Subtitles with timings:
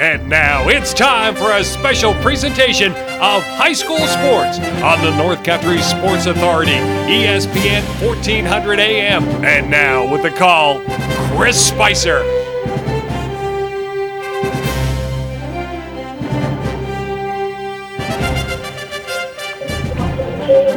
[0.00, 5.44] And now it's time for a special presentation of high school sports on the North
[5.44, 9.22] Country Sports Authority, ESPN 1400 AM.
[9.44, 10.80] And now with the call,
[11.36, 12.22] Chris Spicer.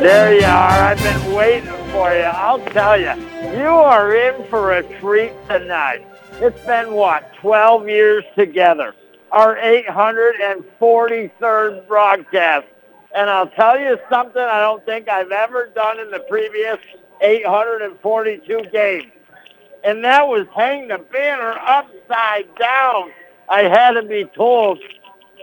[0.02, 0.84] There you are.
[0.84, 2.24] I've been waiting for you.
[2.24, 3.14] I'll tell you,
[3.58, 6.06] you are in for a treat tonight.
[6.42, 8.94] It's been, what, 12 years together.
[9.34, 12.68] Our 843rd broadcast.
[13.16, 16.78] And I'll tell you something I don't think I've ever done in the previous
[17.20, 19.12] 842 games.
[19.84, 23.12] And that was hang the banner upside down.
[23.50, 24.78] I had to be told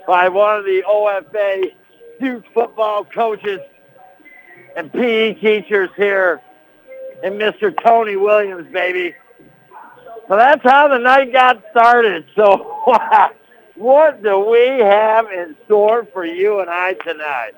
[0.06, 1.72] by one of the OFA
[2.20, 3.58] youth football coaches
[4.76, 6.40] and PE teachers here
[7.24, 7.74] and Mr.
[7.84, 9.16] Tony Williams, baby.
[10.28, 12.24] So that's how the night got started.
[12.36, 12.84] So
[13.80, 17.52] what do we have in store for you and I tonight?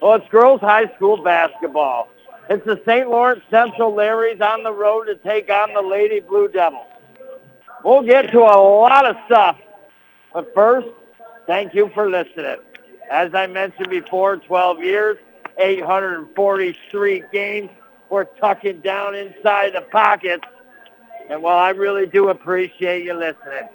[0.00, 2.08] Well, it's girls high school basketball.
[2.50, 3.08] It's the St.
[3.08, 6.86] Lawrence Central Larrys on the road to take on the Lady Blue Devils.
[7.84, 9.56] We'll get to a lot of stuff.
[10.34, 10.88] But first,
[11.46, 12.56] thank you for listening.
[13.08, 15.16] As I mentioned before, 12 years,
[15.58, 17.70] 843 games.
[18.10, 20.44] We're tucking down inside the pockets.
[21.30, 23.68] And while I really do appreciate you listening,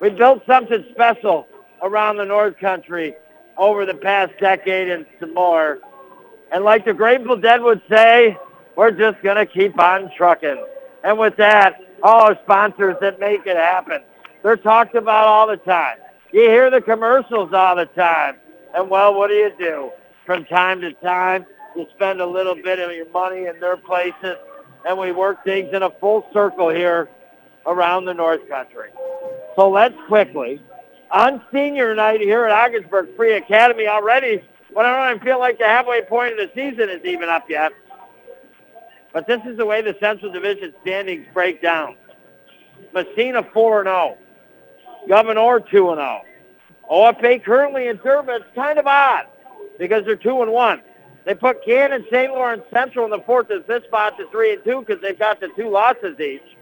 [0.00, 1.46] we built something special
[1.82, 3.14] around the North Country
[3.56, 5.78] over the past decade and some more.
[6.52, 8.36] And like the Grateful Dead would say,
[8.76, 10.64] we're just going to keep on trucking.
[11.04, 14.02] And with that, all our sponsors that make it happen,
[14.42, 15.98] they're talked about all the time.
[16.32, 18.36] You hear the commercials all the time.
[18.74, 19.90] And well, what do you do?
[20.24, 21.44] From time to time,
[21.76, 24.36] you spend a little bit of your money in their places,
[24.86, 27.08] and we work things in a full circle here
[27.66, 28.90] around the North Country.
[29.60, 30.58] So let's quickly,
[31.10, 34.42] on senior night here at Ogdensburg Free Academy already,
[34.74, 37.44] but I don't even feel like the halfway point of the season is even up
[37.46, 37.70] yet.
[39.12, 41.96] But this is the way the Central Division standings break down.
[42.94, 44.16] Massena 4-0.
[45.06, 46.20] Gouverneur 2-0.
[46.90, 49.26] OFA currently in third, but it's kind of odd
[49.78, 50.80] because they're 2 and 1.
[51.26, 52.32] They put Canton St.
[52.32, 55.38] Lawrence Central in the fourth and fifth spot to 3 and 2 because they've got
[55.38, 56.56] the two losses each.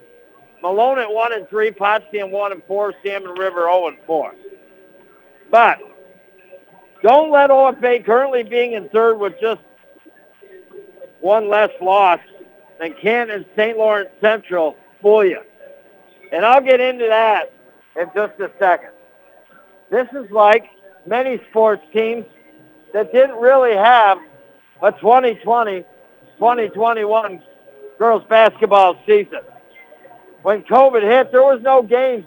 [0.63, 4.35] Malone at 1 and 3, Potsdam 1 and 4, Salmon River 0 and 4.
[5.51, 5.79] But
[7.03, 9.61] don't let OFA currently being in third with just
[11.21, 12.19] one less loss
[12.81, 13.79] than Canton St.
[13.79, 15.41] Lawrence Central fool you.
[16.33, 17.53] And I'll get into that
[17.97, 18.91] in just a second.
[19.91, 20.67] This is like
[21.07, 22.27] many sports teams
[22.93, 24.19] that didn't really have
[24.83, 27.43] a 2020-2021
[27.99, 29.41] girls basketball season.
[30.49, 32.25] When COVID hit, there was no games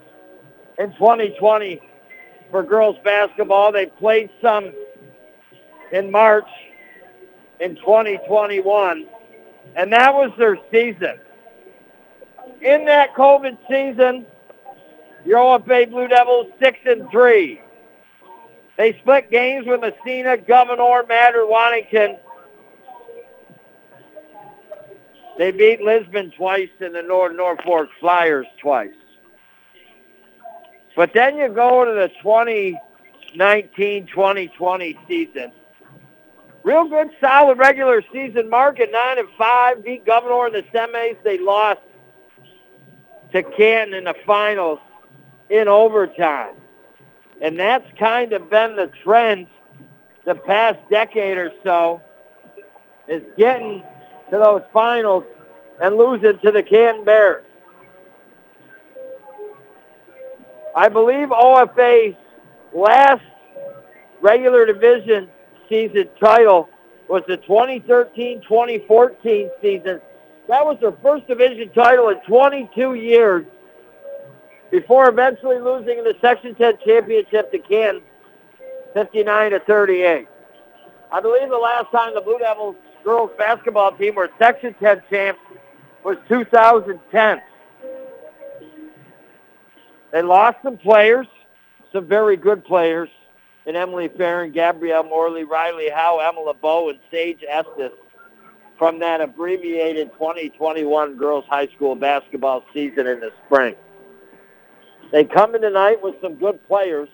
[0.78, 1.80] in 2020
[2.52, 3.72] for girls basketball.
[3.72, 4.72] They played some
[5.90, 6.46] in March
[7.58, 9.06] in 2021,
[9.74, 11.18] and that was their season.
[12.60, 14.24] In that COVID season,
[15.24, 17.60] your OFA Blue Devils six and three.
[18.78, 22.20] They split games with Massena, Gouverneur, Matter, Wanington.
[25.38, 28.92] They beat Lisbon twice and the Norwood-Norfolk Flyers twice.
[30.94, 32.10] But then you go to the
[33.36, 35.52] 2019-2020 season.
[36.64, 39.82] Real good, solid regular season market, 9 and 5.
[39.84, 41.16] Beat Gouverneur in the semis.
[41.24, 41.80] They lost
[43.32, 44.78] to Canton in the finals
[45.50, 46.54] in overtime.
[47.40, 49.48] And that's kind of been the trend
[50.24, 52.00] the past decade or so,
[53.08, 53.82] is getting
[54.30, 55.24] to those finals
[55.80, 57.44] and losing to the Canton Bears.
[60.74, 62.16] I believe OFA's
[62.72, 63.22] last
[64.20, 65.28] regular division
[65.68, 66.70] season title
[67.08, 70.00] was the 2013-2014 season.
[70.48, 73.44] That was their first division title in 22 years
[74.70, 78.02] before eventually losing in the Section 10 championship to Canton
[78.94, 80.26] 59 to 38.
[81.10, 85.40] I believe the last time the Blue Devils girls basketball team were Section 10 champs
[86.04, 87.40] was 2010.
[90.12, 91.26] They lost some players,
[91.92, 93.08] some very good players,
[93.64, 97.92] in Emily Farron, Gabrielle Morley, Riley Howe, Emma LeBeau, and Sage Estes
[98.76, 103.76] from that abbreviated 2021 girls high school basketball season in the spring.
[105.12, 107.08] They come in tonight with some good players,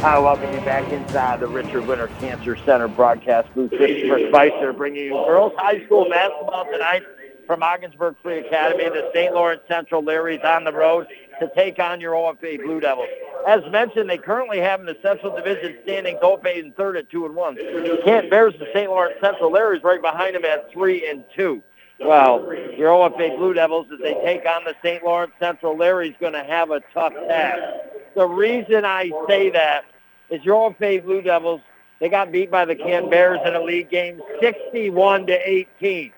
[0.02, 3.70] I welcome you back inside the Richard Winter Cancer Center broadcast booth.
[3.70, 7.02] Chris Spicer bringing you girls high school basketball tonight
[7.46, 8.84] from Ogdensburg Free Academy.
[8.84, 9.34] The St.
[9.34, 11.06] Lawrence Central Larry's on the road
[11.42, 13.08] to take on your OFA Blue Devils.
[13.46, 17.26] As mentioned, they currently have in the Central Division standings OFA in third at two
[17.26, 17.56] and one.
[18.04, 18.88] Canton Bears and St.
[18.88, 21.62] Lawrence Central Larry's right behind them at three and two.
[22.00, 25.04] Well, your OFA Blue Devils, as they take on the St.
[25.04, 27.62] Lawrence Central Larry's, going to have a tough task.
[28.14, 29.84] The reason I say that
[30.30, 31.60] is your OFA Blue Devils,
[32.00, 36.12] they got beat by the Canton Bears in a league game 61 to 18.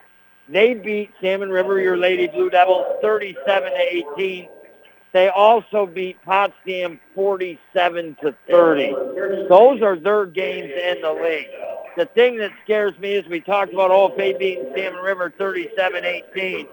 [0.48, 3.78] They beat Salmon River, your Lady Blue Devils, 37 to
[4.16, 4.48] 18.
[5.14, 8.94] They also beat Potsdam 47 to 30.
[9.48, 11.46] Those are their games in the league.
[11.96, 16.66] The thing that scares me is we talked about OFA beating Salmon River 37-18.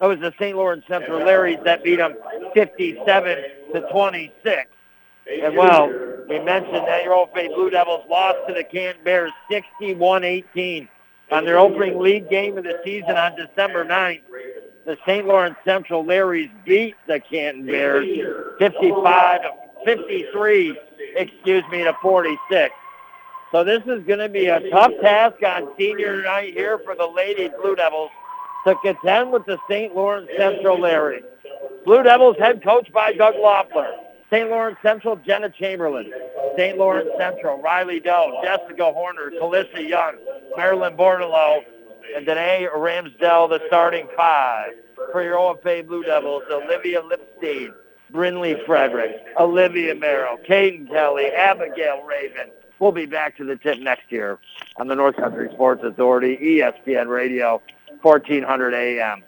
[0.00, 0.56] That was the St.
[0.56, 2.14] Lawrence Central Larrys that beat them
[2.54, 3.38] 57
[3.74, 4.70] to 26.
[5.30, 5.92] And well,
[6.26, 10.88] we mentioned that your OFA Blue Devils lost to the Canton Bears 61-18
[11.30, 14.22] on their opening league game of the season on December 9th.
[14.86, 15.26] The St.
[15.26, 18.06] Lawrence Central Larrys beat the Canton Bears
[18.58, 19.50] 55 to
[19.86, 20.78] 53,
[21.16, 22.74] excuse me, to 46.
[23.50, 27.06] So this is going to be a tough task on senior night here for the
[27.06, 28.10] Lady Blue Devils
[28.66, 29.94] to contend with the St.
[29.94, 31.24] Lawrence Central Larrys.
[31.84, 33.90] Blue Devils head coach by Doug Loeffler.
[34.30, 34.50] St.
[34.50, 36.10] Lawrence Central, Jenna Chamberlain.
[36.56, 36.76] St.
[36.76, 40.16] Lawrence Central, Riley Doe, Jessica Horner, Calissa Young,
[40.56, 41.62] Marilyn Bordelot,
[42.24, 44.72] Danae Ramsdell, the starting five.
[45.12, 47.72] For your OFA Blue Devils, Olivia Lipstein,
[48.12, 52.50] Brinley Frederick, Olivia Merrill, Caden Kelly, Abigail Raven.
[52.78, 54.38] We'll be back to the tip next year
[54.76, 57.60] on the North Country Sports Authority, ESPN Radio,
[58.02, 59.22] 1400 AM.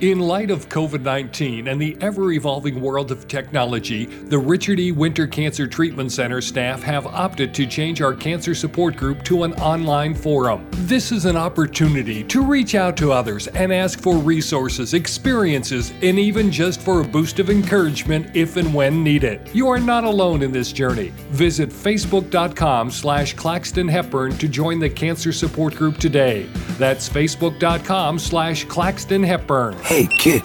[0.00, 4.90] In light of COVID 19 and the ever evolving world of technology, the Richard E.
[4.90, 9.52] Winter Cancer Treatment Center staff have opted to change our cancer support group to an
[9.54, 10.66] online forum.
[10.72, 16.18] This is an opportunity to reach out to others and ask for resources, experiences, and
[16.18, 19.48] even just for a boost of encouragement if and when needed.
[19.54, 21.12] You are not alone in this journey.
[21.30, 26.48] Visit facebook.com slash Claxton Hepburn to join the cancer support group today.
[26.78, 29.83] That's facebook.com slash Claxton Hepburn.
[29.84, 30.42] Hey, kid.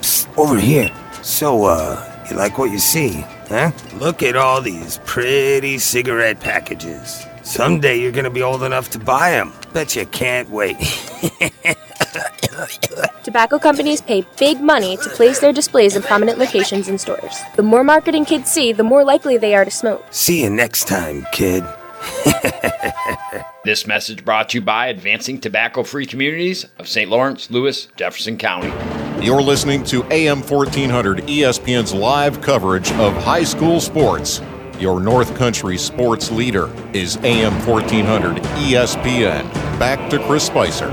[0.00, 0.90] Psst, over here.
[1.22, 3.70] So, uh, you like what you see, huh?
[3.94, 7.24] Look at all these pretty cigarette packages.
[7.44, 9.52] Someday you're gonna be old enough to buy them.
[9.72, 10.76] Bet you can't wait.
[13.22, 17.40] Tobacco companies pay big money to place their displays in prominent locations in stores.
[17.54, 20.04] The more marketing kids see, the more likely they are to smoke.
[20.10, 21.64] See you next time, kid.
[23.62, 27.10] This message brought to you by Advancing Tobacco Free Communities of St.
[27.10, 28.72] Lawrence, Lewis, Jefferson County.
[29.22, 34.40] You're listening to AM 1400 ESPN's live coverage of high school sports.
[34.78, 39.52] Your North Country sports leader is AM 1400 ESPN.
[39.78, 40.88] Back to Chris Spicer.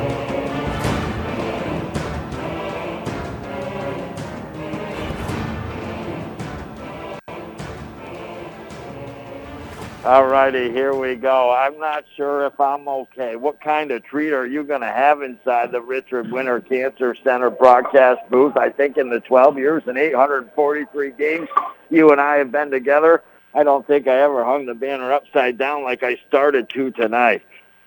[10.08, 11.52] All righty, here we go.
[11.52, 13.36] I'm not sure if I'm okay.
[13.36, 17.50] What kind of treat are you going to have inside the Richard Winter Cancer Center
[17.50, 18.56] broadcast booth?
[18.56, 21.50] I think in the 12 years and 843 games
[21.90, 23.22] you and I have been together,
[23.54, 27.42] I don't think I ever hung the banner upside down like I started to tonight.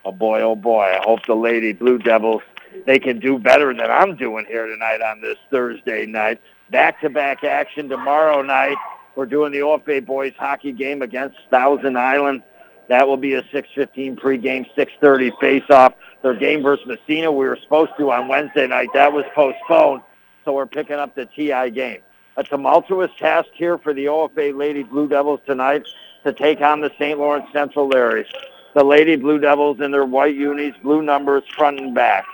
[0.05, 0.83] Oh boy, oh boy.
[0.83, 2.43] I hope the Lady Blue Devils
[2.85, 6.39] they can do better than I'm doing here tonight on this Thursday night.
[6.71, 8.77] Back-to-back action tomorrow night.
[9.17, 12.43] We're doing the OFA boys hockey game against Thousand Island.
[12.89, 15.95] That will be a 6:15 pregame, 6:30 face-off.
[16.23, 18.89] Their game versus Massena we were supposed to on Wednesday night.
[18.95, 20.03] That was postponed,
[20.45, 22.01] so we're picking up the TI game.
[22.37, 25.87] A tumultuous task here for the OFA Lady Blue Devils tonight
[26.25, 27.19] to take on the St.
[27.19, 28.27] Lawrence Central Larrys.
[28.75, 32.25] The Lady Blue Devils in their white unis, blue numbers front and back.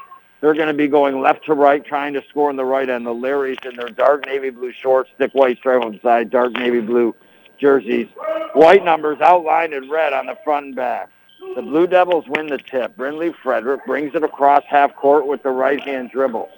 [0.47, 3.05] They're going to be going left to right, trying to score in the right end.
[3.05, 6.53] The Larrys in their dark navy blue shorts, thick white stripe on the side, dark
[6.53, 7.17] navy blue
[7.59, 8.07] jerseys.
[8.55, 11.11] White numbers outlined in red on the front and back.
[11.57, 12.97] The Blue Devils win the tip.
[12.97, 16.49] Brindley Frederick brings it across half court with the right-hand dribble.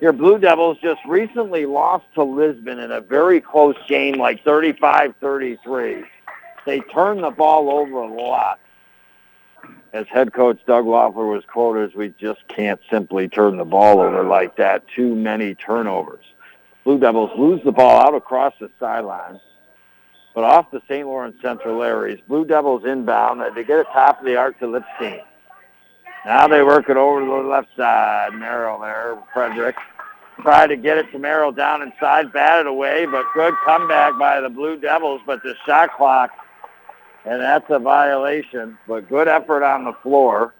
[0.00, 6.04] Your Blue Devils just recently lost to Lisbon in a very close game, like 35-33.
[6.64, 8.60] They turned the ball over a lot.
[9.92, 14.00] As head coach Doug Loeffler was quoted as, we just can't simply turn the ball
[14.00, 14.84] over like that.
[14.94, 16.24] Too many turnovers.
[16.84, 19.40] Blue Devils lose the ball out across the sideline
[20.36, 21.06] but off the St.
[21.06, 22.20] Lawrence Central Larrys.
[22.28, 23.40] Blue Devils inbound.
[23.56, 25.22] They get it top of the arc to Lipstein.
[26.26, 28.34] Now they work it over to the left side.
[28.34, 29.76] Merrill there, Frederick.
[30.42, 34.50] Tried to get it to Merrill down inside, batted away, but good comeback by the
[34.50, 36.32] Blue Devils, but the shot clock,
[37.26, 40.54] and that's a violation, but good effort on the floor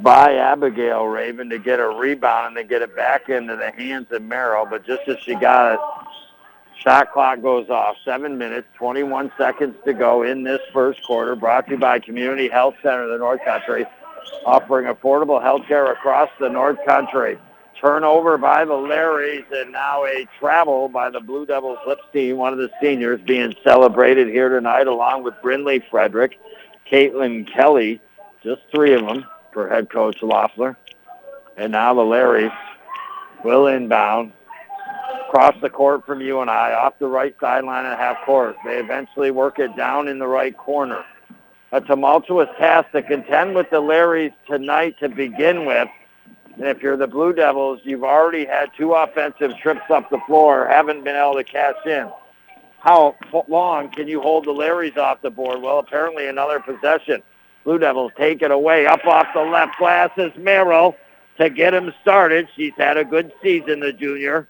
[0.00, 4.08] by Abigail Raven to get a rebound and to get it back into the hands
[4.12, 5.80] of Merrill, but just as she got it,
[6.82, 7.96] Shot clock goes off.
[8.06, 11.36] Seven minutes, 21 seconds to go in this first quarter.
[11.36, 13.84] Brought to you by Community Health Center of the North Country,
[14.46, 17.38] offering affordable health care across the North Country.
[17.80, 22.58] Turnover by the Larrys and now a travel by the Blue Devils Lipstein, one of
[22.58, 26.38] the seniors being celebrated here tonight along with Brindley Frederick,
[26.90, 27.98] Caitlin Kelly,
[28.42, 30.76] just three of them for head coach Loeffler.
[31.56, 32.54] And now the Larrys
[33.44, 34.32] will inbound
[35.26, 38.56] across the court from you and I, off the right sideline at half court.
[38.64, 41.02] They eventually work it down in the right corner.
[41.72, 45.88] A tumultuous task to contend with the Larrys tonight to begin with.
[46.60, 50.68] And if you're the Blue Devils, you've already had two offensive trips up the floor,
[50.68, 52.10] haven't been able to cash in.
[52.80, 53.16] How
[53.48, 55.62] long can you hold the Larrys off the board?
[55.62, 57.22] Well, apparently another possession.
[57.64, 58.84] Blue Devils take it away.
[58.84, 60.96] Up off the left glass is Merrill
[61.38, 62.46] to get him started.
[62.54, 64.46] She's had a good season, the junior.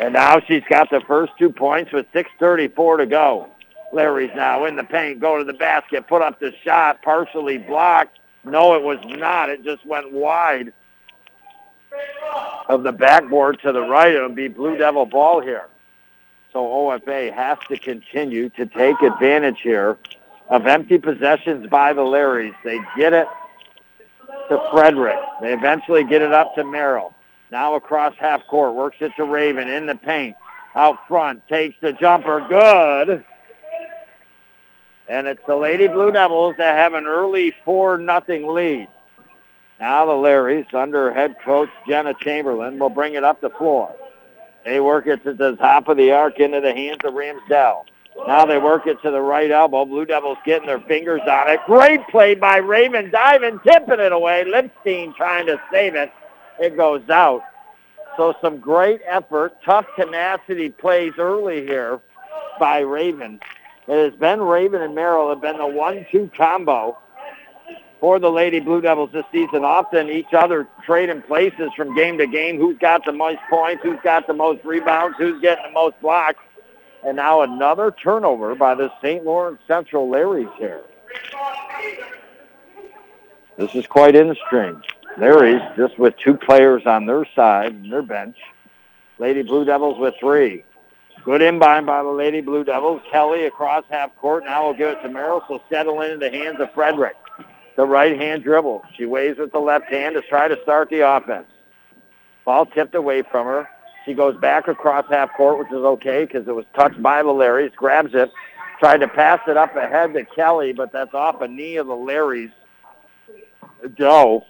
[0.00, 3.48] And now she's got the first two points with 6.34 to go.
[3.92, 8.18] Larry's now in the paint, go to the basket, put up the shot, partially blocked.
[8.42, 9.48] No, it was not.
[9.48, 10.72] It just went wide
[12.68, 14.14] of the backboard to the right.
[14.14, 15.66] It'll be Blue Devil ball here.
[16.52, 19.98] So OFA has to continue to take advantage here
[20.48, 22.54] of empty possessions by the Larrys.
[22.64, 23.28] They get it
[24.48, 25.18] to Frederick.
[25.40, 27.14] They eventually get it up to Merrill.
[27.52, 30.36] Now across half court, works it to Raven in the paint.
[30.74, 33.24] Out front, takes the jumper, good.
[35.08, 38.88] And it's the Lady Blue Devils that have an early 4 nothing lead.
[39.80, 43.94] Now the Larrys, under head coach Jenna Chamberlain, will bring it up the floor.
[44.64, 47.84] They work it to the top of the arc into the hands of Ramsdell.
[48.26, 49.86] Now they work it to the right elbow.
[49.86, 51.60] Blue Devils getting their fingers on it.
[51.64, 54.44] Great play by Raven, diving, tipping it away.
[54.44, 56.12] Lipstein trying to save it
[56.60, 57.42] it goes out.
[58.16, 62.00] So some great effort, tough tenacity plays early here
[62.58, 63.40] by Raven.
[63.88, 66.98] It has been Raven and Merrill have been the one-two combo
[68.00, 69.62] for the Lady Blue Devils this season.
[69.64, 72.58] Often each other trading places from game to game.
[72.58, 73.82] Who's got the most points?
[73.82, 75.16] Who's got the most rebounds?
[75.18, 76.42] Who's getting the most blocks?
[77.04, 79.24] And now another turnover by the St.
[79.24, 80.82] Lawrence Central Larrys here.
[83.56, 84.82] This is quite interesting.
[85.18, 88.36] Larry's just with two players on their side and their bench.
[89.18, 90.64] Lady Blue Devils with three.
[91.24, 93.02] Good inbound by the Lady Blue Devils.
[93.10, 94.44] Kelly across half court.
[94.44, 95.42] Now we'll give it to Merrill.
[95.48, 97.16] So settle into the hands of Frederick.
[97.76, 98.84] The right hand dribble.
[98.96, 101.46] She waves with the left hand to try to start the offense.
[102.44, 103.68] Ball tipped away from her.
[104.04, 107.28] She goes back across half court, which is okay because it was touched by the
[107.28, 107.74] Larrys.
[107.74, 108.30] Grabs it.
[108.78, 111.94] Tried to pass it up ahead to Kelly, but that's off a knee of the
[111.94, 112.52] Larrys.
[113.94, 114.44] Joe.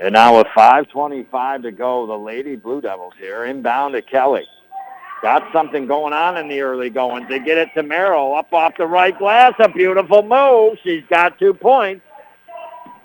[0.00, 4.46] And now with 5.25 to go, the Lady Blue Devils here inbound to Kelly.
[5.24, 7.26] Got something going on in the early going.
[7.30, 9.54] They get it to Merrill up off the right glass.
[9.58, 10.76] A beautiful move.
[10.84, 12.04] She's got two points.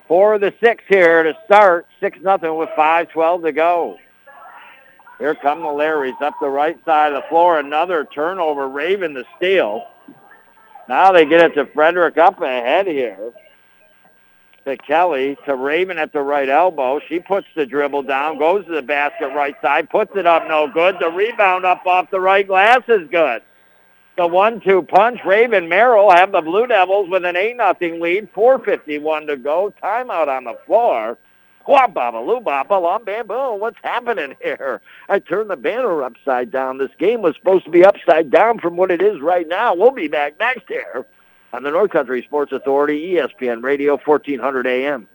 [0.05, 1.87] Four of the six here to start.
[2.01, 3.97] Six nothing with 5.12 to go.
[5.17, 7.57] Here come the Larrys up the right side of the floor.
[7.57, 8.67] Another turnover.
[8.67, 9.87] Raven the steal.
[10.89, 13.31] Now they get it to Frederick up ahead here.
[14.69, 16.99] To Kelly to Raven at the right elbow.
[17.07, 20.67] She puts the dribble down, goes to the basket right side, puts it up no
[20.67, 20.95] good.
[20.99, 23.41] The rebound up off the right glass is good.
[24.17, 25.21] The one-two punch.
[25.25, 28.31] Raven Merrill have the Blue Devils with an 8 nothing lead.
[28.33, 29.73] 4.51 to go.
[29.81, 31.17] Timeout on the floor.
[31.67, 33.53] Wah baba loo baba lum bamboo.
[33.53, 34.81] What's happening here?
[35.07, 36.79] I turned the banner upside down.
[36.79, 39.75] This game was supposed to be upside down from what it is right now.
[39.75, 41.05] We'll be back next here
[41.53, 45.07] on the North Country Sports Authority, ESPN Radio, 1400 AM.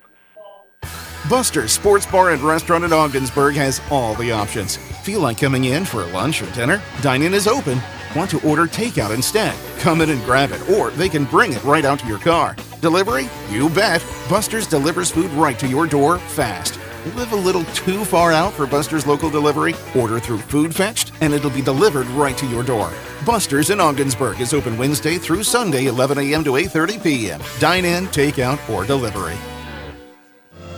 [1.28, 4.76] Buster's Sports Bar and Restaurant in Ogdensburg has all the options.
[4.76, 6.82] Feel like coming in for lunch or dinner?
[7.00, 7.80] Dine-in is open.
[8.14, 9.56] Want to order takeout instead?
[9.78, 12.56] Come in and grab it, or they can bring it right out to your car.
[12.80, 13.28] Delivery?
[13.50, 14.04] You bet.
[14.28, 16.78] Buster's delivers food right to your door fast.
[17.08, 19.74] Live a little too far out for Buster's local delivery?
[19.94, 22.90] Order through Food Fetched, and it'll be delivered right to your door.
[23.26, 26.42] Buster's in Ogdensburg is open Wednesday through Sunday, 11 a.m.
[26.44, 27.42] to 8:30 p.m.
[27.58, 29.36] Dine in, takeout, or delivery.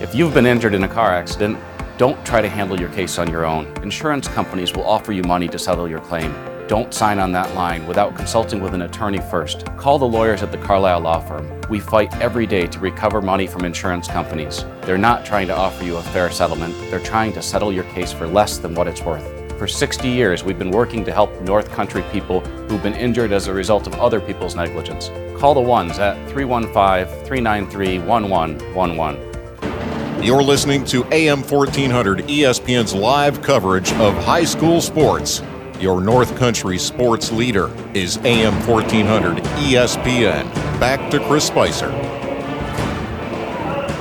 [0.01, 1.57] If you've been injured in a car accident,
[1.97, 3.65] don't try to handle your case on your own.
[3.81, 6.35] Insurance companies will offer you money to settle your claim.
[6.67, 9.65] Don't sign on that line without consulting with an attorney first.
[9.77, 11.49] Call the lawyers at the Carlisle Law Firm.
[11.69, 14.65] We fight every day to recover money from insurance companies.
[14.81, 18.11] They're not trying to offer you a fair settlement, they're trying to settle your case
[18.11, 19.25] for less than what it's worth.
[19.57, 23.47] For 60 years, we've been working to help North Country people who've been injured as
[23.47, 25.09] a result of other people's negligence.
[25.39, 30.21] Call the ones at 315 393 1111.
[30.21, 35.41] You're listening to AM 1400 ESPN's live coverage of high school sports.
[35.79, 40.51] Your North Country sports leader is AM 1400 ESPN.
[40.79, 41.91] Back to Chris Spicer.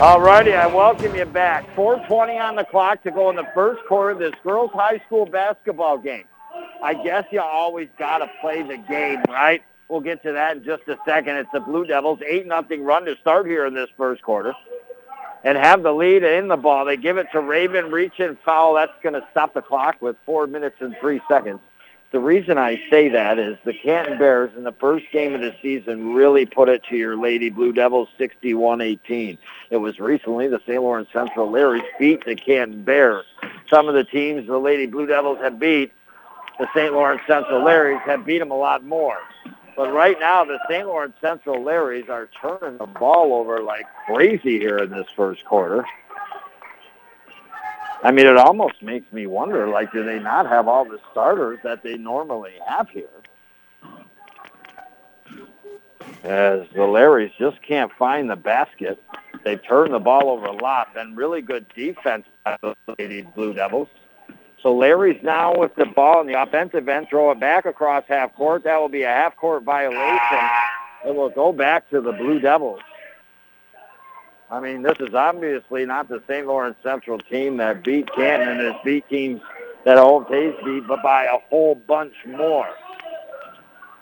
[0.00, 1.66] All righty, I welcome you back.
[1.76, 5.26] 4.20 on the clock to go in the first quarter of this girls' high school
[5.26, 6.24] basketball game.
[6.82, 9.62] I guess you always got to play the game, right?
[9.90, 11.36] We'll get to that in just a second.
[11.36, 14.54] It's the Blue Devils' 8 nothing run to start here in this first quarter
[15.46, 16.84] and have the lead in the ball.
[16.84, 18.74] They give it to Raven, reach and foul.
[18.74, 21.60] That's going to stop the clock with four minutes and three seconds.
[22.10, 25.54] The reason I say that is the Canton Bears in the first game of the
[25.62, 29.38] season really put it to your Lady Blue Devils 61-18.
[29.70, 30.82] It was recently the St.
[30.82, 33.24] Lawrence Central Larrys beat the Canton Bears.
[33.70, 35.92] Some of the teams the Lady Blue Devils have beat,
[36.58, 36.92] the St.
[36.92, 39.18] Lawrence Central Larrys have beat them a lot more.
[39.76, 40.86] But right now, the St.
[40.86, 45.84] Lawrence Central Larrys are turning the ball over like crazy here in this first quarter.
[48.02, 51.58] I mean, it almost makes me wonder, like, do they not have all the starters
[51.64, 53.08] that they normally have here?
[56.22, 59.02] As the Larrys just can't find the basket.
[59.44, 60.94] They've turned the ball over a lot.
[60.94, 63.88] Been really good defense by the Lady Blue Devils.
[64.66, 68.34] So Larry's now with the ball in the offensive end, throw it back across half
[68.34, 68.64] court.
[68.64, 70.40] That will be a half court violation.
[71.06, 72.80] It will go back to the Blue Devils.
[74.50, 76.48] I mean, this is obviously not the St.
[76.48, 79.40] Lawrence Central team that beat Canton and has beat teams
[79.84, 82.68] that Old Tays beat, but by a whole bunch more.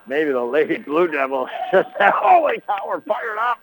[0.07, 3.59] Maybe the Lady Blue Devils just holy cow, we're fired up.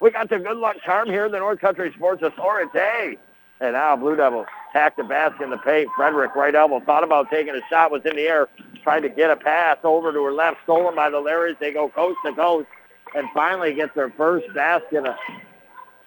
[0.00, 3.20] We got the good luck charm here in the North Country Sports Authority.
[3.60, 5.88] And now Blue Devils tack the basket in the paint.
[5.94, 8.48] Frederick, right elbow, thought about taking a shot, was in the air,
[8.82, 11.58] tried to get a pass over to her left, stolen by the Larrys.
[11.58, 12.66] They go coast to coast
[13.14, 15.04] and finally get their first basket.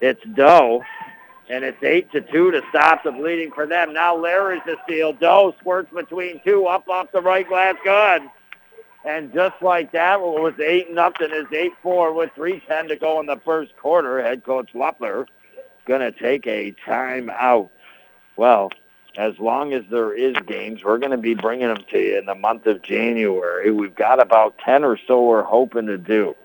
[0.01, 0.81] It's Doe,
[1.49, 3.93] and it's 8 to 2 to stop the bleeding for them.
[3.93, 5.13] Now Larry's to steal.
[5.13, 8.23] Doe squirts between two, up off the right glass, good.
[9.05, 11.29] And just like that, it was 8 nothing.
[11.31, 11.45] Is
[11.83, 14.23] 8-4 with 3.10 to go in the first quarter.
[14.23, 15.27] Head coach Loeffler
[15.85, 17.69] going to take a timeout.
[18.35, 18.71] Well,
[19.17, 22.25] as long as there is games, we're going to be bringing them to you in
[22.25, 23.71] the month of January.
[23.71, 26.35] We've got about 10 or so we're hoping to do.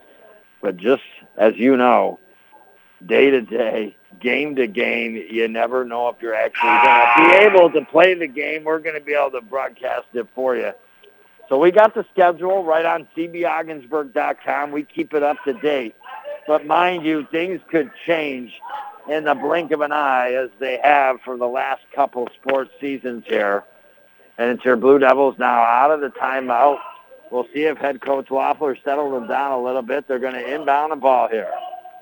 [0.61, 1.03] But just
[1.37, 2.18] as you know,
[3.07, 7.37] day to day, game to game, you never know if you're actually going to be
[7.44, 8.64] able to play the game.
[8.64, 10.72] We're going to be able to broadcast it for you.
[11.48, 14.72] So we got the schedule right on cbogginsburg.com.
[14.72, 15.94] We keep it up to date.
[16.46, 18.53] But mind you, things could change
[19.09, 23.25] in the blink of an eye as they have for the last couple sports seasons
[23.27, 23.64] here.
[24.37, 26.79] And it's your Blue Devils now out of the timeout.
[27.31, 30.07] We'll see if head coach Loeffler settles them down a little bit.
[30.07, 31.51] They're going to inbound the ball here.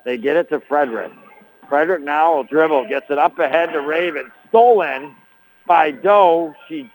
[0.05, 1.11] They get it to Frederick.
[1.67, 4.31] Frederick now will dribble, gets it up ahead to Raven.
[4.49, 5.15] Stolen
[5.65, 6.53] by Doe.
[6.69, 6.89] She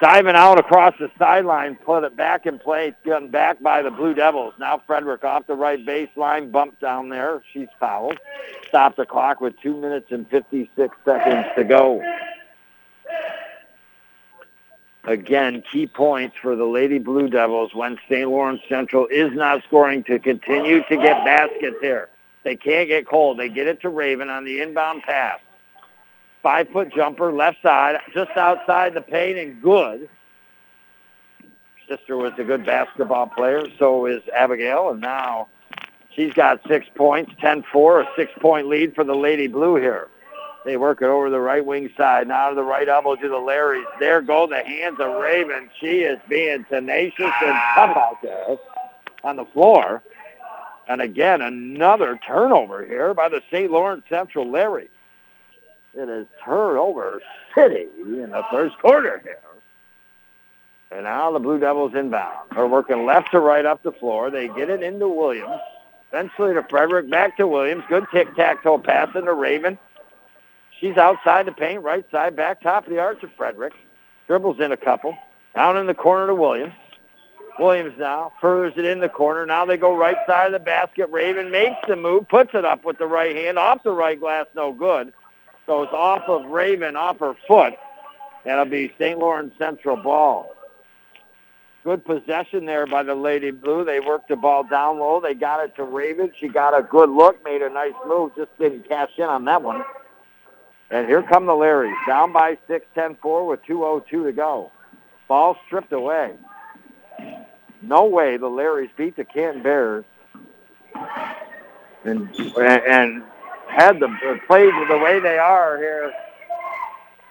[0.00, 4.14] diving out across the sideline, put it back in play, gotten back by the Blue
[4.14, 4.54] Devils.
[4.58, 7.42] Now Frederick off the right baseline, bumped down there.
[7.52, 8.18] She's fouled.
[8.68, 12.02] Stop the clock with 2 minutes and 56 seconds to go.
[15.04, 18.28] Again, key points for the Lady Blue Devils when St.
[18.28, 22.10] Lawrence Central is not scoring to continue to get baskets here.
[22.44, 23.38] They can't get cold.
[23.38, 25.38] They get it to Raven on the inbound pass.
[26.42, 30.08] Five-foot jumper, left side, just outside the paint and good.
[31.88, 33.66] Sister was a good basketball player.
[33.78, 34.90] So is Abigail.
[34.90, 35.48] And now
[36.14, 40.08] she's got six points, 10-4, a six-point lead for the Lady Blue here.
[40.64, 42.28] They work it over the right wing side.
[42.28, 43.84] Now to the right elbow to the Larrys.
[44.00, 45.70] There go the hands of Raven.
[45.80, 48.56] She is being tenacious and tough out there
[49.24, 50.02] on the floor.
[50.88, 53.70] And again, another turnover here by the St.
[53.70, 54.90] Lawrence Central Larry.
[55.94, 57.20] It is turnover
[57.54, 59.38] city in the first quarter here.
[60.90, 62.50] And now the Blue Devils inbound.
[62.54, 64.30] They're working left to right up the floor.
[64.30, 65.60] They get it into Williams.
[66.10, 67.84] Eventually to Frederick, back to Williams.
[67.88, 69.78] Good tic-tac-toe pass into Raven.
[70.80, 73.74] She's outside the paint, right side, back top of the arch of Frederick.
[74.26, 75.16] Dribbles in a couple.
[75.54, 76.72] Down in the corner to Williams.
[77.58, 79.44] Williams now furthers it in the corner.
[79.44, 81.10] Now they go right side of the basket.
[81.10, 84.46] Raven makes the move, puts it up with the right hand, off the right glass,
[84.54, 85.12] no good.
[85.68, 87.74] It's off of Raven, off her foot.
[88.44, 89.18] That'll be St.
[89.18, 90.54] Lawrence Central ball.
[91.84, 93.84] Good possession there by the Lady Blue.
[93.84, 95.20] They worked the ball down low.
[95.20, 96.32] They got it to Raven.
[96.38, 99.62] She got a good look, made a nice move, just didn't cash in on that
[99.62, 99.82] one.
[100.90, 104.72] And here come the Larrys, down by 6, 10-4 with 2.02 to go.
[105.28, 106.32] Ball stripped away.
[107.82, 110.04] No way the Larrys beat the Canton Bears
[112.04, 112.28] and,
[112.58, 113.22] and
[113.68, 114.08] had the
[114.46, 116.12] played the way they are here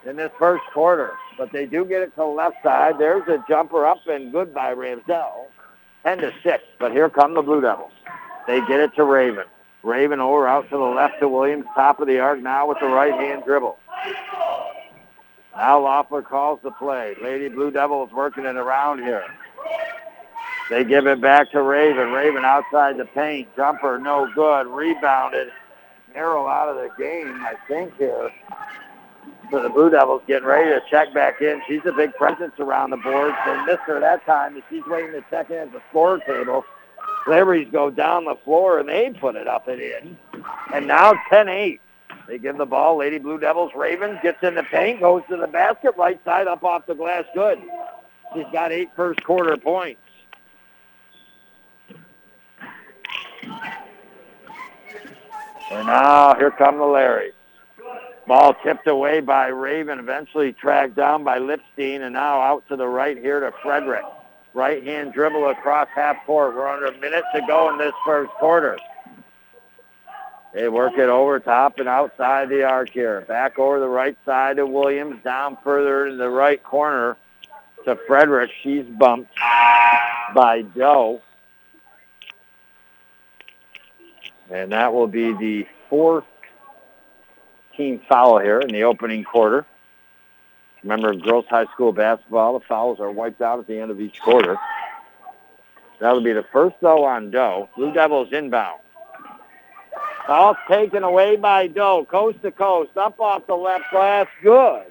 [0.05, 1.11] in this first quarter.
[1.37, 2.97] But they do get it to the left side.
[2.97, 5.47] There's a jumper up and good by Ramsdell.
[6.03, 6.63] 10 to 6.
[6.79, 7.91] But here come the Blue Devils.
[8.47, 9.45] They get it to Raven.
[9.83, 12.87] Raven over out to the left to Williams, top of the arc now with the
[12.87, 13.77] right hand dribble.
[15.55, 17.15] Now Loeffler calls the play.
[17.21, 19.25] Lady Blue Devils working it around here.
[20.69, 22.11] They give it back to Raven.
[22.11, 23.47] Raven outside the paint.
[23.55, 24.67] Jumper no good.
[24.67, 25.49] Rebounded.
[26.13, 28.31] Merrill out of the game, I think, here.
[29.51, 31.61] So the Blue Devils getting ready to check back in.
[31.67, 33.33] She's a big presence around the board.
[33.45, 36.65] They missed her that time, she's waiting to check in at the score table.
[37.27, 40.17] Liberties go down the floor, and they put it up and in.
[40.73, 41.79] And now 10-8.
[42.27, 42.97] They give the ball.
[42.97, 43.71] Lady Blue Devils.
[43.75, 47.23] Raven gets in the paint, goes to the basket, right side up off the glass.
[47.33, 47.61] Good.
[48.33, 50.01] She's got eight first quarter points.
[55.71, 57.33] And now here come the Larrys.
[58.27, 62.87] Ball tipped away by Raven, eventually tracked down by Lipstein, and now out to the
[62.87, 64.03] right here to Frederick.
[64.53, 66.55] Right hand dribble across half court.
[66.55, 68.77] We're under a minute to go in this first quarter.
[70.53, 73.21] They work it over top and outside the arc here.
[73.21, 75.23] Back over the right side to Williams.
[75.23, 77.17] Down further in the right corner
[77.85, 78.51] to Frederick.
[78.63, 79.35] She's bumped
[80.33, 81.21] by Doe.
[84.49, 86.25] And that will be the fourth
[87.75, 89.65] team foul here in the opening quarter.
[90.83, 94.21] Remember, girls high school basketball, the fouls are wiped out at the end of each
[94.21, 94.57] quarter.
[95.99, 97.69] That'll be the first, though, on Doe.
[97.75, 98.79] Blue Devils inbound.
[100.27, 104.27] Ball taken away by Doe, coast to coast, up off the left glass.
[104.43, 104.85] Good.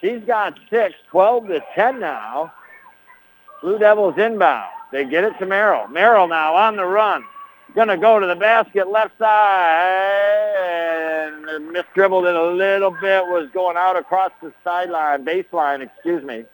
[0.00, 2.52] She's got six, 12 to 10 now.
[3.60, 4.70] Blue Devils inbound.
[4.92, 5.88] They get it to Merrill.
[5.88, 7.24] Merrill now on the run.
[7.74, 10.48] Going to go to the basket, left side,
[11.48, 16.44] and dribbled it a little bit, was going out across the sideline, baseline, excuse me,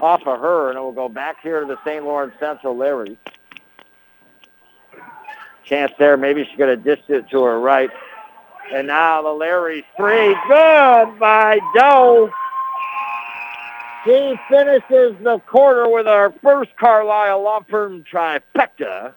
[0.00, 2.04] off of her, and it will go back here to the St.
[2.04, 3.16] Lawrence Central Larry.
[5.64, 7.90] Chance there, maybe she could have dished it to her right.
[8.72, 12.30] And now the Larry three, good by Doe.
[14.04, 19.14] She finishes the quarter with our first Carlisle Law Firm trifecta.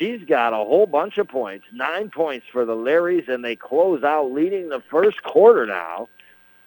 [0.00, 4.02] She's got a whole bunch of points, nine points for the Larrys, and they close
[4.02, 6.08] out leading the first quarter now.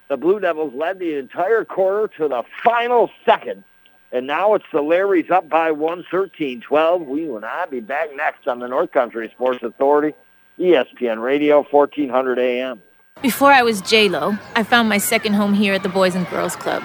[0.07, 3.63] The Blue Devils led the entire quarter to the final second.
[4.11, 7.07] And now it's the Larrys up by 1, 13-12.
[7.07, 10.15] We will not be back next on the North Country Sports Authority,
[10.59, 12.83] ESPN Radio, 1400 AM.
[13.23, 16.55] Before I was J-Lo, I found my second home here at the Boys and Girls
[16.55, 16.83] Club.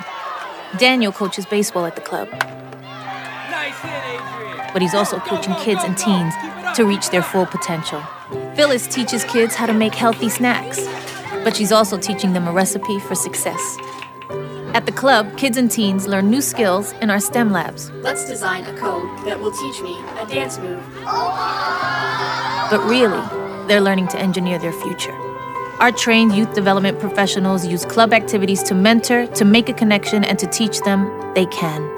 [0.78, 2.30] Daniel coaches baseball at the club.
[2.30, 4.07] Nice hit, Adrian.
[4.78, 6.32] But he's also coaching kids and teens
[6.76, 8.00] to reach their full potential.
[8.54, 10.86] Phyllis teaches kids how to make healthy snacks,
[11.42, 13.76] but she's also teaching them a recipe for success.
[14.74, 17.90] At the club, kids and teens learn new skills in our STEM labs.
[17.90, 20.80] Let's design a code that will teach me a dance move.
[22.70, 23.26] But really,
[23.66, 25.16] they're learning to engineer their future.
[25.80, 30.38] Our trained youth development professionals use club activities to mentor, to make a connection, and
[30.38, 31.97] to teach them they can.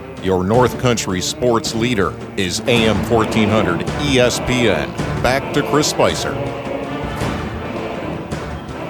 [0.23, 4.95] Your North Country sports leader is AM 1400 ESPN.
[5.23, 6.31] Back to Chris Spicer.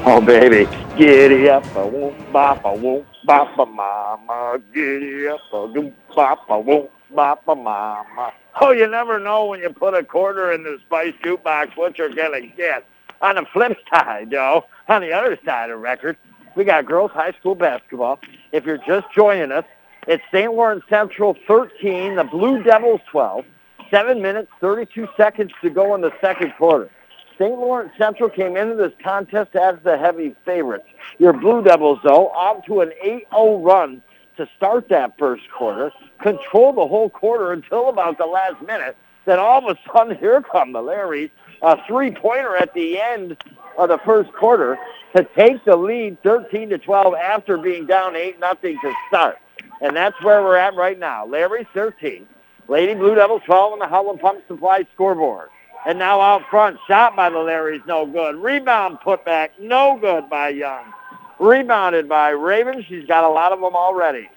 [0.06, 0.68] Oh, baby.
[0.98, 4.62] Giddy up, I won't bop, I won't bop, mama.
[4.74, 8.34] Giddy up, I won't bop, I won't bop, mama.
[8.60, 12.14] Oh, you never know when you put a quarter in the Spice jukebox what you're
[12.14, 12.86] going to get.
[13.22, 16.18] On the flip side, though, on the other side of the record,
[16.56, 18.20] we got girls high school basketball.
[18.52, 19.64] If you're just joining us,
[20.08, 20.52] it's St.
[20.52, 23.46] Lawrence Central 13, the Blue Devils 12.
[23.90, 26.90] Seven minutes, 32 seconds to go in the second quarter.
[27.38, 27.52] St.
[27.52, 30.86] Lawrence Central came into this contest as the heavy favorites.
[31.20, 34.02] Your Blue Devils, though, off to an 8-0 run
[34.38, 38.96] to start that first quarter, control the whole quarter until about the last minute.
[39.26, 41.30] Then all of a sudden, here come the Larrys,
[41.62, 43.38] a three-pointer at the end
[43.78, 44.78] of the first quarter
[45.16, 49.38] to take the lead 13 to 12 after being down 8 nothing to start.
[49.82, 51.26] And that's where we're at right now.
[51.26, 52.28] Larry's 13.
[52.68, 55.50] Lady Blue Devils 12 on the Howland Pump Supply scoreboard.
[55.86, 58.36] And now out front, shot by the Larrys, no good.
[58.36, 60.94] Rebound put back, no good by Young.
[61.40, 62.86] Rebounded by Raven.
[62.88, 64.30] She's got a lot of them already.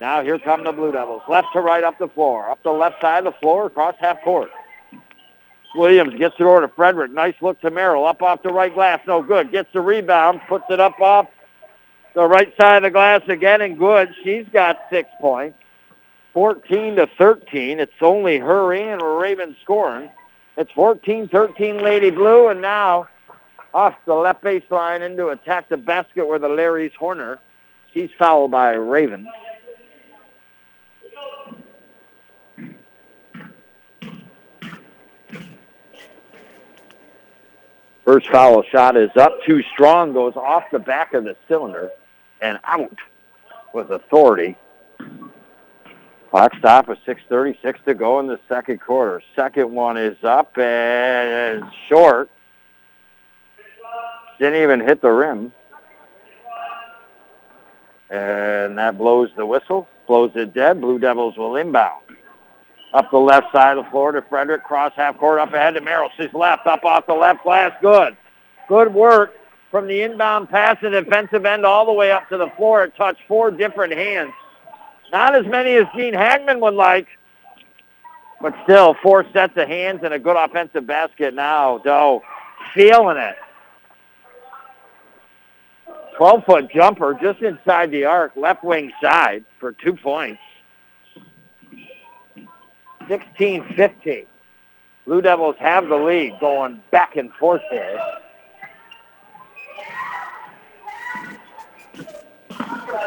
[0.00, 1.22] Now here come the Blue Devils.
[1.28, 2.48] Left to right up the floor.
[2.50, 4.50] Up the left side of the floor, across half court.
[5.74, 7.12] Williams gets it over to Frederick.
[7.12, 8.06] Nice look to Merrill.
[8.06, 9.52] Up off the right glass, no good.
[9.52, 11.28] Gets the rebound, puts it up off
[12.16, 14.08] the right side of the glass again, and good.
[14.24, 15.58] She's got six points.
[16.32, 17.78] 14 to 13.
[17.78, 20.08] It's only her and Raven scoring.
[20.56, 23.08] It's 14-13 Lady Blue, and now
[23.74, 27.38] off the left baseline into attack the basket where the Larry's Horner.
[27.92, 29.28] She's fouled by Raven.
[38.06, 41.90] First foul shot is up too strong, goes off the back of the cylinder
[42.40, 42.98] and out
[43.72, 44.56] with authority.
[46.30, 49.22] Clock stop with 6.36 to go in the second quarter.
[49.34, 52.28] Second one is up and short.
[54.38, 55.52] Didn't even hit the rim.
[58.10, 60.80] And that blows the whistle, blows it dead.
[60.80, 62.02] Blue Devils will inbound.
[62.92, 64.62] Up the left side of the floor to Frederick.
[64.62, 66.10] Cross half court up ahead to Merrill.
[66.16, 66.66] She's left.
[66.66, 67.72] Up off the left glass.
[67.80, 68.16] Good.
[68.68, 69.34] Good work
[69.76, 72.82] from the inbound pass and defensive end all the way up to the floor.
[72.84, 74.32] It touched four different hands.
[75.12, 77.06] Not as many as Gene Hagman would like,
[78.40, 81.76] but still four sets of hands and a good offensive basket now.
[81.76, 82.22] Doe
[82.74, 83.36] feeling it.
[86.18, 90.40] 12-foot jumper just inside the arc, left wing side for two points.
[93.10, 94.24] 16-15.
[95.04, 98.00] Blue Devils have the lead going back and forth here.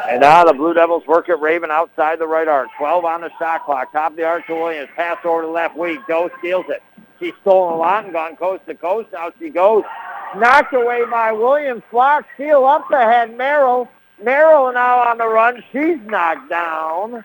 [0.10, 2.70] And now the Blue Devils work at Raven outside the right arc.
[2.80, 3.92] 12 on the shot clock.
[3.92, 4.90] Top of the arc to Williams.
[4.96, 6.04] Pass over to the left wing.
[6.08, 6.82] Doe steals it.
[7.20, 9.10] She's stolen a lot and gone coast to coast.
[9.14, 9.84] Now she goes.
[10.36, 11.84] Knocked away by Williams.
[11.92, 13.38] Flock steal up ahead.
[13.38, 13.88] Merrill.
[14.24, 15.64] Merrill now on the run.
[15.72, 17.24] She's knocked down.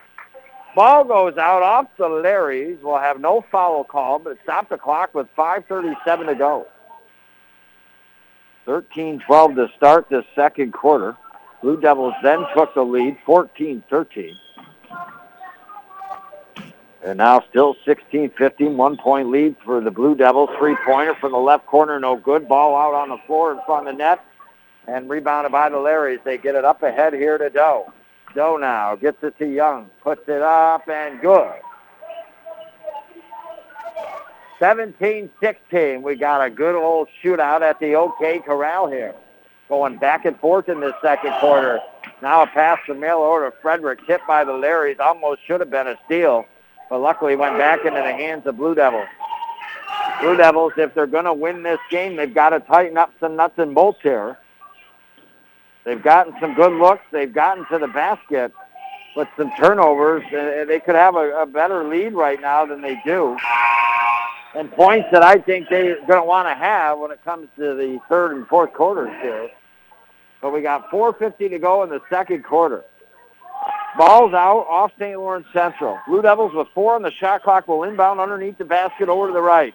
[0.75, 2.81] Ball goes out off the Larrys.
[2.83, 6.67] We'll have no foul call, but stop the clock with 5.37 to go.
[8.67, 11.15] 13-12 to start the second quarter.
[11.65, 14.35] Blue Devils then took the lead, 14-13.
[17.03, 20.51] And now still 16-15, one-point lead for the Blue Devils.
[20.59, 22.47] Three-pointer from the left corner, no good.
[22.47, 24.23] Ball out on the floor in front of the net.
[24.87, 26.23] And rebounded by the Larrys.
[26.23, 27.91] They get it up ahead here to Doe.
[28.35, 29.89] Doe now gets it to Young.
[30.03, 31.55] Puts it up and good.
[34.59, 36.03] 17-16.
[36.03, 39.15] We got a good old shootout at the OK Corral here.
[39.67, 41.79] Going back and forth in this second quarter.
[42.21, 44.99] Now a pass from Miller to Frederick, hit by the Larrys.
[44.99, 46.45] Almost should have been a steal,
[46.89, 49.07] but luckily went back into the hands of Blue Devils.
[50.21, 53.35] Blue Devils, if they're going to win this game, they've got to tighten up some
[53.35, 54.37] nuts and bolts here.
[55.83, 57.03] They've gotten some good looks.
[57.11, 58.51] They've gotten to the basket
[59.15, 60.23] with some turnovers.
[60.31, 63.37] They could have a, a better lead right now than they do.
[64.55, 67.75] And points that I think they're going to want to have when it comes to
[67.75, 69.49] the third and fourth quarters here.
[70.41, 72.83] But we got 4.50 to go in the second quarter.
[73.97, 75.17] Ball's out off St.
[75.17, 75.99] Lawrence Central.
[76.07, 79.33] Blue Devils with four on the shot clock will inbound underneath the basket over to
[79.33, 79.73] the right.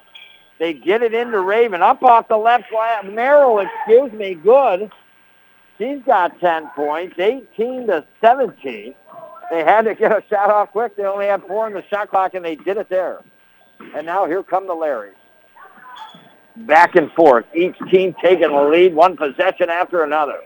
[0.58, 1.82] They get it into Raven.
[1.82, 3.10] Up off the left flat.
[3.10, 4.90] Merrill, excuse me, good.
[5.78, 8.94] She's got 10 points, 18 to 17.
[9.50, 10.96] They had to get a shot off quick.
[10.96, 13.24] They only had four in the shot clock, and they did it there.
[13.94, 15.14] And now here come the Larrys.
[16.56, 17.46] Back and forth.
[17.54, 20.40] Each team taking the lead, one possession after another.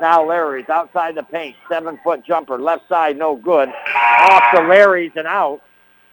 [0.00, 1.56] Now Larry's outside the paint.
[1.68, 2.58] Seven-foot jumper.
[2.58, 3.68] Left side, no good.
[3.68, 5.60] Off the Larry's and out.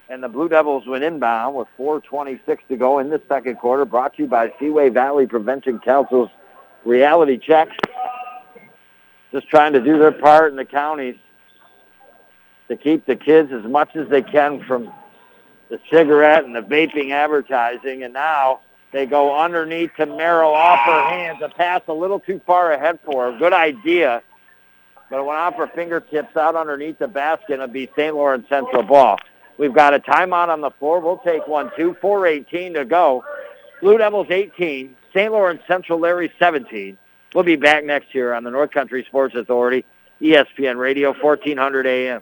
[0.10, 3.86] And the Blue Devils went inbound with 4.26 to go in the second quarter.
[3.86, 6.30] Brought to you by Seaway Valley Prevention Council's
[6.86, 7.70] reality check.
[9.32, 11.16] Just trying to do their part in the counties
[12.70, 14.92] to keep the kids as much as they can from
[15.70, 18.04] the cigarette and the vaping advertising.
[18.04, 21.42] And now they go underneath to Merrill off her hands.
[21.44, 23.38] A pass a little too far ahead for her.
[23.38, 24.22] Good idea.
[25.10, 27.54] But it went off her fingertips out underneath the basket.
[27.54, 28.14] It'll be St.
[28.14, 29.18] Lawrence Central ball.
[29.58, 31.00] We've got a timeout on the floor.
[31.00, 33.24] We'll take one, two, 4.18 to go.
[33.82, 35.32] Blue Devils 18, St.
[35.32, 36.98] Lawrence Central Larry 17.
[37.34, 39.86] We'll be back next year on the North Country Sports Authority,
[40.22, 42.22] ESPN Radio, 1400 AM.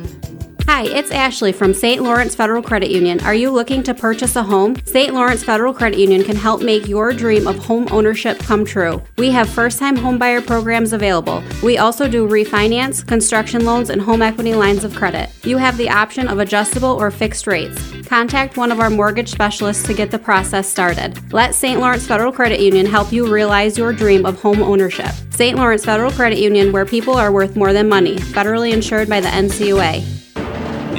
[0.73, 2.01] Hi, it's Ashley from St.
[2.01, 3.19] Lawrence Federal Credit Union.
[3.25, 4.77] Are you looking to purchase a home?
[4.85, 5.13] St.
[5.13, 9.03] Lawrence Federal Credit Union can help make your dream of home ownership come true.
[9.17, 11.43] We have first time homebuyer programs available.
[11.61, 15.29] We also do refinance, construction loans, and home equity lines of credit.
[15.43, 17.77] You have the option of adjustable or fixed rates.
[18.07, 21.33] Contact one of our mortgage specialists to get the process started.
[21.33, 21.81] Let St.
[21.81, 25.11] Lawrence Federal Credit Union help you realize your dream of home ownership.
[25.31, 25.57] St.
[25.57, 29.27] Lawrence Federal Credit Union, where people are worth more than money, federally insured by the
[29.27, 30.21] NCUA.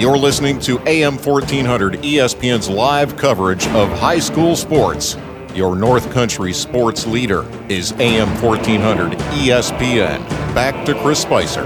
[0.03, 5.17] You're listening to AM 1400 ESPN's live coverage of high school sports.
[5.55, 10.27] Your North Country sports leader is AM 1400 ESPN.
[10.57, 11.65] Back to Chris Spicer.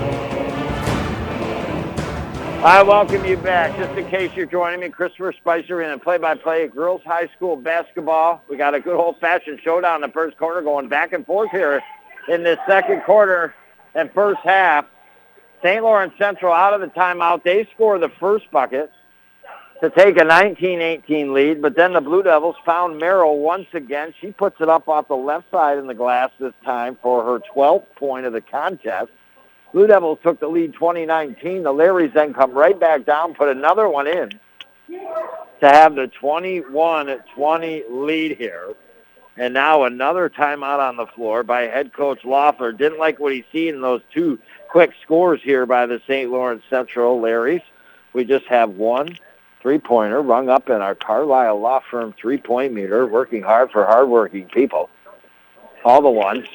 [2.63, 3.75] I welcome you back.
[3.79, 7.57] Just in case you're joining me, Christopher Spicer in a play-by-play of girls high school
[7.57, 8.43] basketball.
[8.51, 11.83] We got a good old-fashioned showdown in the first quarter going back and forth here
[12.29, 13.55] in this second quarter
[13.95, 14.85] and first half.
[15.67, 15.83] St.
[15.83, 17.43] Lawrence Central out of the timeout.
[17.43, 18.93] They score the first bucket
[19.83, 24.15] to take a 19-18 lead, but then the Blue Devils found Merrill once again.
[24.21, 27.41] She puts it up off the left side in the glass this time for her
[27.53, 29.11] 12th point of the contest.
[29.73, 31.65] Blue Devils took the lead 2019.
[31.65, 34.31] The Larrys then come right back down, put another one in
[34.89, 38.73] to have the 21-20 lead here.
[39.37, 42.71] And now another timeout on the floor by head coach Loeffler.
[42.73, 46.31] Didn't like what he seen in those two quick scores here by the St.
[46.31, 47.63] Lawrence Central Larrys.
[48.13, 49.17] We just have one
[49.63, 54.89] three-pointer rung up in our Carlisle Law Firm three-point meter, working hard for hardworking people.
[55.85, 56.47] All the ones,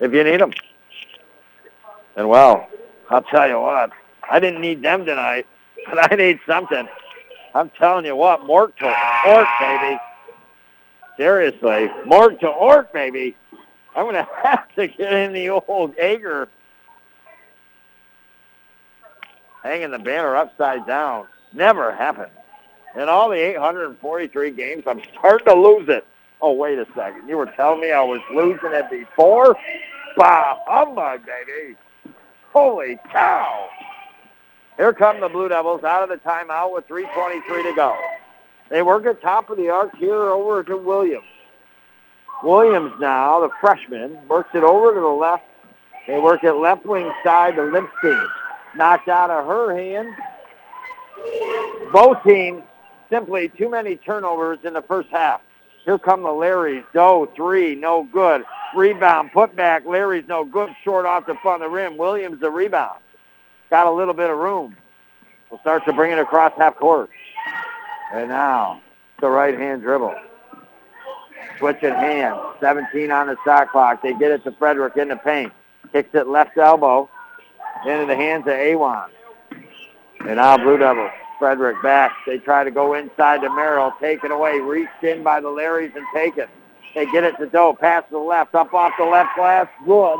[0.00, 0.52] if you need them.
[2.16, 2.68] And well,
[3.10, 3.90] I'll tell you what,
[4.30, 5.46] I didn't need them tonight,
[5.86, 6.88] but I need something.
[7.54, 8.86] I'm telling you what, Mort to
[9.26, 9.98] Ort, baby.
[11.16, 13.36] Seriously, Mort to Ort, baby.
[13.94, 16.48] I'm going to have to get in the old Ager.
[19.62, 21.26] Hanging the banner upside down.
[21.52, 22.32] Never happened.
[22.96, 26.06] In all the 843 games, I'm starting to lose it.
[26.42, 27.28] Oh, wait a second.
[27.28, 29.56] You were telling me I was losing it before?
[30.16, 31.76] Bah, oh humbug, baby.
[32.52, 33.68] Holy cow.
[34.76, 37.96] Here come the Blue Devils out of the timeout with 3.23 to go.
[38.70, 41.24] They work at top of the arc here over to Williams.
[42.42, 45.44] Williams now, the freshman, works it over to the left.
[46.06, 48.26] They work it left wing side to Lipstein.
[48.76, 50.08] Knocked out of her hand.
[51.92, 52.62] Both teams
[53.10, 55.40] simply too many turnovers in the first half.
[55.84, 56.84] Here come the Larrys.
[56.94, 58.44] Doe, three, no good.
[58.74, 59.84] Rebound, put back.
[59.84, 60.70] Larry's no good.
[60.84, 61.96] Short off the front of the rim.
[61.96, 63.00] Williams the rebound.
[63.70, 64.76] Got a little bit of room.
[65.50, 67.10] We'll start to bring it across half court.
[68.12, 68.80] And now,
[69.20, 70.14] the right-hand dribble.
[71.60, 72.40] Switching hands.
[72.60, 74.02] 17 on the shot clock.
[74.02, 75.52] They get it to Frederick in the paint.
[75.92, 77.08] Kicks it left elbow
[77.86, 79.08] into the hands of Awan.
[80.20, 81.12] And now Blue Devils.
[81.38, 82.12] Frederick back.
[82.26, 83.92] They try to go inside to Merrill.
[84.00, 84.58] Taken away.
[84.58, 86.46] Reached in by the Larrys and taken.
[86.94, 87.74] They get it to Doe.
[87.74, 88.54] Pass to the left.
[88.54, 89.68] Up off the left glass.
[89.86, 90.18] Good.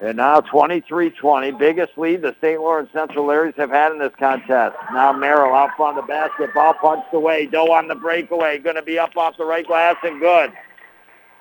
[0.00, 2.60] And now 23-20, biggest lead the St.
[2.60, 4.76] Lawrence Central Larrys have had in this contest.
[4.92, 7.46] Now Merrill out of the basketball punched away.
[7.46, 10.52] Doe on the breakaway, going to be up off the right glass and good.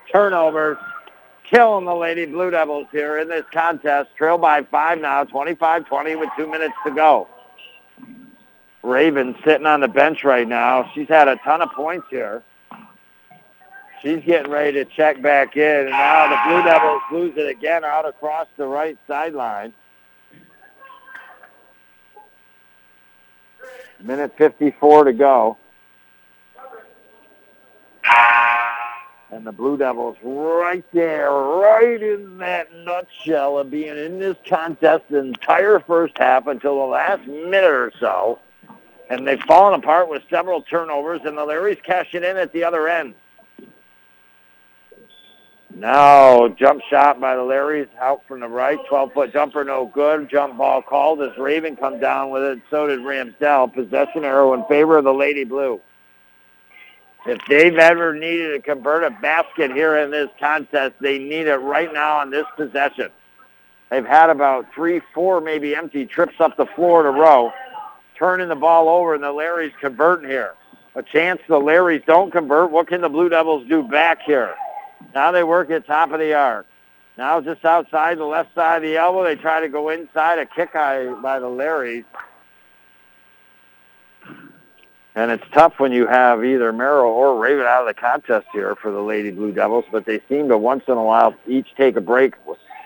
[0.10, 0.78] Turnovers,
[1.50, 4.10] killing the Lady Blue Devils here in this contest.
[4.18, 7.28] Trail by five now, 25-20 with two minutes to go.
[8.84, 10.90] Raven sitting on the bench right now.
[10.94, 12.44] She's had a ton of points here.
[14.02, 15.82] She's getting ready to check back in.
[15.82, 19.74] And now the Blue Devils lose it again out across the right sideline.
[24.02, 25.58] Minute 54 to go.
[29.32, 35.04] And the Blue Devils right there, right in that nutshell of being in this contest
[35.10, 38.40] the entire first half until the last minute or so.
[39.10, 42.64] And they've fallen apart with several turnovers, and the Larrys cash it in at the
[42.64, 43.14] other end.
[45.78, 48.80] Now, jump shot by the Larrys out from the right.
[48.90, 50.30] 12-foot jumper, no good.
[50.30, 52.60] Jump ball called as Raven come down with it.
[52.70, 53.74] So did Ramsdell.
[53.74, 55.82] Possession arrow in favor of the Lady Blue.
[57.26, 61.58] If they've ever needed to convert a basket here in this contest, they need it
[61.58, 63.10] right now on this possession.
[63.90, 67.52] They've had about three, four maybe empty trips up the floor in a row,
[68.18, 70.54] turning the ball over, and the Larrys converting here.
[70.96, 72.72] A chance the Larrys don't convert.
[72.72, 74.56] What can the Blue Devils do back here?
[75.14, 76.66] Now they work at top of the arc.
[77.18, 80.46] Now just outside the left side of the elbow, they try to go inside a
[80.46, 82.04] kick by the Larrys.
[85.16, 88.76] And it's tough when you have either Merrill or Raven out of the contest here
[88.76, 91.96] for the Lady Blue Devils, but they seem to once in a while each take
[91.96, 92.34] a break.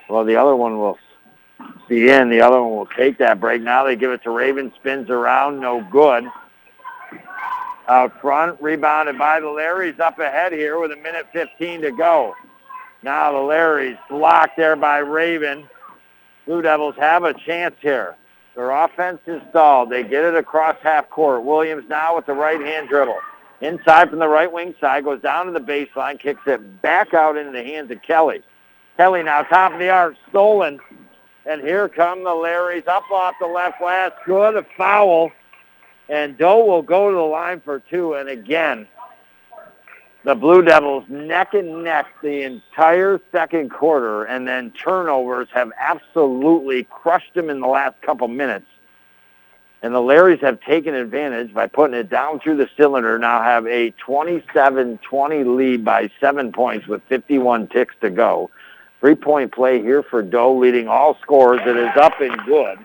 [0.07, 0.99] Well, the other one will
[1.87, 2.29] be in.
[2.29, 3.63] The other one will take that break.
[3.63, 6.25] Now they give it to Raven, spins around, no good
[7.89, 8.61] out front.
[8.61, 12.35] Rebounded by the Larrys up ahead here with a minute 15 to go.
[13.03, 15.67] Now the Larrys blocked there by Raven.
[16.45, 18.15] Blue Devils have a chance here.
[18.55, 19.89] Their offense is stalled.
[19.89, 21.43] They get it across half court.
[21.43, 23.19] Williams now with the right hand dribble.
[23.61, 27.37] Inside from the right wing side, goes down to the baseline, kicks it back out
[27.37, 28.41] into the hands of Kelly.
[28.97, 30.79] Kelly now top of the arc, stolen.
[31.45, 34.11] And here come the Larrys up off the left glass.
[34.25, 35.31] Good, a foul
[36.09, 38.15] and Doe will go to the line for two.
[38.15, 38.87] And again,
[40.25, 46.83] the Blue Devils neck and neck the entire second quarter, and then turnovers have absolutely
[46.85, 48.65] crushed them in the last couple minutes.
[49.81, 53.65] And the Larrys have taken advantage by putting it down through the cylinder, now have
[53.65, 58.49] a 27-20 lead by seven points with 51 ticks to go.
[58.99, 61.61] Three-point play here for Doe, leading all scores.
[61.65, 62.79] It is up and good.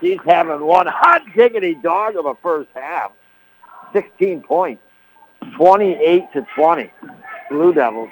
[0.00, 3.12] He's having one hot diggity dog of a first half.
[3.92, 4.82] 16 points.
[5.56, 6.90] 28 to 20.
[7.50, 8.10] Blue Devils.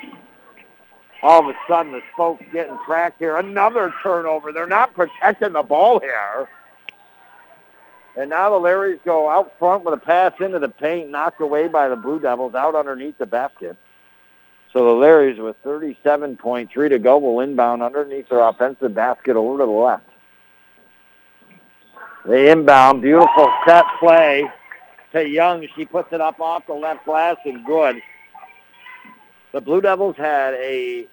[1.23, 3.37] All of a sudden, the spokes getting cracked here.
[3.37, 4.53] Another turnover.
[4.53, 6.49] They're not protecting the ball here.
[8.17, 11.67] And now the Larrys go out front with a pass into the paint, knocked away
[11.67, 13.77] by the Blue Devils out underneath the basket.
[14.73, 19.65] So the Larrys with 37.3 to go will inbound underneath their offensive basket over to
[19.65, 20.05] the left.
[22.25, 24.51] The inbound, beautiful set play
[25.13, 25.67] to Young.
[25.77, 27.97] She puts it up off the left glass and good.
[29.53, 31.07] The Blue Devils had a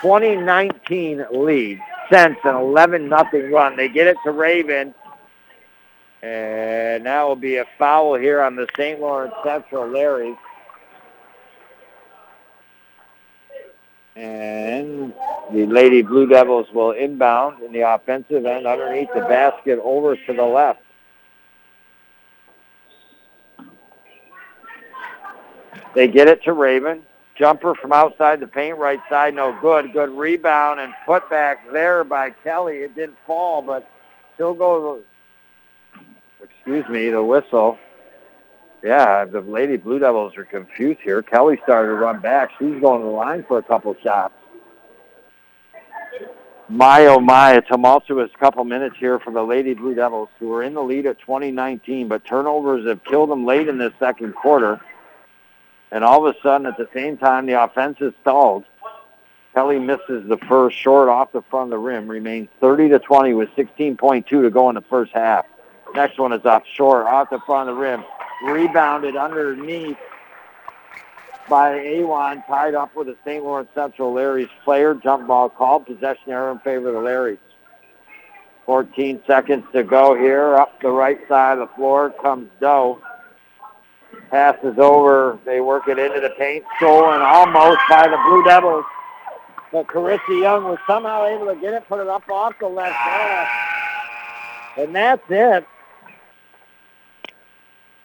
[0.00, 3.76] 2019 lead since an 11 nothing run.
[3.76, 4.94] They get it to Raven.
[6.22, 9.00] And now will be a foul here on the St.
[9.00, 10.34] Lawrence Central Larry.
[14.16, 15.14] And
[15.52, 20.32] the Lady Blue Devils will inbound in the offensive end underneath the basket over to
[20.32, 20.80] the left.
[25.94, 27.02] They get it to Raven.
[27.36, 29.92] Jumper from outside the paint, right side, no good.
[29.92, 32.78] Good rebound and put back there by Kelly.
[32.78, 33.88] It didn't fall, but
[34.34, 35.02] still goes,
[36.42, 37.78] excuse me, the whistle.
[38.82, 41.22] Yeah, the Lady Blue Devils are confused here.
[41.22, 42.50] Kelly started to run back.
[42.58, 44.34] She's going to the line for a couple shots.
[46.68, 50.62] My, oh my, a tumultuous couple minutes here for the Lady Blue Devils, who are
[50.62, 54.80] in the lead at 2019, but turnovers have killed them late in this second quarter.
[55.90, 58.64] And all of a sudden, at the same time, the offense is stalled.
[59.52, 63.34] Kelly misses the first short off the front of the rim, remains 30 to 20
[63.34, 65.44] with 16.2 to go in the first half.
[65.94, 68.04] Next one is up short off the front of the rim
[68.42, 69.96] rebounded underneath
[71.48, 73.42] by Awan, tied up with the St.
[73.42, 74.94] Lawrence Central Larry's player.
[74.94, 75.86] Jump ball called.
[75.86, 77.38] Possession error in favor of the Larrys.
[78.66, 80.54] 14 seconds to go here.
[80.54, 83.02] Up the right side of the floor comes Doe.
[84.30, 85.38] Passes over.
[85.44, 86.64] They work it into the paint.
[86.76, 88.84] Stolen almost by the Blue Devils.
[89.72, 92.94] But Carissa Young was somehow able to get it, put it up off the left
[92.94, 93.48] side.
[94.78, 95.66] And that's it.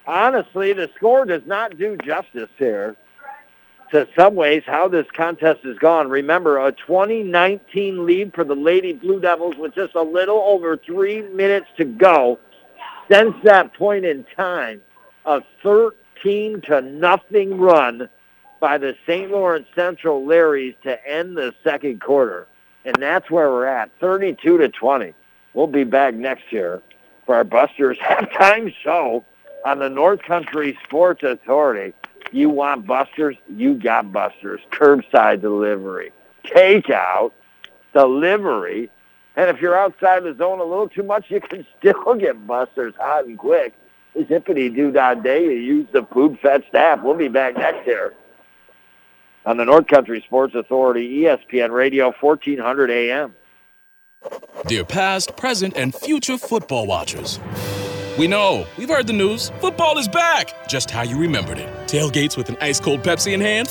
[0.08, 2.96] Honestly, the score does not do justice here
[3.92, 6.10] to some ways how this contest has gone.
[6.10, 11.22] Remember, a 2019 lead for the Lady Blue Devils with just a little over three
[11.22, 12.40] minutes to go.
[13.12, 14.82] Since that point in time,
[15.26, 18.10] a 13 to nothing run
[18.60, 19.32] by the St.
[19.32, 22.48] Lawrence Central Larrys to end the second quarter.
[22.84, 25.14] And that's where we're at, 32 to 20.
[25.54, 26.82] We'll be back next year
[27.26, 29.24] for our Busters halftime show
[29.66, 31.94] on the North Country Sports Authority.
[32.32, 33.36] You want Busters?
[33.50, 34.62] You got Busters.
[34.72, 36.12] Curbside delivery,
[36.46, 37.32] takeout,
[37.94, 38.90] delivery.
[39.36, 42.94] And if you're outside the zone a little too much, you can still get Busters
[42.98, 43.74] hot and quick.
[44.16, 47.04] Zippity doo dah day, you use the food fetched app.
[47.04, 48.14] We'll be back next year
[49.46, 53.36] on the North Country Sports Authority, ESPN Radio, 1400 AM.
[54.68, 57.40] Dear past, present, and future football watchers.
[58.18, 59.50] We know, we've heard the news.
[59.60, 61.68] Football is back, just how you remembered it.
[61.88, 63.68] Tailgates with an ice cold Pepsi in hand?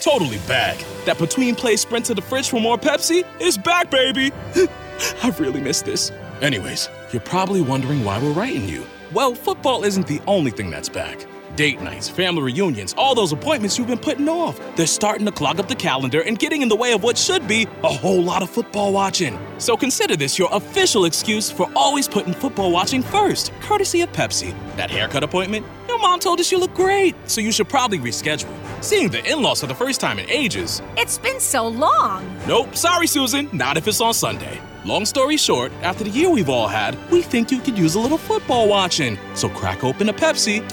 [0.00, 0.76] Totally back.
[1.04, 4.32] That between play sprint to the fridge for more Pepsi is back, baby.
[5.22, 6.10] I've really missed this.
[6.40, 8.84] Anyways, you're probably wondering why we're writing you.
[9.12, 11.24] Well, football isn't the only thing that's back.
[11.56, 14.58] Date nights, family reunions, all those appointments you've been putting off.
[14.76, 17.46] They're starting to clog up the calendar and getting in the way of what should
[17.48, 19.38] be a whole lot of football watching.
[19.58, 24.54] So consider this your official excuse for always putting football watching first, courtesy of Pepsi.
[24.76, 25.66] That haircut appointment?
[25.88, 28.54] Your mom told us you look great, so you should probably reschedule.
[28.82, 30.80] Seeing the in laws for the first time in ages.
[30.96, 32.24] It's been so long.
[32.46, 34.60] Nope, sorry, Susan, not if it's on Sunday.
[34.86, 38.00] Long story short, after the year we've all had, we think you could use a
[38.00, 39.18] little football watching.
[39.34, 40.64] So crack open a Pepsi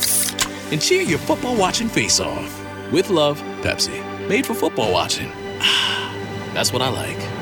[0.72, 2.54] and cheer your football watching face off.
[2.92, 4.04] With love, Pepsi.
[4.28, 5.32] Made for football watching.
[6.54, 7.37] That's what I like.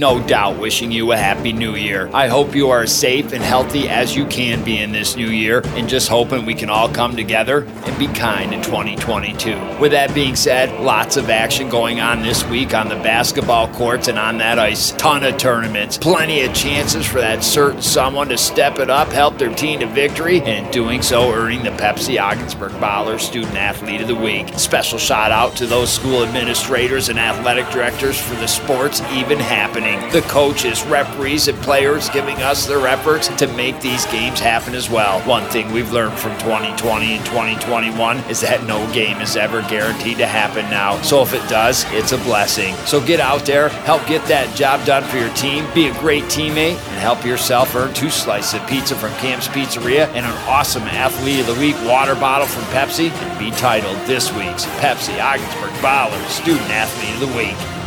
[0.00, 2.08] No doubt wishing you a happy new year.
[2.14, 5.26] I hope you are as safe and healthy as you can be in this new
[5.26, 9.58] year, and just hoping we can all come together and be kind in 2022.
[9.80, 14.06] With that being said, lots of action going on this week on the basketball courts
[14.06, 14.92] and on that ice.
[14.92, 19.36] Ton of tournaments, plenty of chances for that certain someone to step it up, help
[19.36, 24.02] their team to victory, and in doing so, earning the Pepsi Ogdensburg Bottler Student Athlete
[24.02, 24.46] of the Week.
[24.60, 29.87] Special shout out to those school administrators and athletic directors for the sports even happening
[30.12, 34.90] the coaches, referees, and players giving us their efforts to make these games happen as
[34.90, 35.20] well.
[35.28, 40.18] One thing we've learned from 2020 and 2021 is that no game is ever guaranteed
[40.18, 41.00] to happen now.
[41.02, 42.74] So if it does, it's a blessing.
[42.86, 46.24] So get out there, help get that job done for your team, be a great
[46.24, 50.84] teammate, and help yourself earn two slices of pizza from Camp's Pizzeria and an awesome
[50.84, 55.72] Athlete of the Week water bottle from Pepsi and be titled this week's Pepsi Ogdensburg
[55.80, 57.77] Bottler Student Athlete of the Week.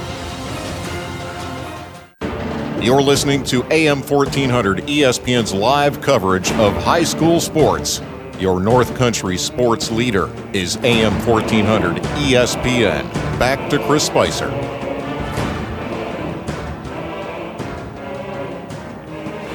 [2.82, 8.02] You're listening to AM 1400 ESPN's live coverage of high school sports.
[8.40, 13.04] Your North Country sports leader is AM 1400 ESPN.
[13.38, 14.50] Back to Chris Spicer.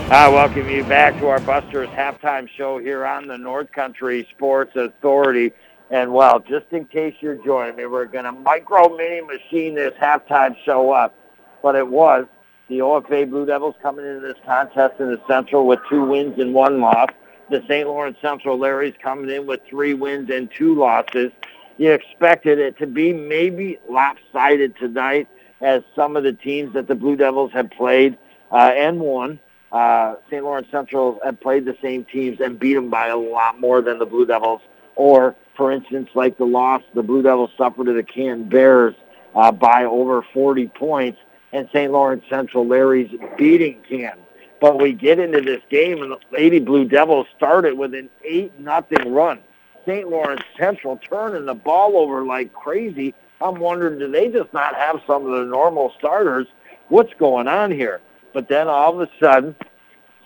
[0.08, 4.76] I welcome you back to our Busters halftime show here on the North Country Sports
[4.76, 5.50] Authority.
[5.90, 9.94] And well, just in case you're joining me, we're going to micro mini machine this
[9.94, 11.12] halftime show up.
[11.60, 12.26] But it was
[12.68, 16.52] the OFA Blue Devils coming into this contest in the Central with two wins and
[16.52, 17.10] one loss.
[17.48, 17.86] The St.
[17.86, 21.30] Lawrence Central Larrys coming in with three wins and two losses.
[21.78, 25.28] You expected it to be maybe lopsided tonight
[25.60, 28.18] as some of the teams that the Blue Devils have played
[28.50, 29.38] uh, and won.
[29.70, 30.42] Uh, St.
[30.42, 33.98] Lawrence Central have played the same teams and beat them by a lot more than
[33.98, 34.60] the Blue Devils.
[34.96, 38.94] Or, for instance, like the loss the Blue Devils suffered to the Can Bears
[39.36, 41.18] uh, by over 40 points
[41.56, 41.90] and St.
[41.90, 44.12] Lawrence Central Larry's beating Can.
[44.60, 48.60] But we get into this game, and the Lady Blue Devils started with an 8
[48.60, 49.40] nothing run.
[49.86, 50.06] St.
[50.08, 53.14] Lawrence Central turning the ball over like crazy.
[53.40, 56.46] I'm wondering, do they just not have some of the normal starters?
[56.88, 58.00] What's going on here?
[58.34, 59.54] But then all of a sudden,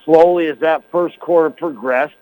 [0.04, 2.14] slowly as that first quarter progressed,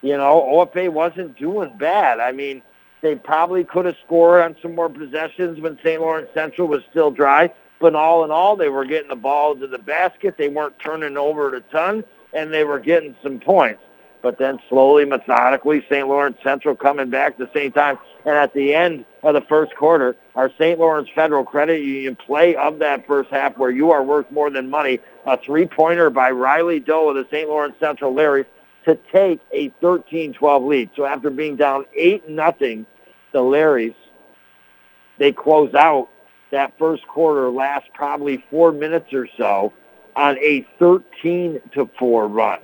[0.00, 2.20] you know, OFA wasn't doing bad.
[2.20, 2.62] I mean,
[3.02, 6.00] they probably could have scored on some more possessions when St.
[6.00, 7.52] Lawrence Central was still dry.
[7.78, 10.36] But all in all, they were getting the ball to the basket.
[10.38, 13.82] They weren't turning over a ton, and they were getting some points.
[14.22, 16.08] But then slowly, methodically, St.
[16.08, 17.98] Lawrence Central coming back at the same time.
[18.24, 20.78] And at the end of the first quarter, our St.
[20.78, 24.68] Lawrence Federal Credit Union play of that first half where you are worth more than
[24.68, 27.48] money, a three-pointer by Riley Doe of the St.
[27.48, 28.46] Lawrence Central Larrys
[28.84, 30.90] to take a 13-12 lead.
[30.96, 32.86] So after being down 8 nothing,
[33.32, 33.94] the Larrys,
[35.18, 36.08] they close out
[36.50, 39.72] that first quarter last probably four minutes or so
[40.14, 42.58] on a 13 to 4 run.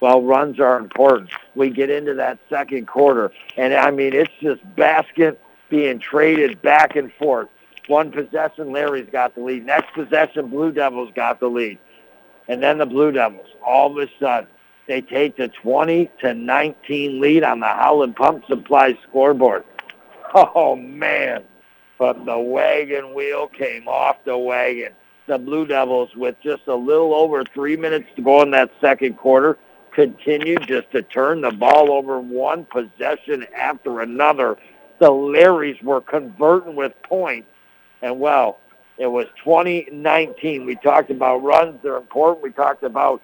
[0.00, 1.30] Well, runs are important.
[1.54, 6.96] We get into that second quarter, and I mean, it's just basket being traded back
[6.96, 7.48] and forth.
[7.86, 9.64] One possession, Larry's got the lead.
[9.64, 11.78] Next possession, Blue Devils got the lead.
[12.48, 14.48] And then the Blue Devils, all of a sudden,
[14.88, 19.64] they take the 20 to 19 lead on the Howland Pump Supply scoreboard.
[20.34, 21.44] Oh, man.
[22.02, 24.92] But the wagon wheel came off the wagon.
[25.28, 29.18] The Blue Devils, with just a little over three minutes to go in that second
[29.18, 29.56] quarter,
[29.92, 34.58] continued just to turn the ball over one possession after another.
[34.98, 37.46] The Larrys were converting with points.
[38.02, 38.58] And, well,
[38.98, 40.66] it was 2019.
[40.66, 41.78] We talked about runs.
[41.84, 42.42] They're important.
[42.42, 43.22] We talked about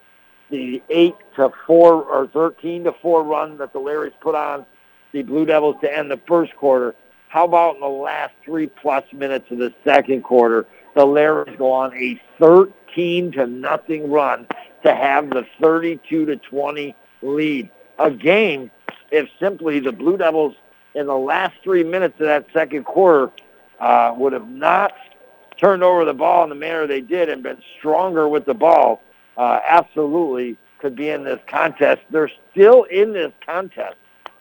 [0.51, 4.65] the 8 to 4 or 13 to 4 run that the Larrys put on
[5.11, 6.95] the Blue Devils to end the first quarter.
[7.29, 11.71] How about in the last three plus minutes of the second quarter, the Larrys go
[11.71, 14.47] on a 13 to nothing run
[14.83, 17.71] to have the 32 to 20 lead.
[17.99, 18.71] A game
[19.11, 20.55] if simply the Blue Devils
[20.95, 23.31] in the last three minutes of that second quarter
[23.81, 24.93] uh, would have not
[25.57, 29.03] turned over the ball in the manner they did and been stronger with the ball,
[29.37, 32.01] uh, absolutely could be in this contest.
[32.11, 33.97] They're still in this contest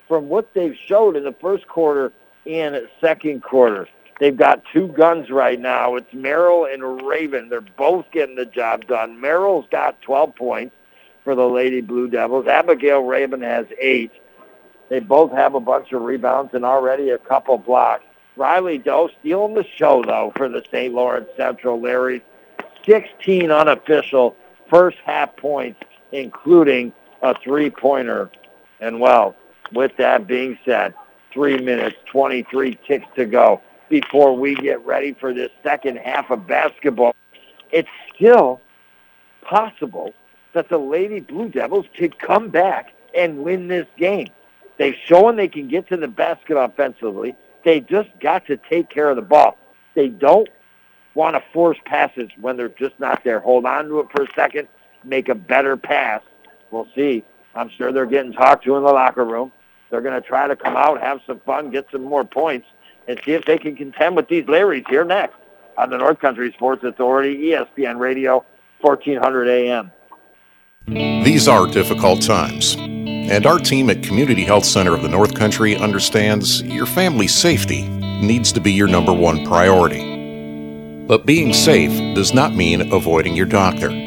[0.07, 2.13] from what they've showed in the first quarter
[2.47, 3.87] and second quarter.
[4.19, 5.95] They've got two guns right now.
[5.95, 7.49] It's Merrill and Raven.
[7.49, 9.21] They're both getting the job done.
[9.21, 10.75] Merrill's got 12 points
[11.23, 12.47] for the Lady Blue Devils.
[12.47, 14.11] Abigail Raven has eight.
[14.89, 18.03] They both have a bunch of rebounds and already a couple blocks.
[18.37, 20.93] Riley Doe stealing the show, though, for the St.
[20.93, 22.23] Lawrence Central Larry.
[22.85, 24.35] 16 unofficial
[24.69, 25.81] first half points,
[26.11, 28.31] including a three-pointer.
[28.79, 29.35] And, well,
[29.73, 30.93] with that being said,
[31.37, 36.47] three minutes, 23 ticks to go before we get ready for this second half of
[36.47, 37.13] basketball.
[37.71, 38.59] It's still
[39.43, 40.15] possible
[40.53, 44.29] that the Lady Blue Devils could come back and win this game.
[44.79, 47.35] They've shown they can get to the basket offensively.
[47.63, 49.59] They just got to take care of the ball.
[49.93, 50.49] They don't
[51.13, 53.41] want to force passes when they're just not there.
[53.41, 54.67] Hold on to it for a second,
[55.03, 56.23] make a better pass.
[56.71, 57.23] We'll see.
[57.53, 59.51] I'm sure they're getting talked to in the locker room.
[59.89, 62.67] They're going to try to come out, have some fun, get some more points,
[63.07, 65.35] and see if they can contend with these Larrys here next
[65.77, 68.43] on the North Country Sports Authority, ESPN Radio,
[68.81, 69.91] 1400 AM.
[70.87, 75.75] These are difficult times, and our team at Community Health Center of the North Country
[75.75, 77.87] understands your family's safety
[78.21, 81.05] needs to be your number one priority.
[81.07, 84.06] But being safe does not mean avoiding your doctor.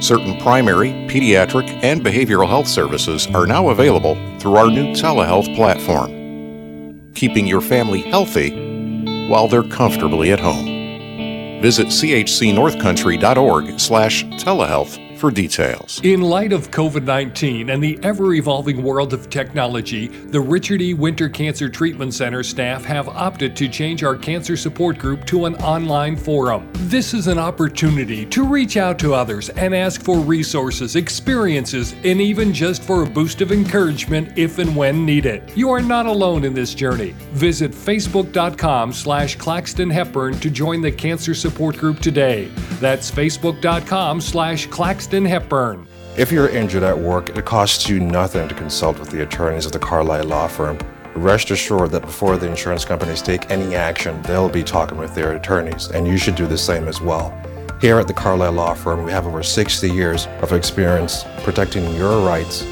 [0.00, 7.12] Certain primary, pediatric, and behavioral health services are now available through our new telehealth platform,
[7.14, 11.60] keeping your family healthy while they're comfortably at home.
[11.62, 16.02] Visit chcnorthcountry.org slash telehealth for details.
[16.04, 20.92] In light of COVID 19 and the ever evolving world of technology, the Richard E.
[20.92, 25.54] Winter Cancer Treatment Center staff have opted to change our cancer support group to an
[25.56, 26.68] online forum.
[26.74, 32.20] This is an opportunity to reach out to others and ask for resources, experiences, and
[32.20, 35.50] even just for a boost of encouragement if and when needed.
[35.54, 37.14] You are not alone in this journey.
[37.32, 42.50] Visit facebook.com slash Claxton Hepburn to join the cancer support group today.
[42.78, 45.86] That's facebook.com slash Claxton Hepburn.
[46.16, 49.72] If you're injured at work, it costs you nothing to consult with the attorneys of
[49.72, 50.78] the Carlisle Law Firm.
[51.14, 55.36] Rest assured that before the insurance companies take any action, they'll be talking with their
[55.36, 57.32] attorneys, and you should do the same as well.
[57.80, 62.26] Here at the Carlisle Law Firm, we have over 60 years of experience protecting your
[62.26, 62.66] rights.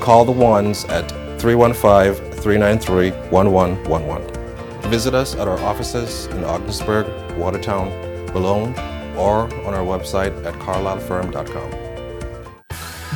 [0.00, 1.08] Call the ones at
[1.40, 4.90] 315 393 1111.
[4.90, 7.06] Visit us at our offices in Ogdensburg,
[7.38, 7.88] Watertown,
[8.32, 8.74] Boulogne,
[9.16, 11.85] or on our website at carlislefirm.com.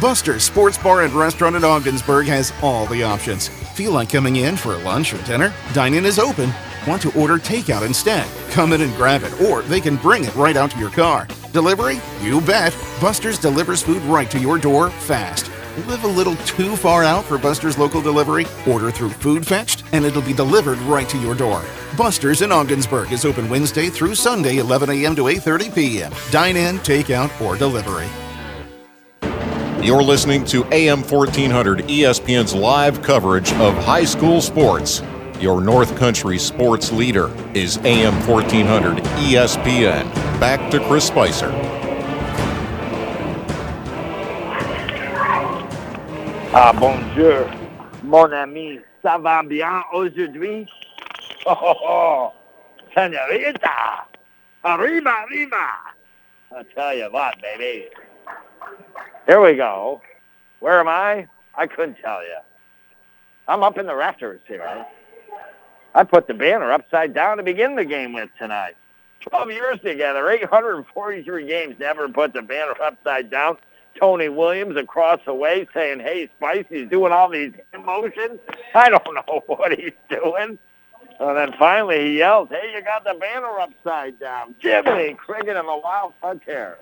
[0.00, 3.48] Buster's Sports Bar and Restaurant in Ogdensburg has all the options.
[3.48, 5.52] Feel like coming in for lunch or dinner?
[5.74, 6.50] Dine-in is open.
[6.88, 8.26] Want to order takeout instead?
[8.50, 11.28] Come in and grab it, or they can bring it right out to your car.
[11.52, 12.00] Delivery?
[12.22, 12.74] You bet.
[12.98, 15.50] Buster's delivers food right to your door fast.
[15.86, 18.46] Live a little too far out for Buster's local delivery?
[18.66, 21.62] Order through Food Fetched, and it'll be delivered right to your door.
[21.98, 25.14] Buster's in Ogdensburg is open Wednesday through Sunday, 11 a.m.
[25.16, 26.12] to 8:30 p.m.
[26.30, 28.08] Dine in, takeout, or delivery.
[29.82, 35.02] You're listening to AM 1400 ESPN's live coverage of high school sports.
[35.40, 40.04] Your North Country sports leader is AM 1400 ESPN.
[40.38, 41.50] Back to Chris Spicer.
[46.52, 47.48] Ah, bonjour,
[48.02, 48.80] mon ami.
[49.02, 50.66] Ça va bien aujourd'hui?
[51.46, 52.32] Oh, oh, oh.
[52.94, 54.04] Senorita,
[54.62, 55.68] Arriba, arriba.
[56.54, 57.88] I tell you what, baby.
[59.30, 60.02] Here we go.
[60.58, 61.28] Where am I?
[61.54, 62.38] I couldn't tell you.
[63.46, 64.84] I'm up in the rafters here.
[65.94, 68.74] I put the banner upside down to begin the game with tonight.
[69.20, 73.56] 12 years together, 843 games, never put the banner upside down.
[74.00, 77.52] Tony Williams across the way saying, hey, Spicy's doing all these
[77.84, 78.40] motions.
[78.74, 80.58] I don't know what he's doing.
[81.20, 84.56] And then finally he yells, hey, you got the banner upside down.
[84.58, 86.14] Jimmy Cricket and the Wild
[86.44, 86.78] here.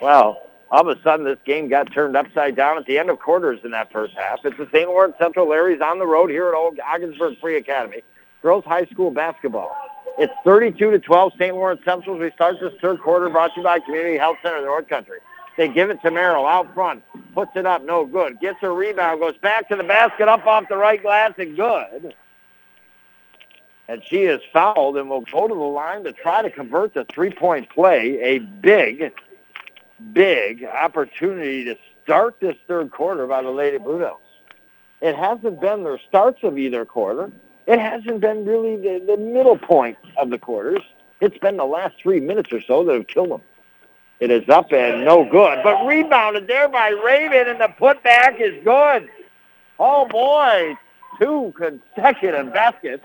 [0.00, 3.18] Well, all of a sudden this game got turned upside down at the end of
[3.18, 4.40] quarters in that first half.
[4.42, 4.88] It's the St.
[4.88, 8.02] Lawrence Central Larry's on the road here at Old Ogdensburg Free Academy.
[8.40, 9.76] Girls High School basketball.
[10.18, 11.54] It's 32 to 12 St.
[11.54, 12.16] Lawrence Central.
[12.16, 14.88] We start this third quarter brought to you by Community Health Center of the North
[14.88, 15.18] Country.
[15.58, 17.02] They give it to Merrill out front,
[17.34, 18.40] puts it up, no good.
[18.40, 22.14] Gets a rebound, goes back to the basket, up off the right glass, and good.
[23.88, 27.04] And she is fouled and will go to the line to try to convert the
[27.04, 28.18] three-point play.
[28.22, 29.12] A big,
[30.12, 34.20] big opportunity to start this third quarter by the Lady Devils.
[35.00, 37.30] It hasn't been their starts of either quarter.
[37.66, 40.82] It hasn't been really the, the middle point of the quarters.
[41.20, 43.42] It's been the last three minutes or so that have killed them.
[44.20, 48.62] It is up and no good, but rebounded there by Raven, and the putback is
[48.62, 49.08] good.
[49.80, 50.76] Oh boy,
[51.18, 53.02] two consecutive baskets,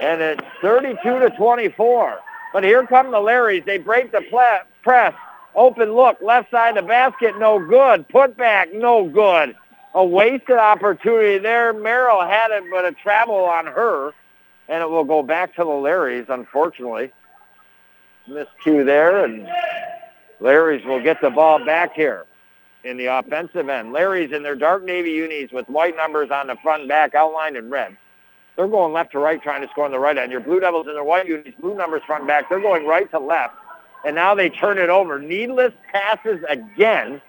[0.00, 2.18] and it's 32 to 24.
[2.56, 3.66] But here come the Larrys.
[3.66, 5.12] They break the pla- press.
[5.54, 8.08] Open look, left side of the basket, no good.
[8.08, 9.54] Put back, no good
[9.92, 11.74] a wasted opportunity there.
[11.74, 14.14] Merrill had it, but a travel on her,
[14.70, 17.12] and it will go back to the Larrys, unfortunately.
[18.26, 19.46] Miscue there, and
[20.40, 22.24] Larrys will get the ball back here
[22.84, 23.92] in the offensive end.
[23.92, 27.68] Larry's in their dark navy unis with white numbers on the front back outlined in
[27.68, 27.98] red.
[28.56, 30.32] They're going left to right trying to score on the right end.
[30.32, 32.48] Your Blue Devils in their white unis, blue numbers front back.
[32.48, 33.54] They're going right to left.
[34.04, 35.18] And now they turn it over.
[35.18, 37.20] Needless passes again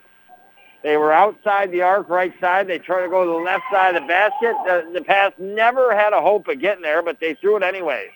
[0.84, 2.68] they were outside the arc, right side.
[2.68, 4.56] They tried to go to the left side of the basket.
[4.66, 8.10] The, the pass never had a hope of getting there, but they threw it anyways.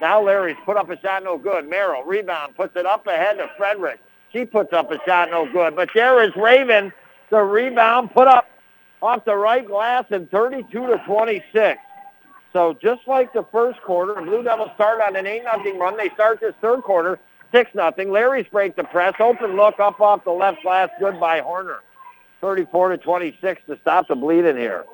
[0.00, 1.68] Now Larry's put up a shot, no good.
[1.68, 4.00] Merrill, rebound, puts it up ahead to Frederick.
[4.32, 5.76] She puts up a shot, no good.
[5.76, 6.92] But there is Raven,
[7.30, 8.46] the rebound, put up
[9.02, 11.78] off the right glass and 32 to 26.
[12.52, 15.96] So just like the first quarter, Blue Devils start on an 8 nothing run.
[15.96, 17.20] They start this third quarter
[17.52, 18.10] 6 nothing.
[18.10, 19.14] Larry's break the press.
[19.20, 20.88] Open look up off the left glass.
[20.98, 21.80] Good by Horner.
[22.40, 24.84] 34 to 26 to stop the bleeding here.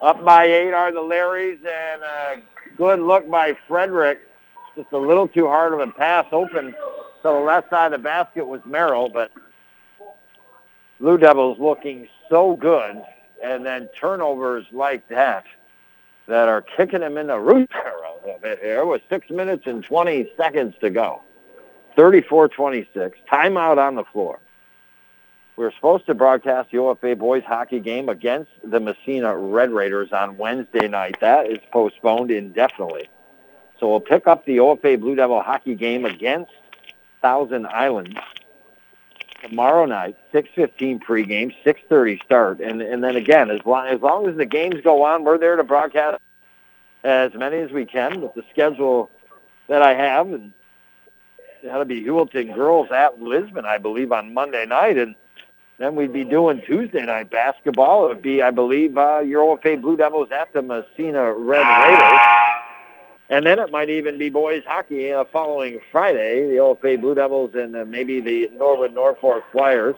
[0.00, 2.42] Up by eight are the Larrys, and a
[2.76, 4.20] good look by Frederick.
[4.76, 6.74] Just a little too hard of a pass open to
[7.22, 9.32] the left side of the basket was Merrill, but
[11.00, 13.02] Blue Devils looking so good,
[13.42, 15.44] and then turnovers like that
[16.26, 17.70] that are kicking them in the root
[18.38, 21.22] a bit here with six minutes and 20 seconds to go.
[21.96, 24.38] 34-26, timeout on the floor.
[25.56, 30.12] We are supposed to broadcast the OFA boys hockey game against the Massena Red Raiders
[30.12, 31.16] on Wednesday night.
[31.20, 33.08] That is postponed indefinitely.
[33.80, 36.52] So we'll pick up the OFA Blue Devil hockey game against
[37.20, 38.16] Thousand Islands
[39.42, 42.60] tomorrow night, 6.15 pregame, 6.30 start.
[42.60, 45.56] And, and then again, as long, as long as the games go on, we're there
[45.56, 46.20] to broadcast
[47.04, 49.10] as many as we can with the schedule
[49.68, 50.32] that I have.
[50.32, 50.52] And
[51.62, 54.98] that'll be Heuvelton girls at Lisbon, I believe, on Monday night.
[54.98, 55.14] And
[55.78, 58.06] then we'd be doing Tuesday night basketball.
[58.06, 62.20] It would be, I believe, uh, your OFA Blue Devils at the Massena Red Raiders.
[63.30, 67.50] And then it might even be boys hockey uh, following Friday, the OFA Blue Devils
[67.54, 69.96] and uh, maybe the Norwood Norfolk Flyers.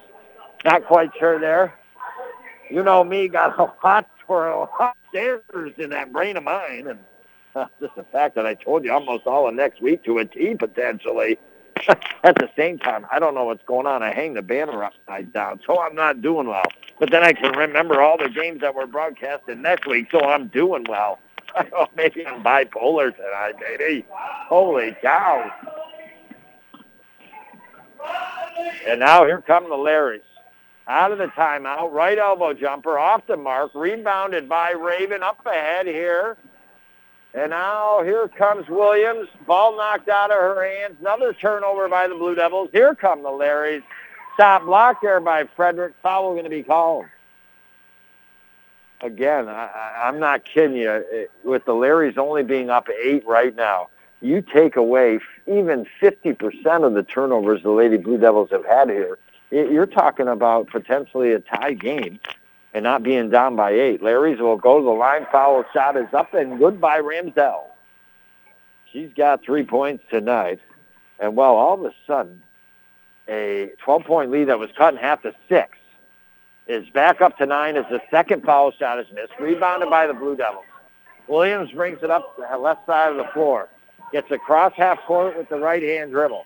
[0.65, 1.75] Not quite sure there.
[2.69, 6.87] You know me, got a lot for a lot in that brain of mine.
[6.89, 6.99] And
[7.55, 10.25] uh, just the fact that I told you almost all of next week to a
[10.25, 11.39] T potentially.
[12.23, 14.03] At the same time, I don't know what's going on.
[14.03, 16.67] I hang the banner upside down, so I'm not doing well.
[16.99, 20.49] But then I can remember all the games that were broadcasted next week, so I'm
[20.49, 21.19] doing well.
[21.75, 24.05] oh, maybe I'm bipolar tonight, baby.
[24.11, 25.51] Holy cow.
[28.87, 30.21] And now here come the Larrys.
[30.89, 35.87] Out of the timeout, right elbow jumper, off the mark, rebounded by Raven, up ahead
[35.87, 36.37] here.
[37.33, 39.29] And now here comes Williams.
[39.47, 40.97] Ball knocked out of her hands.
[41.01, 42.71] Another turnover by the Blue Devils.
[42.73, 43.85] Here come the Larrys.
[44.35, 45.95] Stop block there by Frederick.
[46.03, 47.05] Foul going to be called.
[49.03, 50.91] Again, I, I'm not kidding you.
[50.91, 51.03] Uh,
[51.43, 53.89] with the Larrys only being up eight right now,
[54.21, 59.19] you take away even 50% of the turnovers the Lady Blue Devils have had here.
[59.51, 62.21] You're talking about potentially a tie game
[62.75, 64.03] and not being down by eight.
[64.03, 65.27] Larry's will go to the line.
[65.33, 67.63] Foul shot is up and goodbye Ramsdell.
[68.93, 70.61] She's got three points tonight.
[71.19, 72.43] And well, all of a sudden,
[73.29, 75.79] a 12-point lead that was cut in half to six
[76.71, 80.15] is back up to nine as the second foul shot is missed, rebounded by the
[80.15, 80.65] Blue Devils.
[81.27, 83.69] Williams brings it up the left side of the floor.
[84.13, 86.45] Gets across half court with the right hand dribble.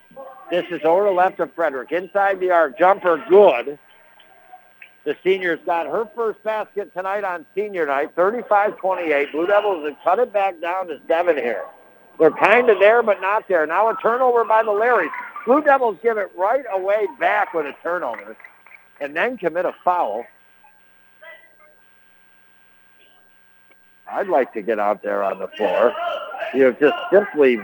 [0.51, 1.93] This is over left of Frederick.
[1.93, 2.79] Inside the arc.
[2.79, 3.79] Jumper good.
[5.05, 9.33] The seniors got her first basket tonight on senior night, 35-28.
[9.33, 11.65] Blue Devils have cut it back down to seven here.
[12.19, 13.67] They're kind of there, but not there.
[13.67, 15.11] Now a turnover by the Larrys.
[15.45, 18.37] Blue Devils give it right away back with a turnover
[19.01, 20.25] and then commit a foul.
[24.11, 25.93] I'd like to get out there on the floor.
[26.53, 27.59] You know, just simply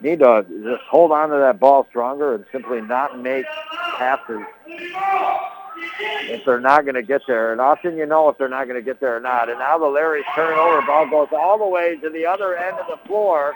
[0.00, 3.46] need to just hold on to that ball stronger and simply not make
[3.98, 4.40] passes
[6.28, 7.52] if they're not going to get there.
[7.52, 9.48] And often you know if they're not going to get there or not.
[9.48, 10.82] And now the Larry's turn over.
[10.86, 13.54] Ball goes all the way to the other end of the floor.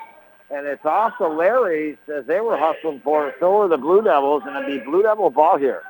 [0.51, 3.36] And it's off the Larrys as they were hustling for it.
[3.38, 5.82] So were the Blue Devils, and it'd be Blue Devil ball here.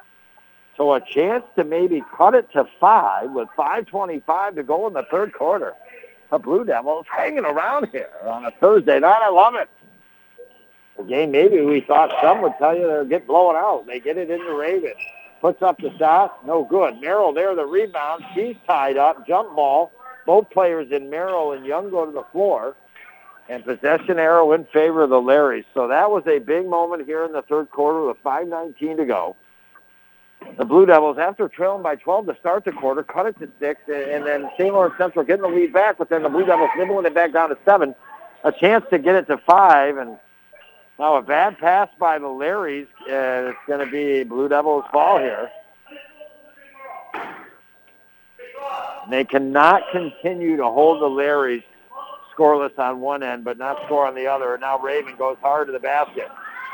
[0.77, 5.05] So a chance to maybe cut it to five with 5.25 to go in the
[5.11, 5.75] third quarter.
[6.31, 9.21] The Blue Devils hanging around here on a Thursday night.
[9.23, 9.69] I love it.
[10.97, 13.87] The game maybe we thought some would tell you they'll get blown out.
[13.87, 14.93] They get it into Raven.
[15.41, 16.45] Puts up the shot.
[16.45, 17.01] No good.
[17.01, 18.25] Merrill there, the rebound.
[18.35, 19.27] She's tied up.
[19.27, 19.93] Jump ball.
[20.27, 22.77] Both players in Merrill and Young go to the floor
[23.49, 25.65] and possession arrow in favor of the Larrys.
[25.75, 29.37] So that was a big moment here in the third quarter with 5.19 to go.
[30.57, 33.81] The Blue Devils, after trailing by 12 to start the quarter, cut it to six,
[33.89, 34.73] and then St.
[34.73, 37.49] Lawrence Central getting the lead back, but then the Blue Devils nibbling it back down
[37.49, 37.95] to seven.
[38.45, 40.17] A chance to get it to five, and
[40.99, 42.87] now a bad pass by the Larrys.
[43.03, 45.51] Uh, it's going to be Blue Devils ball here.
[49.11, 51.65] They cannot continue to hold the Larrys
[52.39, 54.55] scoreless on one end, but not score on the other.
[54.55, 56.29] And now Raven goes hard to the basket.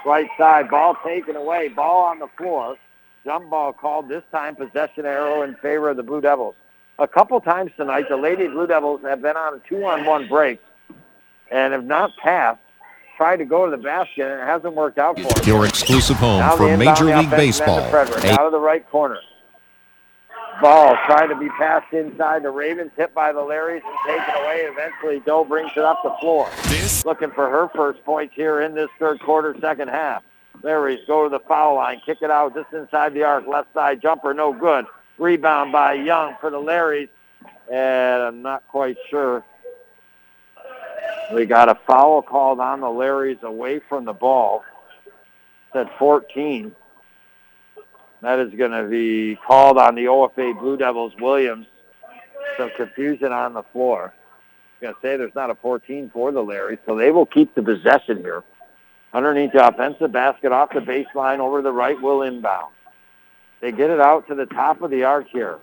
[0.05, 2.77] Right side, ball taken away, ball on the floor.
[3.25, 6.55] Jump ball called this time, possession arrow in favor of the Blue Devils.
[6.99, 10.61] A couple times tonight, the Lady Blue Devils have been on a two-on-one break
[11.51, 12.61] and have not passed.
[13.17, 15.47] Tried to go to the basket, and it hasn't worked out for them.
[15.47, 17.79] Your exclusive home Now for Major League Baseball.
[17.79, 19.21] Out of the right corner.
[20.61, 24.61] Ball trying to be passed inside the Ravens, hit by the Larrys and taken away.
[24.63, 26.49] Eventually, Doe brings it up the floor.
[27.05, 30.23] Looking for her first points here in this third quarter, second half.
[30.63, 34.01] Larrys go to the foul line, kick it out just inside the arc, left side
[34.01, 34.87] jumper, no good.
[35.19, 37.09] Rebound by Young for the Larrys,
[37.71, 39.45] and I'm not quite sure.
[41.33, 44.65] We got a foul called on the Larrys away from the ball.
[45.73, 46.75] Said 14.
[48.25, 51.67] That is going to be called on the OFA Blue Devils Williams.
[52.57, 54.15] Some confusion on the floor.
[54.81, 57.55] I'm going to say there's not a 14 for the Larry, so they will keep
[57.55, 58.43] the possession here.
[59.13, 62.73] Underneath the offensive basket off the baseline over the right will inbound.
[63.61, 65.59] They get it out to the top of the arc here.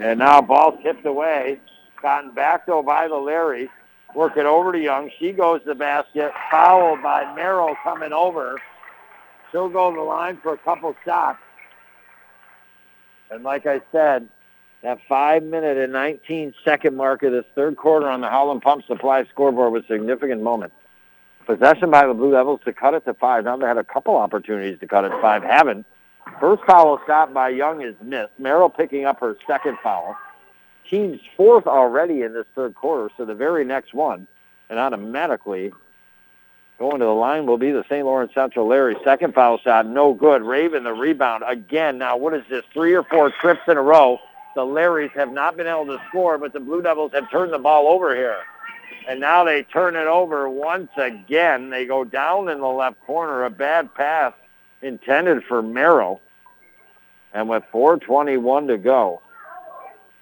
[0.00, 1.58] And now ball tipped away.
[2.00, 3.68] Gotten back though by the Larry.
[4.14, 5.10] Work it over to Young.
[5.18, 6.30] She goes to the basket.
[6.52, 8.60] Fouled by Merrill coming over.
[9.50, 11.38] She'll go to the line for a couple shots.
[13.30, 14.28] And like I said,
[14.82, 18.84] that five minute and 19 second mark of this third quarter on the Howland Pump
[18.86, 20.72] Supply scoreboard was a significant moment.
[21.46, 23.44] Possession by the Blue Devils to cut it to five.
[23.44, 25.42] Now they had a couple opportunities to cut it to five.
[25.42, 25.86] Haven't.
[26.40, 28.32] First foul shot by Young is missed.
[28.38, 30.16] Merrill picking up her second foul.
[30.88, 34.26] Team's fourth already in this third quarter, so the very next one.
[34.70, 35.72] And automatically
[36.78, 38.04] going to the line will be the St.
[38.04, 38.96] Lawrence Central Larry.
[39.02, 40.42] Second foul shot, no good.
[40.42, 41.98] Raven the rebound again.
[41.98, 42.64] Now what is this?
[42.72, 44.18] Three or four trips in a row.
[44.54, 47.58] The Larrys have not been able to score, but the Blue Devils have turned the
[47.58, 48.38] ball over here.
[49.08, 51.70] And now they turn it over once again.
[51.70, 53.44] They go down in the left corner.
[53.44, 54.32] A bad pass
[54.82, 56.20] intended for Merrill.
[57.32, 59.20] And with 4.21 to go,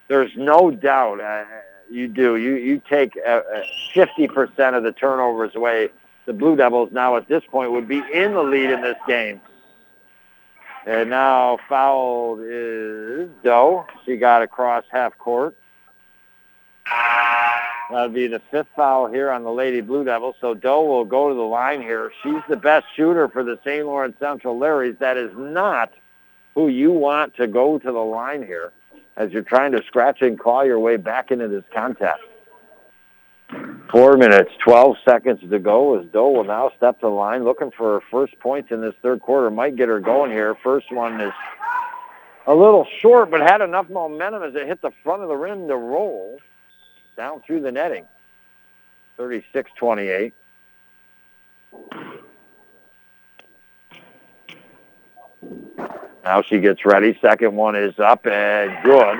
[0.08, 1.44] there's no doubt uh,
[1.90, 2.36] you do.
[2.36, 3.62] You, you take uh, uh,
[3.94, 5.88] 50% of the turnovers away.
[6.26, 9.40] The Blue Devils now at this point would be in the lead in this game.
[10.84, 13.86] And now fouled is Doe.
[14.04, 15.56] She got across half court.
[17.90, 20.34] That'll be the fifth foul here on the Lady Blue Devils.
[20.40, 22.10] So Doe will go to the line here.
[22.22, 23.86] She's the best shooter for the St.
[23.86, 24.98] Lawrence Central Larrys.
[24.98, 25.92] That is not
[26.54, 28.72] who you want to go to the line here
[29.16, 32.22] as you're trying to scratch and claw your way back into this contest.
[33.90, 37.70] Four minutes, 12 seconds to go as Doe will now step to the line looking
[37.70, 39.50] for her first points in this third quarter.
[39.50, 40.56] Might get her going here.
[40.62, 41.32] First one is
[42.46, 45.68] a little short, but had enough momentum as it hit the front of the rim
[45.68, 46.40] to roll.
[47.16, 48.06] down through the netting.
[49.18, 50.32] 36-28.
[56.24, 57.16] Now she gets ready.
[57.20, 59.18] Second one is up and good.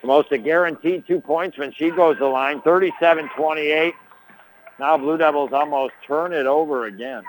[0.00, 2.62] It's almost a guaranteed two points when she goes the line.
[2.62, 3.92] 37-28.
[4.78, 7.22] Now Blue Devils almost turn it over again.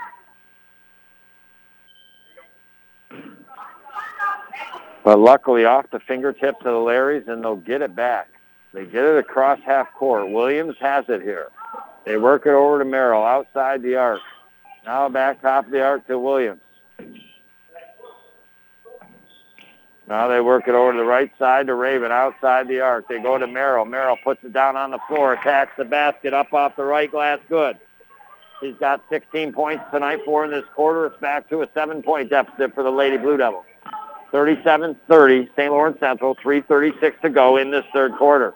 [5.03, 8.29] But luckily off the fingertips of the Larrys, and they'll get it back.
[8.73, 10.29] They get it across half court.
[10.29, 11.49] Williams has it here.
[12.05, 14.21] They work it over to Merrill outside the arc.
[14.85, 16.61] Now back top of the arc to Williams.
[20.11, 23.07] Now they work it over to the right side to Raven outside the arc.
[23.07, 23.85] They go to Merrill.
[23.85, 27.39] Merrill puts it down on the floor, attacks the basket up off the right glass.
[27.47, 27.79] Good.
[28.59, 31.05] He's got 16 points tonight, four in this quarter.
[31.05, 33.63] It's back to a seven-point deficit for the Lady Blue Devils.
[34.33, 35.71] 37-30, St.
[35.71, 38.53] Lawrence Central, 3.36 to go in this third quarter.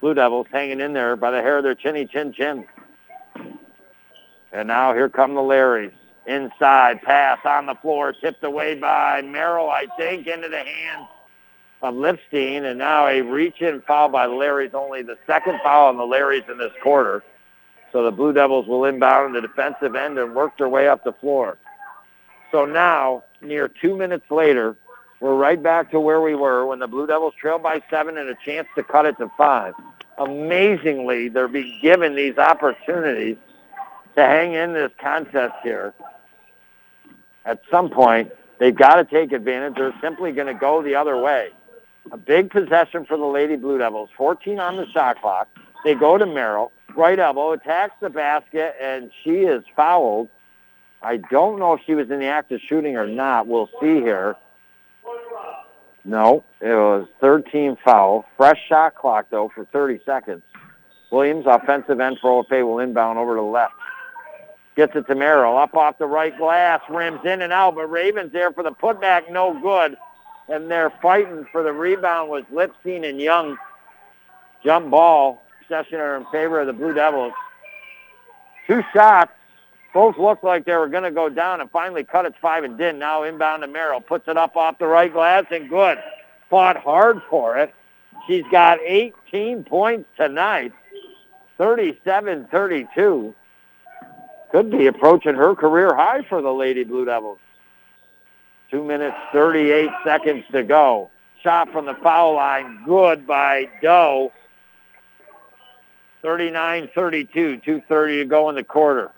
[0.00, 2.64] Blue Devils hanging in there by the hair of their chinny chin chin.
[4.52, 5.92] And now here come the Larrys.
[6.26, 11.08] Inside pass on the floor, tipped away by Merrill, I think, into the hands
[11.82, 12.62] of Lipstein.
[12.62, 16.48] And now a reach-in foul by the Larrys, only the second foul on the Larrys
[16.48, 17.24] in this quarter.
[17.90, 21.12] So the Blue Devils will inbound the defensive end and work their way up the
[21.12, 21.58] floor.
[22.52, 24.76] So now, near two minutes later,
[25.20, 28.28] we're right back to where we were when the Blue Devils trailed by seven and
[28.28, 29.74] a chance to cut it to five.
[30.18, 33.36] Amazingly, they're being given these opportunities
[34.14, 35.94] to hang in this contest here.
[37.44, 39.74] At some point, they've got to take advantage.
[39.76, 41.50] They're simply going to go the other way.
[42.10, 44.10] A big possession for the Lady Blue Devils.
[44.16, 45.48] 14 on the shot clock.
[45.84, 46.72] They go to Merrill.
[46.96, 50.28] Right elbow, attacks the basket, and she is fouled.
[51.02, 53.46] I don't know if she was in the act of shooting or not.
[53.46, 54.36] We'll see here.
[56.04, 58.24] No, it was third team foul.
[58.36, 60.42] Fresh shot clock, though, for 30 seconds.
[61.10, 63.74] Williams, offensive end for OFA, will inbound over to the left.
[64.74, 65.58] Gets it to Merrill.
[65.58, 66.80] Up off the right glass.
[66.88, 69.30] Rims in and out, but Ravens there for the putback.
[69.30, 69.96] No good.
[70.48, 73.58] And they're fighting for the rebound was Lipstein and Young.
[74.64, 75.42] Jump ball.
[75.68, 77.32] Session are in favor of the Blue Devils.
[78.66, 79.32] Two shots.
[79.94, 82.78] Both looked like they were going to go down and finally cut it five and
[82.78, 82.98] didn't.
[82.98, 84.00] Now inbound to Merrill.
[84.00, 85.98] Puts it up off the right glass and good.
[86.48, 87.74] Fought hard for it.
[88.26, 90.72] She's got 18 points tonight.
[91.58, 93.34] 37-32.
[94.52, 97.38] Could be approaching her career high for the Lady Blue Devils.
[98.70, 101.10] Two minutes, 38 seconds to go.
[101.42, 102.82] Shot from the foul line.
[102.84, 104.30] Good by Doe.
[106.22, 107.64] 39-32.
[107.64, 109.10] 2.30 to go in the quarter.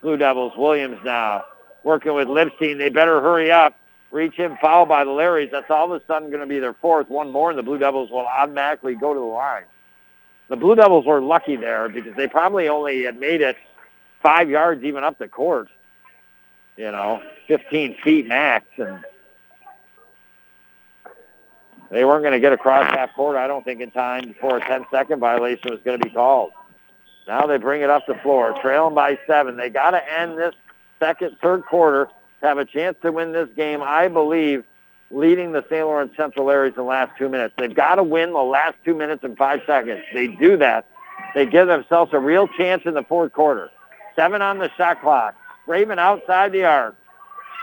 [0.00, 1.44] Blue Devils, Williams now
[1.82, 2.78] working with Lipstein.
[2.78, 3.74] They better hurry up.
[4.10, 5.50] Reach him, foul by the Larrys.
[5.50, 7.10] That's all of a sudden going to be their fourth.
[7.10, 9.64] One more, and the Blue Devils will automatically go to the line.
[10.48, 13.56] The Blue Devils were lucky there because they probably only had made it
[14.22, 15.68] five yards even up the court.
[16.76, 19.00] You know, 15 feet max, and
[21.90, 24.60] they weren't going to get across half court, I don't think, in time before a
[24.60, 26.52] 10-second violation was going to be called.
[27.26, 29.56] Now they bring it up the floor, trailing by seven.
[29.56, 30.54] They got to end this
[31.00, 32.08] second, third quarter
[32.42, 33.82] have a chance to win this game.
[33.82, 34.64] I believe
[35.10, 35.84] leading the St.
[35.84, 37.54] Lawrence Central Larrys in the last two minutes.
[37.58, 40.02] They've got to win the last two minutes and five seconds.
[40.12, 40.86] They do that.
[41.34, 43.70] They give themselves a real chance in the fourth quarter.
[44.18, 45.36] Seven on the shot clock.
[45.68, 46.96] Raven outside the arc.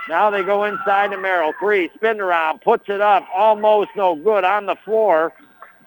[0.08, 1.52] Now they go inside to Merrill.
[1.60, 3.26] Three, spin around, puts it up.
[3.34, 5.34] Almost no good on the floor.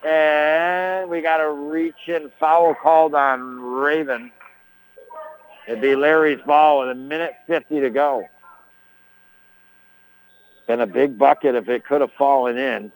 [0.05, 4.31] And we got a reach in foul called on Raven.
[5.67, 8.29] It'd be Larry's ball with a minute 50 to go.
[10.67, 12.91] Been a big bucket if it could have fallen in.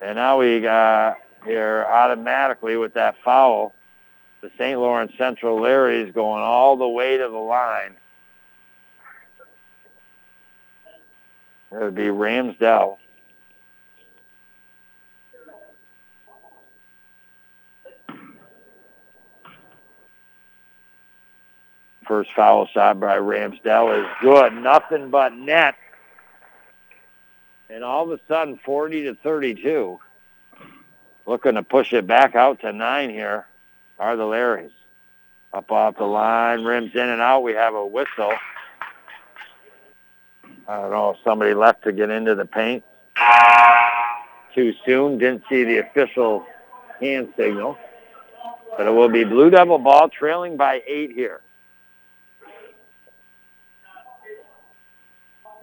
[0.00, 3.74] And now we got here automatically with that foul.
[4.42, 4.78] The St.
[4.78, 7.94] Lawrence Central Larrys going all the way to the line.
[11.70, 12.98] It would be Ramsdell.
[22.06, 24.54] First foul shot by Ramsdell is good.
[24.54, 25.76] Nothing but net.
[27.70, 30.00] And all of a sudden, 40 to 32.
[31.26, 33.46] Looking to push it back out to nine here
[33.98, 34.70] are the Larrys.
[35.52, 37.42] Up off the line, rims in and out.
[37.42, 38.32] We have a whistle.
[40.66, 42.84] I don't know if somebody left to get into the paint
[44.54, 45.18] too soon.
[45.18, 46.46] Didn't see the official
[47.00, 47.76] hand signal.
[48.76, 51.40] But it will be Blue Devil ball trailing by eight here.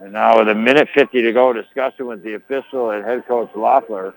[0.00, 3.50] And now with a minute 50 to go, discussion with the official and head coach
[3.54, 4.14] Loeffler.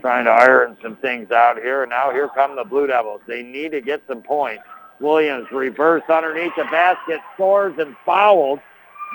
[0.00, 1.82] Trying to iron some things out here.
[1.82, 3.22] And now here come the Blue Devils.
[3.26, 4.62] They need to get some points.
[5.00, 8.60] Williams reverse underneath the basket, scores and fouled.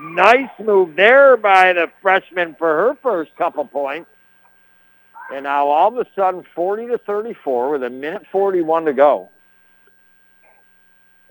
[0.02, 4.10] Nice move there by the freshman for her first couple points.
[5.32, 9.30] And now all of a sudden 40 to 34 with a minute 41 to go.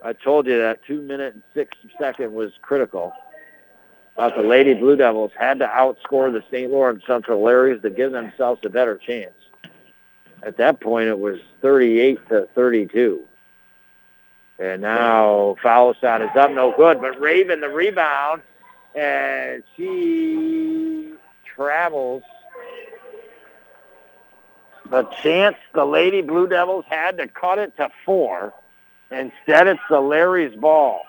[0.04, 3.12] I told you that two minute and six second was critical.
[4.18, 6.72] But the Lady Blue Devils had to outscore the St.
[6.72, 9.30] Lawrence Central Larrys to give themselves a better chance.
[10.42, 13.22] At that point, it was 38 to 32.
[14.58, 17.00] And now foul shot is up, no good.
[17.00, 18.42] But Raven the rebound,
[18.96, 21.12] and she
[21.54, 22.24] travels.
[24.90, 28.52] The chance the Lady Blue Devils had to cut it to four.
[29.12, 31.02] Instead, it's the Larry's ball.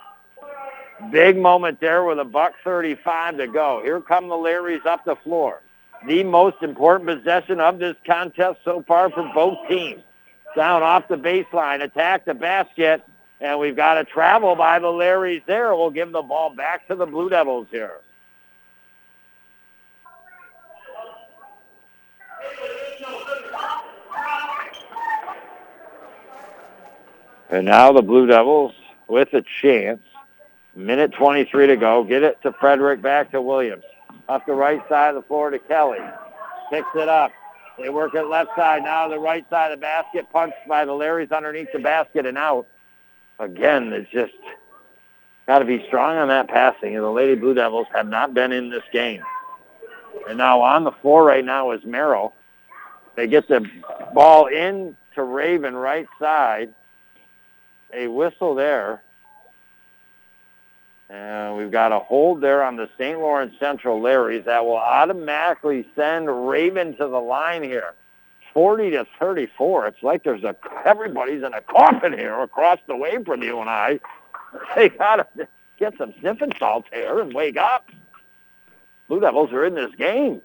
[1.11, 3.81] Big moment there with a buck 35 to go.
[3.83, 5.61] Here come the Larrys up the floor.
[6.07, 10.03] The most important possession of this contest so far for both teams.
[10.55, 13.03] Down off the baseline, attack the basket,
[13.39, 15.75] and we've got a travel by the Larrys there.
[15.75, 17.93] We'll give the ball back to the Blue Devils here.
[27.49, 28.73] And now the Blue Devils
[29.07, 30.01] with a chance.
[30.79, 32.05] Minute 23 to go.
[32.05, 33.83] Get it to Frederick, back to Williams.
[34.29, 35.99] Up the right side of the floor to Kelly.
[36.71, 37.31] Picks it up.
[37.77, 38.83] They work it left side.
[38.83, 40.31] Now the right side of the basket.
[40.31, 42.65] Punched by the Larrys underneath the basket and out.
[43.39, 44.31] Again, it's just
[45.47, 46.95] got to be strong on that passing.
[46.95, 49.21] And the Lady Blue Devils have not been in this game.
[50.29, 52.33] And now on the floor right now is Merrill.
[53.17, 53.65] They get the
[54.13, 56.73] ball in to Raven right side.
[57.93, 59.03] A whistle there.
[61.09, 63.19] And we've got a hold there on the St.
[63.19, 67.93] Lawrence Central Larrys that will automatically send Raven to the line here.
[68.53, 69.87] 40 to 34.
[69.87, 70.55] It's like there's a
[70.85, 73.99] everybody's in a coffin here across the way from you and I.
[74.75, 75.27] They gotta
[75.77, 77.85] get some sniffing salts here and wake up.
[79.07, 80.41] Blue Devils are in this game.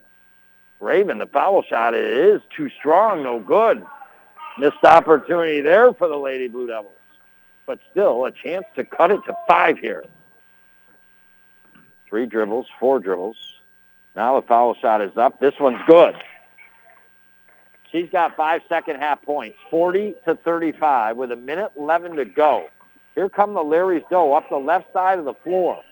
[0.78, 3.82] Raven, the foul shot is too strong, no good.
[4.58, 6.92] Missed opportunity there for the Lady Blue Devils.
[7.64, 10.04] But still a chance to cut it to five here.
[12.14, 13.34] Three dribbles, four dribbles.
[14.14, 15.40] Now the foul shot is up.
[15.40, 16.14] This one's good.
[17.90, 22.68] She's got five second half points, 40 to 35 with a minute 11 to go.
[23.16, 25.82] Here come the Larry's Doe up the left side of the floor.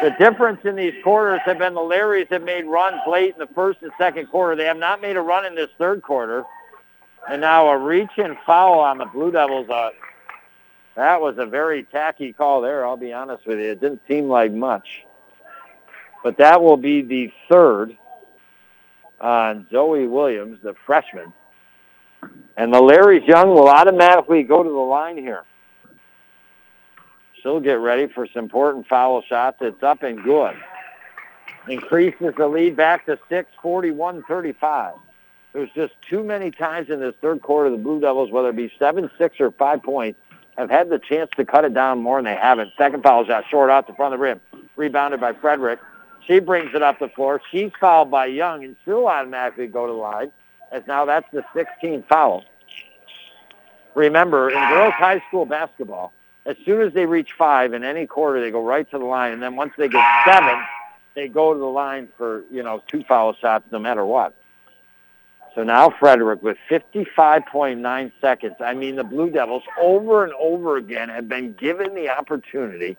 [0.00, 3.54] The difference in these quarters have been the Larrys have made runs late in the
[3.54, 4.56] first and second quarter.
[4.56, 6.44] They have not made a run in this third quarter.
[7.28, 9.68] And now a reach and foul on the Blue Devils.
[9.68, 9.90] Uh,
[10.96, 13.70] that was a very tacky call there, I'll be honest with you.
[13.72, 15.04] It didn't seem like much.
[16.22, 17.96] But that will be the third
[19.20, 21.32] on Zoe Williams, the freshman.
[22.56, 25.44] And the Larry's Young will automatically go to the line here.
[27.42, 29.58] She'll get ready for some important foul shots.
[29.60, 30.56] It's up and good.
[31.68, 34.98] Increases the lead back to 6, 41-35.
[35.52, 38.72] There's just too many times in this third quarter the Blue Devils, whether it be
[38.78, 40.18] 7, 6, or 5 points,
[40.56, 42.72] have had the chance to cut it down more, and they haven't.
[42.78, 44.40] Second foul shot, short out the front of the rim.
[44.76, 45.80] Rebounded by Frederick.
[46.26, 47.40] She brings it up the floor.
[47.50, 50.32] She's fouled by Young, and she'll automatically go to the line,
[50.72, 52.44] as now that's the 16th foul.
[53.94, 56.12] Remember, in girls high school basketball,
[56.46, 59.32] as soon as they reach five in any quarter, they go right to the line,
[59.32, 60.62] and then once they get seven,
[61.14, 64.34] they go to the line for, you know, two foul shots no matter what.
[65.54, 68.56] So now Frederick with 55.9 seconds.
[68.60, 72.96] I mean, the Blue Devils over and over again have been given the opportunity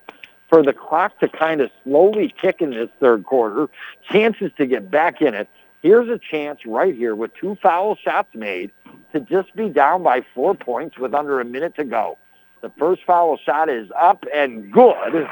[0.50, 3.68] for the clock to kind of slowly tick in this third quarter,
[4.10, 5.50] chances to get back in it.
[5.82, 8.72] Here's a chance right here with two foul shots made
[9.12, 12.18] to just be down by four points with under a minute to go.
[12.62, 15.28] The first foul shot is up and good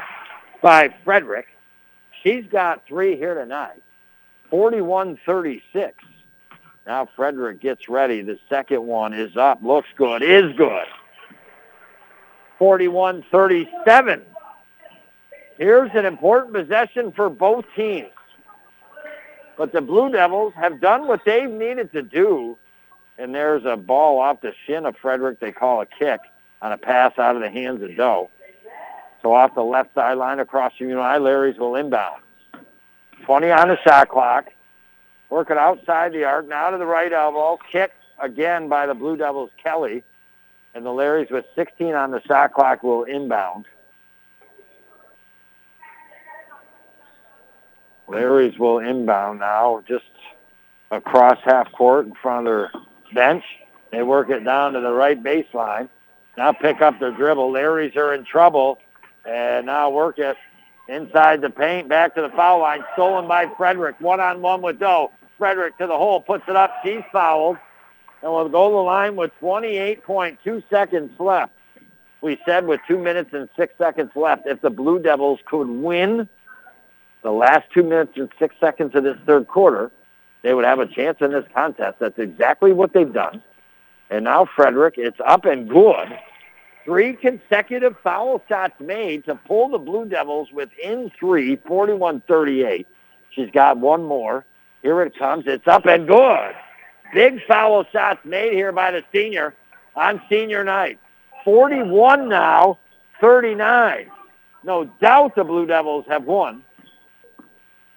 [0.62, 1.46] by Frederick.
[2.22, 3.82] She's got three here tonight.
[4.52, 5.92] 41-36.
[6.86, 8.20] Now Frederick gets ready.
[8.22, 9.62] The second one is up.
[9.62, 10.22] Looks good.
[10.22, 10.86] Is good.
[12.60, 14.22] 41-37.
[15.58, 18.08] Here's an important possession for both teams.
[19.56, 22.58] But the Blue Devils have done what they've needed to do.
[23.18, 25.38] And there's a ball off the shin of Frederick.
[25.40, 26.20] They call a kick
[26.60, 28.30] on a pass out of the hands of Doe.
[29.22, 32.20] So off the left sideline across from United, Larry's will inbound.
[33.24, 34.48] 20 on the shot clock.
[35.30, 37.58] Working outside the arc, now to the right elbow.
[37.70, 40.02] Kick again by the Blue Devils, Kelly.
[40.74, 43.66] And the Larrys with 16 on the shot clock will inbound.
[48.08, 49.82] Larry's will inbound now.
[49.88, 50.04] Just
[50.90, 52.70] across half court in front of their
[53.12, 53.44] bench.
[53.90, 55.88] They work it down to the right baseline.
[56.36, 57.52] Now pick up their dribble.
[57.52, 58.78] Larry's are in trouble.
[59.24, 60.36] And now work it
[60.88, 62.84] inside the paint, back to the foul line.
[62.94, 64.00] Stolen by Frederick.
[64.00, 65.10] One-on-one with Doe.
[65.38, 66.72] Frederick to the hole, puts it up.
[66.84, 67.56] She's fouled.
[68.22, 71.52] And we'll go to the line with 28.2 seconds left.
[72.22, 76.26] We said with two minutes and six seconds left, if the Blue Devils could win
[77.22, 79.90] the last two minutes and six seconds of this third quarter,
[80.42, 81.98] they would have a chance in this contest.
[81.98, 83.42] That's exactly what they've done.
[84.10, 86.18] And now Frederick, it's up and good.
[86.84, 92.84] Three consecutive foul shots made to pull the Blue Devils within three, 41-38.
[93.30, 94.44] She's got one more.
[94.82, 95.44] Here it comes.
[95.46, 96.52] It's up and good.
[97.14, 99.54] Big foul shots made here by the senior
[99.96, 100.98] on senior night.
[101.44, 102.78] 41 now,
[103.20, 104.10] 39.
[104.62, 106.62] No doubt the Blue Devils have won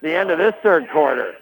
[0.01, 1.34] the end of this third quarter.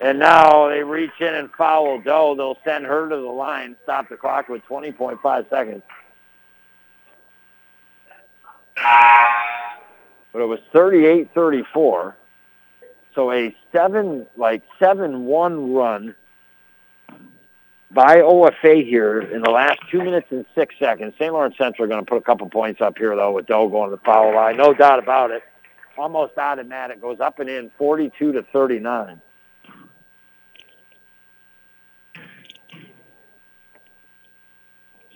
[0.00, 2.34] And now they reach in and foul Doe.
[2.36, 5.82] They'll send her to the line, stop the clock with 20.5 seconds.
[10.32, 12.14] But it was 38-34.
[13.14, 16.14] So a seven, like seven-one run
[17.90, 21.14] by OFA here in the last two minutes and six seconds.
[21.18, 21.32] St.
[21.32, 23.90] Lawrence Central are going to put a couple points up here though with Doe going
[23.90, 25.42] to the foul line, no doubt about it.
[25.96, 29.20] Almost automatic, goes up and in, 42 to 39.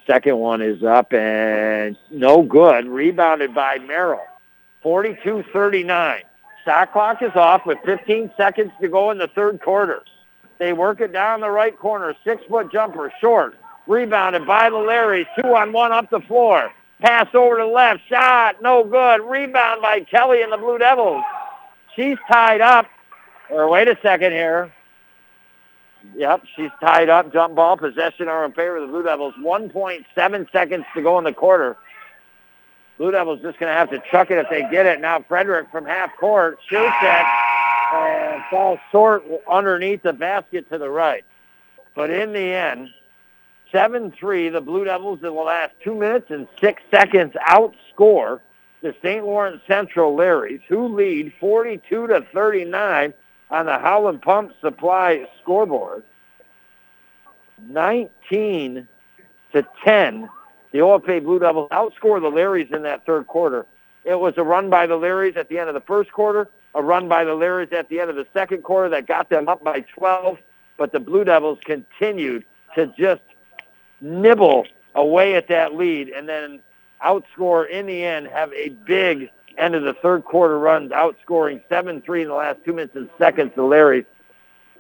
[0.07, 2.87] Second one is up and no good.
[2.87, 4.21] Rebounded by Merrill.
[4.85, 6.21] 42-39.
[6.65, 10.03] Shot clock is off with 15 seconds to go in the third quarter.
[10.59, 12.15] They work it down the right corner.
[12.25, 13.57] Six-foot jumper, short.
[13.87, 15.27] Rebounded by the Larrys.
[15.41, 16.71] Two on one up the floor.
[17.01, 18.01] Pass over to left.
[18.09, 19.21] Shot, no good.
[19.23, 21.25] Rebound by Kelly and the Blue Devils.
[21.97, 22.87] She's tied up.
[23.51, 24.73] Or wait a second here.
[26.17, 27.33] Yep, she's tied up.
[27.33, 27.77] Jump ball.
[27.77, 29.35] Possession are in favor of the Blue Devils.
[29.41, 31.77] 1.7 seconds to go in the quarter.
[32.99, 35.01] Blue Devils just going to have to chuck it if they get it.
[35.01, 37.27] Now Frederick from half court shoots it
[37.95, 41.25] and falls short underneath the basket to the right.
[41.95, 42.89] But in the end,
[43.73, 48.41] 7-3, the Blue Devils in the last two minutes and six seconds outscore
[48.83, 49.25] the St.
[49.25, 53.15] Lawrence Central Larrys, who lead 42 to 39
[53.53, 56.03] on the Howland Pump Supply scoreboard.
[57.69, 58.89] 19
[59.53, 60.29] to 10.
[60.73, 63.67] The OFA Blue Devils outscore the Larrys in that third quarter.
[64.05, 66.83] It was a run by the Larrys at the end of the first quarter, a
[66.83, 69.63] run by the Larrys at the end of the second quarter that got them up
[69.63, 70.39] by 12,
[70.79, 73.21] but the Blue Devils continued to just
[74.01, 76.61] nibble away at that lead and then
[77.05, 79.31] outscore in the end, have a big
[79.63, 83.53] end of the third quarter runs, outscoring 7-3 in the last two minutes and seconds
[83.55, 84.05] to Larry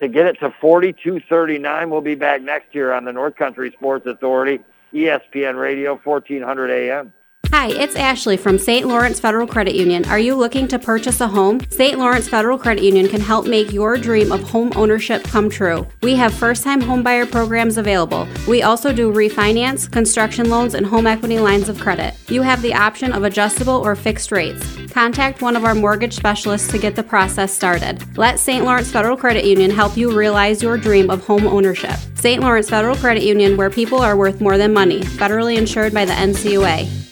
[0.00, 1.90] to get it to 42-39.
[1.90, 4.60] We'll be back next year on the North Country Sports Authority,
[4.92, 7.12] ESPN Radio, 1400 AM.
[7.54, 8.88] Hi, it's Ashley from St.
[8.88, 10.06] Lawrence Federal Credit Union.
[10.06, 11.60] Are you looking to purchase a home?
[11.68, 11.98] St.
[11.98, 15.86] Lawrence Federal Credit Union can help make your dream of home ownership come true.
[16.02, 18.26] We have first time homebuyer programs available.
[18.48, 22.14] We also do refinance, construction loans, and home equity lines of credit.
[22.30, 24.66] You have the option of adjustable or fixed rates.
[24.90, 28.02] Contact one of our mortgage specialists to get the process started.
[28.16, 28.64] Let St.
[28.64, 31.96] Lawrence Federal Credit Union help you realize your dream of home ownership.
[32.14, 32.40] St.
[32.40, 36.12] Lawrence Federal Credit Union, where people are worth more than money, federally insured by the
[36.14, 37.11] NCUA.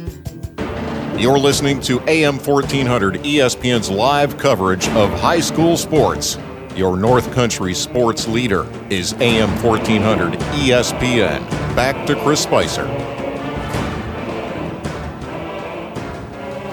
[1.17, 6.37] You're listening to AM 1400 ESPN's live coverage of high school sports.
[6.75, 11.47] Your North Country sports leader is AM 1400 ESPN.
[11.75, 12.87] Back to Chris Spicer.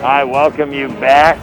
[0.02, 1.36] I welcome you back.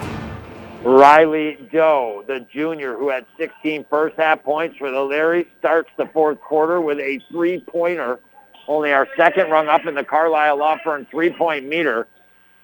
[0.84, 6.08] Riley Doe, the junior who had 16 first half points for the Larry, starts the
[6.08, 8.20] fourth quarter with a three-pointer.
[8.68, 12.08] Only our second rung up in the Carlisle Law Firm three-point meter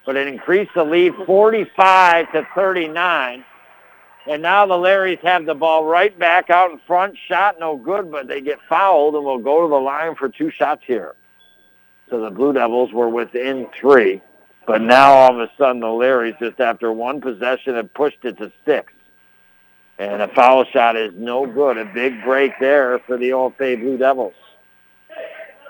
[0.04, 3.44] but it increased the lead 45 to 39.
[4.26, 7.16] And now the Larrys have the ball right back out in front.
[7.28, 10.50] Shot no good, but they get fouled and will go to the line for two
[10.50, 11.14] shots here.
[12.08, 14.22] So the Blue Devils were within three.
[14.66, 18.38] But now all of a sudden the Larrys, just after one possession, have pushed it
[18.38, 18.92] to six.
[19.98, 21.78] And a foul shot is no good.
[21.78, 24.34] A big break there for the Old Fay Blue Devils.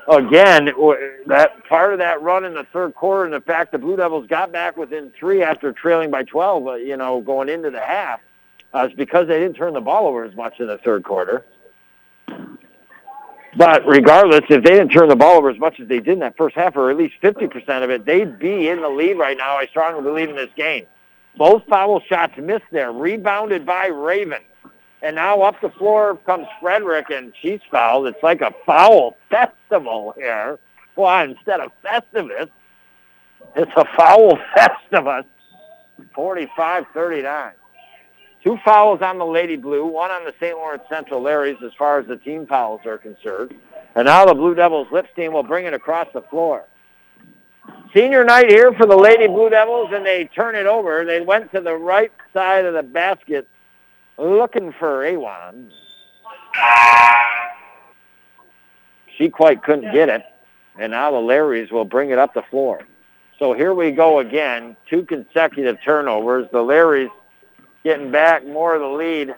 [0.09, 0.69] Again,
[1.27, 4.27] that part of that run in the third quarter and the fact the Blue Devils
[4.27, 8.21] got back within three after trailing by 12, uh, you know, going into the half,
[8.75, 11.45] uh, is because they didn't turn the ball over as much in the third quarter.
[13.57, 16.19] But regardless, if they didn't turn the ball over as much as they did in
[16.21, 19.37] that first half, or at least 50% of it, they'd be in the lead right
[19.37, 19.57] now.
[19.57, 20.87] I strongly believe in this game.
[21.37, 24.41] Both foul shots missed there, rebounded by Raven.
[25.03, 28.07] And now up the floor comes Frederick, and she's fouled.
[28.07, 30.59] It's like a foul festival here.
[30.95, 32.49] Well, instead of Festivus,
[33.57, 35.25] it's a foul Festivus.
[36.17, 37.53] 45-39.
[38.43, 40.57] Two fouls on the Lady Blue, one on the St.
[40.57, 43.55] Lawrence Central Larrys as far as the team fouls are concerned.
[43.95, 46.65] And now the Blue Devils Lipstein will bring it across the floor.
[47.95, 51.05] Senior night here for the Lady Blue Devils, and they turn it over.
[51.05, 53.49] They went to the right side of the basket
[54.19, 55.71] looking for Awan.
[59.17, 60.23] She quite couldn't get it,
[60.79, 62.81] and now the Larrys will bring it up the floor.
[63.39, 66.47] So here we go again, two consecutive turnovers.
[66.53, 67.11] The Larrys
[67.85, 69.35] getting back more of the lead.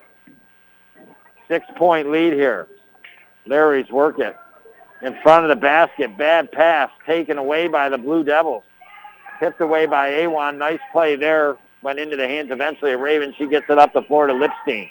[1.49, 2.69] Six-point lead here.
[3.47, 4.37] Larry's work it.
[5.03, 8.65] In front of the basket, bad pass taken away by the Blue Devils.
[9.41, 10.57] Tipped away by Awan.
[10.57, 11.57] Nice play there.
[11.85, 13.35] Went into the hands eventually of Raven.
[13.37, 14.91] She gets it up the floor to Lipstein.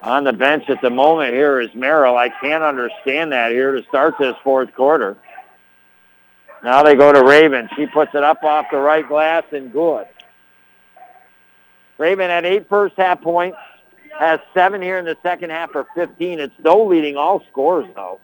[0.00, 2.16] On the bench at the moment here is Merrill.
[2.16, 5.18] I can't understand that here to start this fourth quarter.
[6.64, 7.68] Now they go to Raven.
[7.76, 10.06] She puts it up off the right glass and good.
[11.98, 13.58] Raven had eight first half points,
[14.18, 16.40] has seven here in the second half for 15.
[16.40, 18.20] It's no leading all scores, though.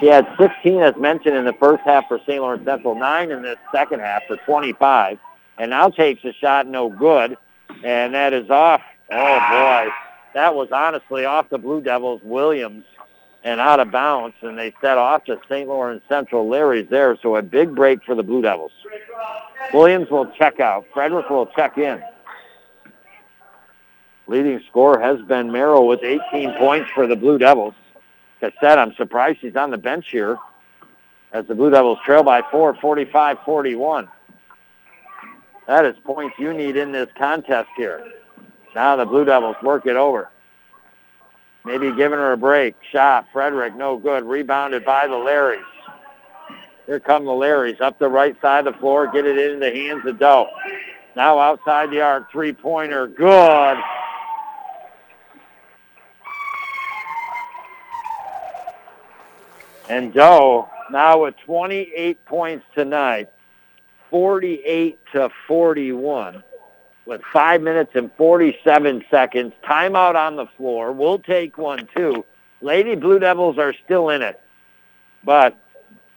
[0.00, 2.40] She had 16, as mentioned, in the first half for St.
[2.40, 5.18] Lawrence Central, nine in the second half for 25,
[5.58, 7.36] and now takes a shot no good,
[7.84, 8.80] and that is off.
[9.12, 9.90] Oh, boy.
[10.32, 12.84] That was honestly off the Blue Devils, Williams
[13.42, 15.68] and out of bounds, and they set off to St.
[15.68, 16.48] Lawrence Central.
[16.48, 18.72] Larry's there, so a big break for the Blue Devils.
[19.72, 20.86] Williams will check out.
[20.92, 22.02] Frederick will check in.
[24.26, 27.74] Leading scorer has been Merrill with 18 points for the Blue Devils.
[28.40, 30.38] Said, I'm surprised he's on the bench here
[31.32, 34.08] as the Blue Devils trail by four, 45-41.
[35.66, 38.04] That is points you need in this contest here.
[38.74, 40.30] Now the Blue Devils work it over.
[41.64, 42.74] Maybe giving her a break.
[42.90, 43.26] Shot.
[43.32, 44.24] Frederick, no good.
[44.24, 45.62] Rebounded by the Larrys.
[46.86, 49.06] Here come the Larrys up the right side of the floor.
[49.12, 50.48] Get it into the hands of Doe.
[51.14, 52.32] Now outside the arc.
[52.32, 53.08] Three-pointer.
[53.08, 53.78] Good.
[59.90, 63.28] And Doe now with 28 points tonight.
[64.08, 66.44] 48 to 41
[67.06, 69.52] with 5 minutes and 47 seconds.
[69.64, 70.92] Timeout on the floor.
[70.92, 72.24] We'll take one, too.
[72.60, 74.40] Lady Blue Devils are still in it.
[75.24, 75.58] But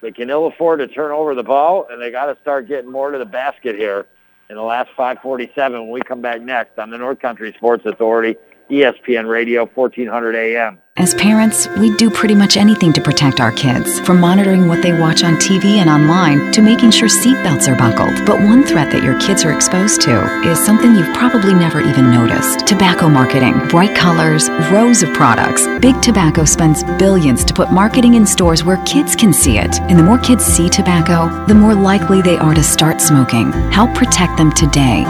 [0.02, 2.91] they can ill afford to turn over the ball, and they got to start getting
[2.91, 4.06] more to the basket here
[4.50, 8.38] in the last 547 when we come back next on the North Country Sports Authority,
[8.69, 10.80] ESPN Radio, 1400 AM.
[10.95, 14.98] As parents, we do pretty much anything to protect our kids, from monitoring what they
[14.99, 18.23] watch on TV and online to making sure seatbelts are buckled.
[18.27, 22.11] But one threat that your kids are exposed to is something you've probably never even
[22.11, 25.65] noticed tobacco marketing, bright colors, rows of products.
[25.80, 29.81] Big Tobacco spends billions to put marketing in stores where kids can see it.
[29.81, 33.52] And the more kids see tobacco, the more likely they are to start smoking.
[33.72, 35.06] Help protect them today.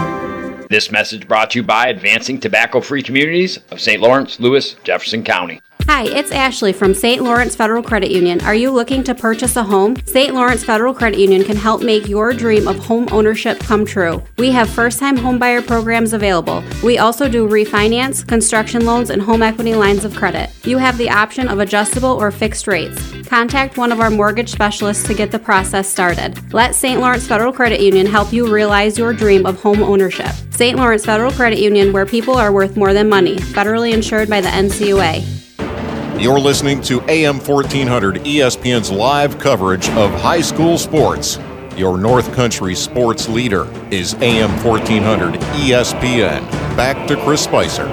[0.70, 4.00] This message brought to you by Advancing Tobacco Free Communities of St.
[4.00, 5.60] Lawrence, Lewis, Jefferson County.
[5.86, 7.22] Hi, it's Ashley from St.
[7.22, 8.40] Lawrence Federal Credit Union.
[8.40, 9.96] Are you looking to purchase a home?
[10.06, 10.34] St.
[10.34, 14.22] Lawrence Federal Credit Union can help make your dream of home ownership come true.
[14.38, 16.64] We have first time homebuyer programs available.
[16.82, 20.48] We also do refinance, construction loans, and home equity lines of credit.
[20.64, 23.12] You have the option of adjustable or fixed rates.
[23.26, 26.34] Contact one of our mortgage specialists to get the process started.
[26.54, 26.98] Let St.
[26.98, 30.32] Lawrence Federal Credit Union help you realize your dream of home ownership.
[30.50, 30.78] St.
[30.78, 34.48] Lawrence Federal Credit Union, where people are worth more than money, federally insured by the
[34.48, 35.44] NCUA.
[36.18, 41.40] You're listening to AM 1400 ESPN's live coverage of high school sports.
[41.76, 46.48] Your North Country sports leader is AM 1400 ESPN.
[46.76, 47.88] Back to Chris Spicer.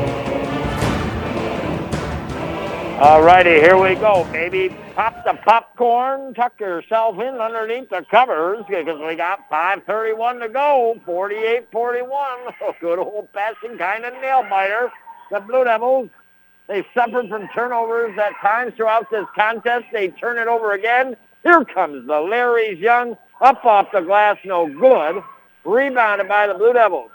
[3.02, 4.69] All righty, here we go, baby.
[4.93, 10.95] Pop the popcorn, tuck yourself in underneath the covers because we got 5.31 to go,
[11.07, 12.80] 48-41.
[12.80, 14.91] Good old-fashioned kind of nail-biter.
[15.31, 16.10] The Blue Devils,
[16.67, 19.85] they suffered from turnovers at times throughout this contest.
[19.91, 21.15] They turn it over again.
[21.43, 23.17] Here comes the Larry's Young.
[23.41, 25.23] Up off the glass, no good.
[25.65, 27.11] Rebounded by the Blue Devils.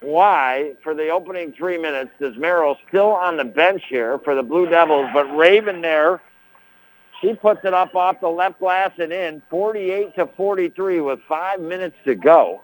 [0.00, 4.42] Why, for the opening three minutes, does Merrill still on the bench here for the
[4.42, 6.22] Blue Devils, but Raven there,
[7.20, 11.60] she puts it up off the left glass and in, 48 to 43 with five
[11.60, 12.60] minutes to go.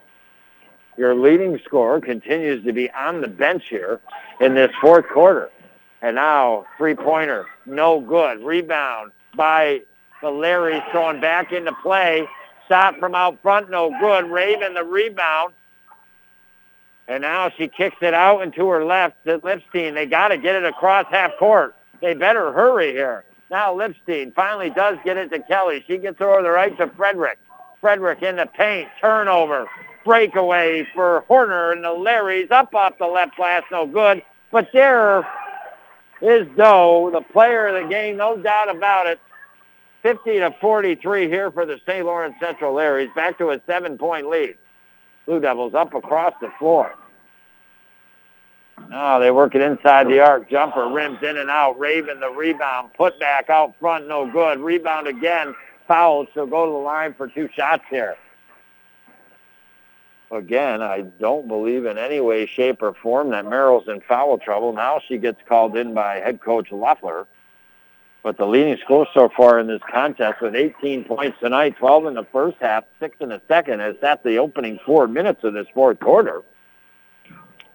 [0.95, 3.99] Your leading scorer continues to be on the bench here
[4.39, 5.49] in this fourth quarter.
[6.01, 8.43] And now three-pointer, no good.
[8.43, 9.81] Rebound by
[10.21, 12.27] the Larry throwing back into play.
[12.67, 14.29] Shot from out front, no good.
[14.29, 15.53] Raven the rebound.
[17.07, 19.93] And now she kicks it out into her left to Lipstein.
[19.93, 21.75] They got to get it across half court.
[22.01, 23.25] They better hurry here.
[23.51, 25.83] Now Lipstein finally does get it to Kelly.
[25.87, 27.37] She gets over the right to Frederick.
[27.81, 28.87] Frederick in the paint.
[29.01, 29.67] Turnover.
[30.05, 33.63] Breakaway for Horner and the Larrys up off the left glass.
[33.71, 34.23] No good.
[34.51, 35.27] But there
[36.21, 39.19] is Doe, the player of the game, no doubt about it.
[40.03, 42.05] 50 to 43 here for the St.
[42.05, 43.13] Lawrence Central Larrys.
[43.15, 44.55] Back to a seven-point lead.
[45.25, 46.93] Blue Devils up across the floor.
[48.93, 50.49] Oh, they work it inside the arc.
[50.49, 51.79] Jumper rims in and out.
[51.79, 52.91] Raven the rebound.
[52.97, 54.07] Put back out front.
[54.07, 54.59] No good.
[54.59, 55.55] Rebound again.
[55.87, 56.27] Fouled.
[56.33, 58.15] So go to the line for two shots here.
[60.31, 64.73] Again, I don't believe in any way, shape, or form that Merrill's in foul trouble.
[64.73, 67.27] Now she gets called in by head coach Loeffler.
[68.23, 72.13] But the leading scorer so far in this contest with 18 points tonight, 12 in
[72.13, 75.67] the first half, 6 in the second, is at the opening four minutes of this
[75.73, 76.41] fourth quarter.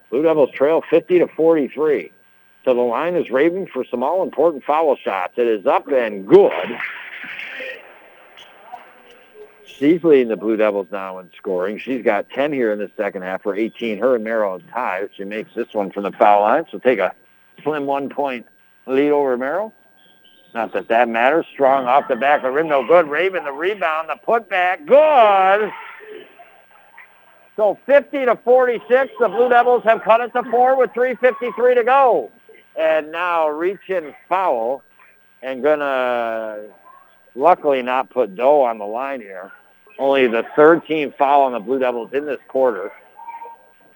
[0.08, 2.10] Blue Devils trail 50 to 43.
[2.64, 5.34] So the line is Raven for some all-important foul shots.
[5.36, 6.52] It is up and good.
[9.78, 11.78] She's leading the Blue Devils now in scoring.
[11.78, 13.98] She's got 10 here in the second half for 18.
[13.98, 15.10] Her and Merrill tied.
[15.16, 16.64] She makes this one from the foul line.
[16.72, 17.14] So take a
[17.62, 18.46] slim one-point
[18.86, 19.72] lead over Merrill.
[20.52, 21.46] Not that that matters.
[21.52, 22.66] Strong off the back of the rim.
[22.66, 23.08] No good.
[23.08, 24.08] Raven the rebound.
[24.08, 24.84] The putback.
[24.84, 25.72] Good.
[27.54, 29.12] So 50 to 46.
[29.20, 32.32] The Blue Devils have cut it to four with 3.53 to go.
[32.76, 34.82] And now reaching foul
[35.42, 36.64] and going to
[37.36, 39.52] luckily not put Doe on the line here.
[39.98, 42.92] Only the third team foul on the Blue Devils in this quarter.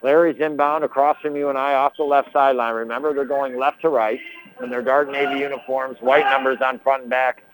[0.03, 2.75] Larry's inbound across from you and I off the left sideline.
[2.75, 4.19] Remember, they're going left to right
[4.61, 7.45] in their dark navy uniforms, white numbers on front and back.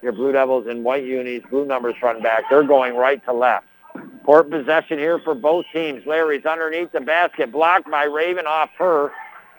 [0.00, 2.44] Your Blue Devils in white unis, blue numbers front and back.
[2.48, 3.66] They're going right to left.
[4.24, 6.06] Court possession here for both teams.
[6.06, 9.10] Larry's underneath the basket, blocked by Raven off her.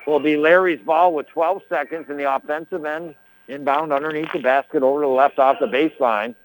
[0.08, 3.16] Will be Larry's ball with 12 seconds in the offensive end.
[3.48, 6.36] Inbound underneath the basket over to the left off the baseline.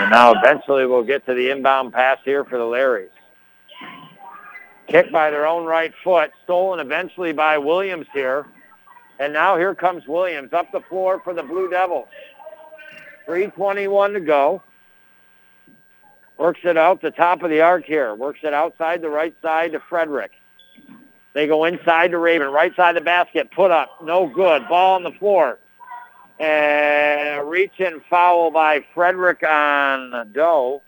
[0.00, 3.10] And now eventually we'll get to the inbound pass here for the Larrys.
[4.86, 8.46] Kicked by their own right foot, stolen eventually by Williams here.
[9.18, 12.08] And now here comes Williams up the floor for the Blue Devils.
[13.26, 14.62] 3.21 to go.
[16.38, 18.14] Works it out the top of the arc here.
[18.14, 20.30] Works it outside the right side to Frederick.
[21.34, 22.48] They go inside to Raven.
[22.48, 23.50] Right side of the basket.
[23.50, 23.90] Put up.
[24.02, 24.66] No good.
[24.68, 25.58] Ball on the floor.
[26.38, 30.82] And reach and foul by Frederick on Doe.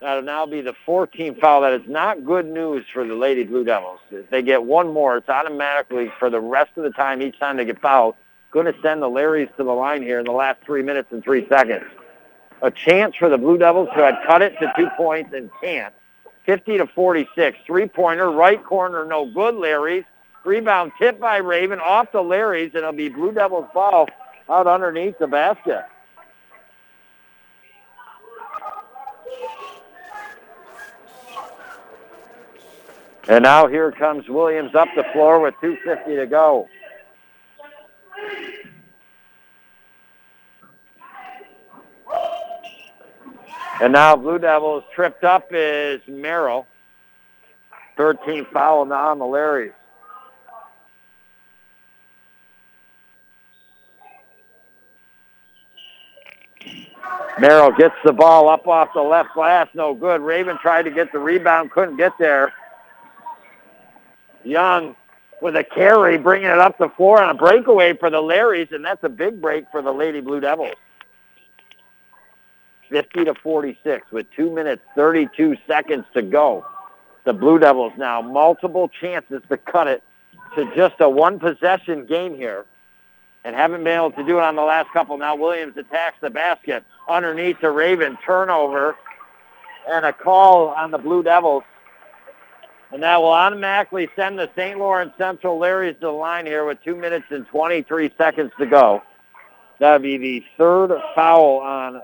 [0.00, 1.60] That'll now be the 14th foul.
[1.60, 4.00] That is not good news for the Lady Blue Devils.
[4.10, 7.58] If they get one more, it's automatically for the rest of the time, each time
[7.58, 8.14] they get fouled,
[8.50, 11.22] going to send the Larrys to the line here in the last three minutes and
[11.22, 11.84] three seconds.
[12.62, 15.92] A chance for the Blue Devils who had cut it to two points and can't.
[16.46, 17.58] 50 to 46.
[17.66, 20.04] Three-pointer, right corner, no good, Larrys.
[20.44, 24.08] Rebound tip by Raven off the Larrys, and it'll be Blue Devils ball
[24.50, 25.84] out underneath the basket.
[33.28, 36.66] And now here comes Williams up the floor with 2.50 to go.
[43.80, 46.66] And now Blue Devils tripped up is Merrill.
[47.96, 49.72] 13th foul now on the Larrys.
[57.38, 59.68] Merrill gets the ball up off the left glass.
[59.74, 60.20] No good.
[60.20, 61.70] Raven tried to get the rebound.
[61.70, 62.52] Couldn't get there.
[64.44, 64.94] Young
[65.40, 68.84] with a carry, bringing it up the floor on a breakaway for the Larrys, and
[68.84, 70.74] that's a big break for the Lady Blue Devils.
[72.90, 76.66] 50 to 46 with 2 minutes 32 seconds to go.
[77.24, 80.02] The Blue Devils now multiple chances to cut it
[80.56, 82.66] to just a one possession game here
[83.44, 85.16] and haven't been able to do it on the last couple.
[85.16, 88.18] Now Williams attacks the basket underneath to Raven.
[88.24, 88.96] Turnover
[89.90, 91.64] and a call on the Blue Devils.
[92.92, 94.78] And that will automatically send the St.
[94.78, 99.02] Lawrence Central Larrys to the line here with 2 minutes and 23 seconds to go.
[99.78, 102.02] That would be the third foul on,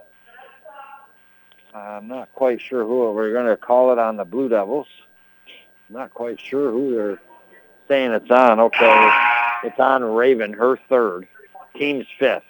[1.74, 3.12] I'm not quite sure who.
[3.12, 4.86] We're going to call it on the Blue Devils.
[5.90, 7.20] Not quite sure who they're
[7.88, 8.60] saying it's on.
[8.60, 9.10] Okay,
[9.64, 11.26] it's on Raven, her third,
[11.76, 12.42] team's fifth.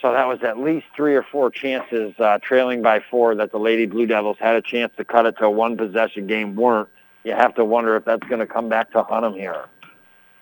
[0.00, 3.58] So that was at least three or four chances uh, trailing by four that the
[3.58, 6.88] Lady Blue Devils had a chance to cut it to a one-possession game weren't.
[7.22, 9.66] You have to wonder if that's going to come back to hunt them here.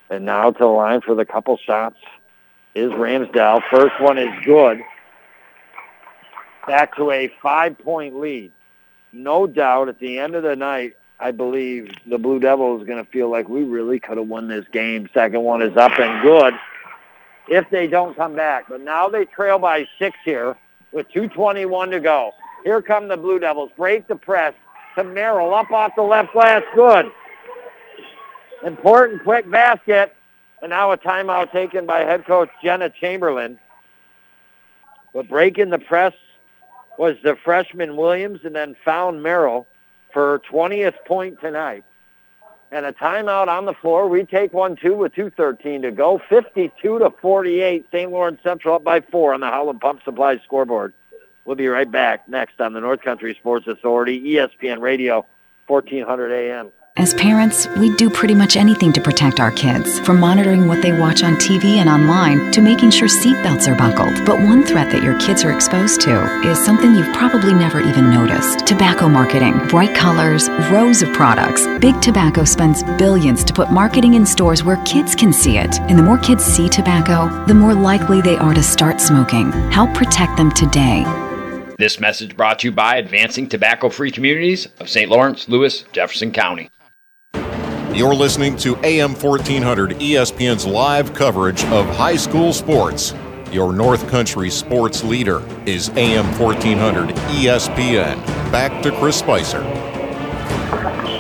[0.09, 1.99] And now to the line for the couple shots
[2.75, 3.61] is Ramsdale.
[3.71, 4.81] First one is good.
[6.67, 8.53] Back to a five-point lead.
[9.13, 13.05] No doubt at the end of the night, I believe the Blue Devils is going
[13.05, 15.09] to feel like we really could have won this game.
[15.13, 16.55] Second one is up and good
[17.49, 18.65] if they don't come back.
[18.69, 20.57] But now they trail by six here
[20.93, 22.33] with 2.21 to go.
[22.65, 23.71] Here come the Blue Devils.
[23.77, 24.55] Break the press
[24.97, 25.55] to Merrill.
[25.55, 26.63] Up off the left glass.
[26.75, 27.07] Good.
[28.65, 30.17] Important quick basket.
[30.63, 33.59] And now a timeout taken by head coach Jenna Chamberlain.
[35.13, 36.15] But breaking the press
[36.99, 39.67] was the freshman Williams and then found Merrill
[40.13, 41.85] for 20th point tonight
[42.73, 44.09] and a timeout on the floor.
[44.09, 46.21] We take one two with 2.13 to go.
[46.29, 47.87] 52 to 48.
[47.91, 48.11] St.
[48.11, 50.93] Lawrence Central up by four on the Howland Pump Supply scoreboard.
[51.45, 55.27] We'll be right back next on the North Country Sports Authority, ESPN Radio,
[55.67, 56.71] 1400 AM.
[57.01, 60.93] As parents, we do pretty much anything to protect our kids, from monitoring what they
[60.93, 64.27] watch on TV and online to making sure seatbelts are buckled.
[64.27, 68.11] But one threat that your kids are exposed to is something you've probably never even
[68.11, 69.67] noticed tobacco marketing.
[69.69, 71.67] Bright colors, rows of products.
[71.79, 75.81] Big Tobacco spends billions to put marketing in stores where kids can see it.
[75.81, 79.53] And the more kids see tobacco, the more likely they are to start smoking.
[79.71, 81.05] Help protect them today.
[81.79, 85.11] This message brought to you by Advancing Tobacco Free Communities of St.
[85.11, 86.69] Lawrence, Lewis, Jefferson County.
[87.93, 93.15] You're listening to AM 1400 ESPN's live coverage of high school sports.
[93.51, 98.25] Your North Country sports leader is AM 1400 ESPN.
[98.53, 99.61] Back to Chris Spicer.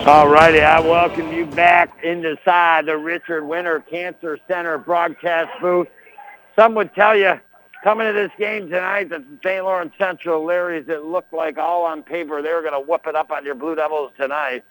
[0.06, 5.88] All righty, I welcome you back inside the Richard Winter Cancer Center broadcast booth.
[6.54, 7.32] Some would tell you
[7.82, 9.64] coming to this game tonight that the St.
[9.64, 13.16] Lawrence Central Larrys, it looked like all on paper they were going to whoop it
[13.16, 14.62] up on your Blue Devils tonight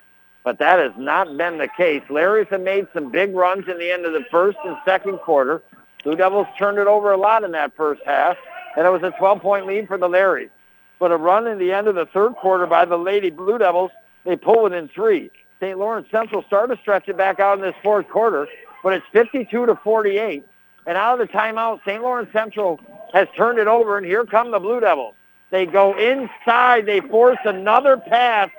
[0.43, 2.01] but that has not been the case.
[2.09, 5.61] Larry's have made some big runs in the end of the first and second quarter.
[6.03, 8.37] Blue Devils turned it over a lot in that first half,
[8.77, 10.49] and it was a 12-point lead for the Larrys.
[10.97, 13.91] But a run in the end of the third quarter by the Lady Blue Devils,
[14.25, 15.31] they pull within three.
[15.59, 15.77] St.
[15.77, 18.47] Lawrence Central started to stretch it back out in this fourth quarter,
[18.81, 20.45] but it's 52 to 48.
[20.85, 22.01] And out of the timeout, St.
[22.01, 22.79] Lawrence Central
[23.13, 25.15] has turned it over, and here come the Blue Devils.
[25.51, 26.85] They go inside.
[26.85, 28.49] They force another pass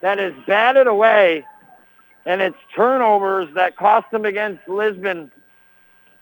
[0.00, 1.44] that is batted away,
[2.26, 5.30] and it's turnovers that cost them against Lisbon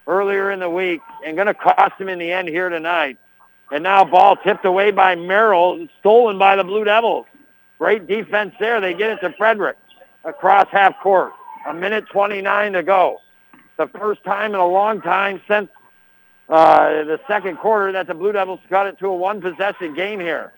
[0.06, 3.18] earlier in the week and going to cost them in the end here tonight.
[3.70, 7.26] And now ball tipped away by Merrill, stolen by the Blue Devils.
[7.78, 8.80] Great defense there.
[8.80, 9.76] They get it to Frederick
[10.24, 11.32] across half court.
[11.68, 13.18] A minute 29 to go.
[13.76, 15.68] The first time in a long time since
[16.48, 20.52] uh, the second quarter that the Blue Devils got it to a one-possession game here.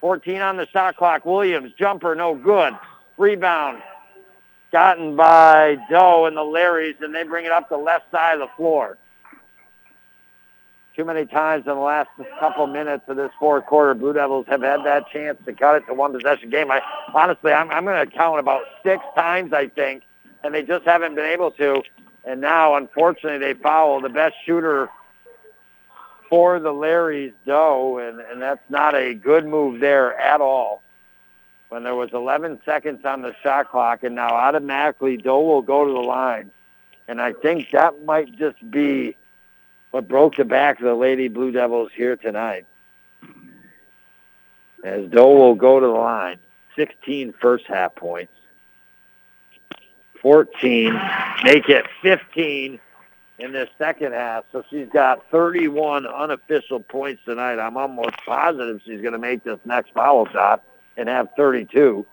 [0.00, 1.24] 14 on the shot clock.
[1.24, 2.74] Williams, jumper, no good.
[3.18, 3.82] Rebound
[4.72, 8.40] gotten by Doe and the Larrys, and they bring it up the left side of
[8.40, 8.98] the floor.
[10.96, 14.62] Too many times in the last couple minutes of this fourth quarter, Blue Devils have
[14.62, 16.70] had that chance to cut it to one possession game.
[16.70, 16.82] I
[17.14, 20.02] honestly, I'm, I'm going to count about six times, I think,
[20.42, 21.82] and they just haven't been able to.
[22.24, 24.90] And now, unfortunately, they foul the best shooter
[26.30, 30.82] for the Larry's Doe, and, and that's not a good move there at all.
[31.68, 35.84] When there was 11 seconds on the shot clock, and now automatically Doe will go
[35.84, 36.50] to the line.
[37.06, 39.16] And I think that might just be
[39.90, 42.66] what broke the back of the Lady Blue Devils here tonight.
[44.84, 46.38] As Doe will go to the line.
[46.76, 48.32] 16 first half points.
[50.22, 50.92] 14,
[51.44, 52.78] make it 15
[53.40, 54.44] in this second half.
[54.52, 57.58] So she's got 31 unofficial points tonight.
[57.58, 60.62] I'm almost positive she's going to make this next foul shot
[60.96, 62.06] and have 32.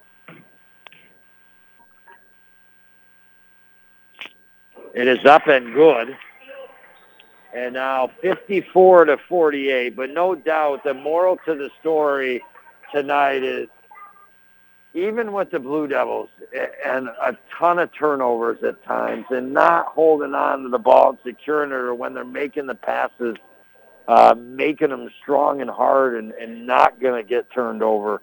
[4.94, 6.18] It is up and good.
[7.54, 9.96] And now 54 to 48.
[9.96, 12.44] But no doubt the moral to the story
[12.94, 13.68] tonight is
[14.94, 16.30] even with the Blue Devils
[16.86, 21.18] and a ton of turnovers at times and not holding on to the ball and
[21.24, 23.36] securing it or when they're making the passes,
[24.08, 28.22] uh, making them strong and hard and, and not going to get turned over.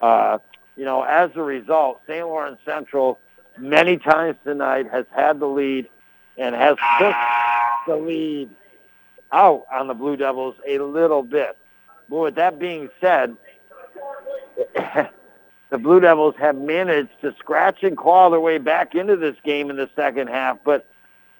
[0.00, 0.38] Uh,
[0.76, 2.26] you know, as a result, St.
[2.26, 3.18] Lawrence Central
[3.58, 5.88] many times tonight has had the lead
[6.36, 7.16] and has pushed
[7.86, 8.50] the lead
[9.32, 11.56] out on the Blue Devils a little bit.
[12.08, 13.36] But with that being said,
[15.70, 19.70] the Blue Devils have managed to scratch and claw their way back into this game
[19.70, 20.58] in the second half.
[20.64, 20.86] But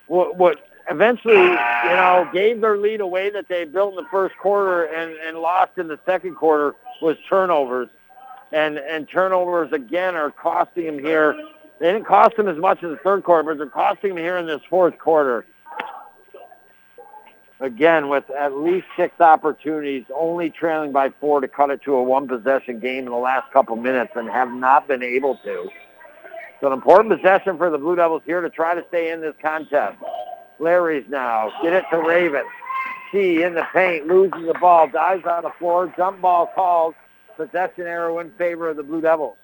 [0.06, 1.48] what, what eventually, you
[1.96, 5.72] know, gave their lead away that they built in the first quarter and, and lost
[5.78, 7.88] in the second quarter was turnovers
[8.52, 11.34] and and turnovers again are costing him here.
[11.78, 14.36] They didn't cost him as much in the third quarter, but they're costing him here
[14.36, 15.46] in this fourth quarter.
[17.60, 22.02] Again, with at least six opportunities, only trailing by four to cut it to a
[22.02, 25.68] one-possession game in the last couple minutes, and have not been able to.
[26.60, 29.34] So an important possession for the Blue Devils here to try to stay in this
[29.42, 29.98] contest.
[30.58, 31.52] Larry's now.
[31.62, 32.44] Get it to Raven.
[33.12, 36.94] She in the paint, loses the ball, dives on the floor, jump ball called.
[37.36, 39.36] Possession arrow in favor of the Blue Devils.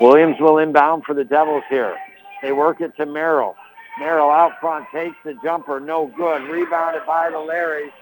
[0.00, 1.96] Williams will inbound for the Devils here.
[2.42, 3.56] They work it to Merrill.
[3.98, 6.42] Merrill out front takes the jumper, no good.
[6.42, 7.92] Rebounded by the Larries.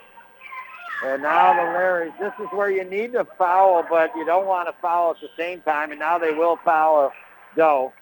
[1.04, 4.68] And now the Larries, this is where you need to foul, but you don't want
[4.68, 5.90] to foul at the same time.
[5.90, 7.12] And now they will foul
[7.56, 7.92] Doe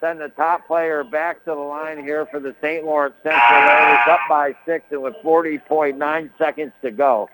[0.00, 2.84] send the top player back to the line here for the St.
[2.84, 7.28] Lawrence Central Raiders up by six and with 40.9 seconds to go.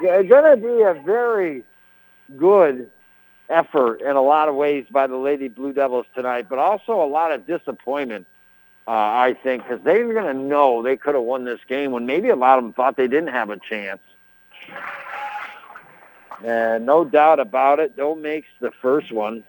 [0.00, 1.64] It's going to be a very
[2.36, 2.90] good
[3.48, 7.06] effort in a lot of ways by the Lady Blue Devils tonight, but also a
[7.06, 8.26] lot of disappointment,
[8.86, 12.06] uh, I think, because they're going to know they could have won this game when
[12.06, 14.00] maybe a lot of them thought they didn't have a chance.
[16.44, 19.44] And no doubt about it, Doe makes the first one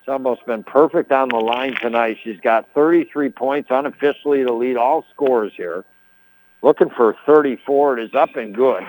[0.00, 2.18] It's almost been perfect on the line tonight.
[2.22, 5.84] She's got 33 points unofficially to lead all scores here.
[6.62, 7.98] Looking for 34.
[7.98, 8.84] It is up and good.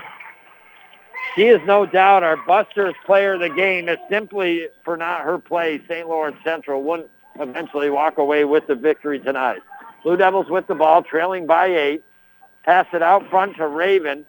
[1.35, 3.87] She is no doubt our Busters player of the game.
[3.87, 6.07] It's simply for not her play, St.
[6.07, 9.61] Lawrence Central wouldn't eventually walk away with the victory tonight.
[10.03, 12.03] Blue Devils with the ball, trailing by eight.
[12.63, 14.25] Pass it out front to Raven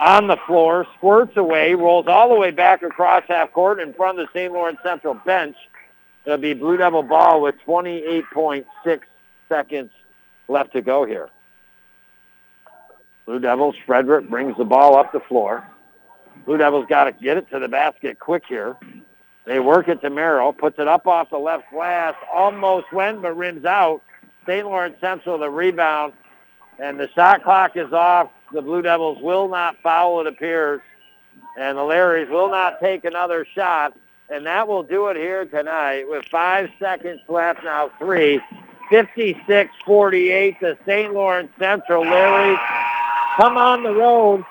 [0.00, 4.18] on the floor, squirts away, rolls all the way back across half court in front
[4.18, 4.52] of the St.
[4.52, 5.56] Lawrence Central bench.
[6.24, 8.64] It'll be Blue Devil ball with 28.6
[9.48, 9.90] seconds
[10.48, 11.28] left to go here.
[13.26, 15.66] Blue Devils, Frederick brings the ball up the floor.
[16.46, 18.76] Blue Devils got to get it to the basket quick here.
[19.46, 23.36] They work it to Merrill, puts it up off the left glass, almost went, but
[23.36, 24.02] rims out.
[24.46, 24.66] St.
[24.66, 26.12] Lawrence Central, the rebound,
[26.78, 28.30] and the shot clock is off.
[28.52, 30.80] The Blue Devils will not foul, it appears,
[31.58, 33.96] and the Larries will not take another shot.
[34.28, 38.40] And that will do it here tonight with five seconds left now, three.
[38.90, 41.12] 56-48 to St.
[41.12, 42.02] Lawrence Central.
[42.02, 42.56] Larry,
[43.36, 44.44] come on the road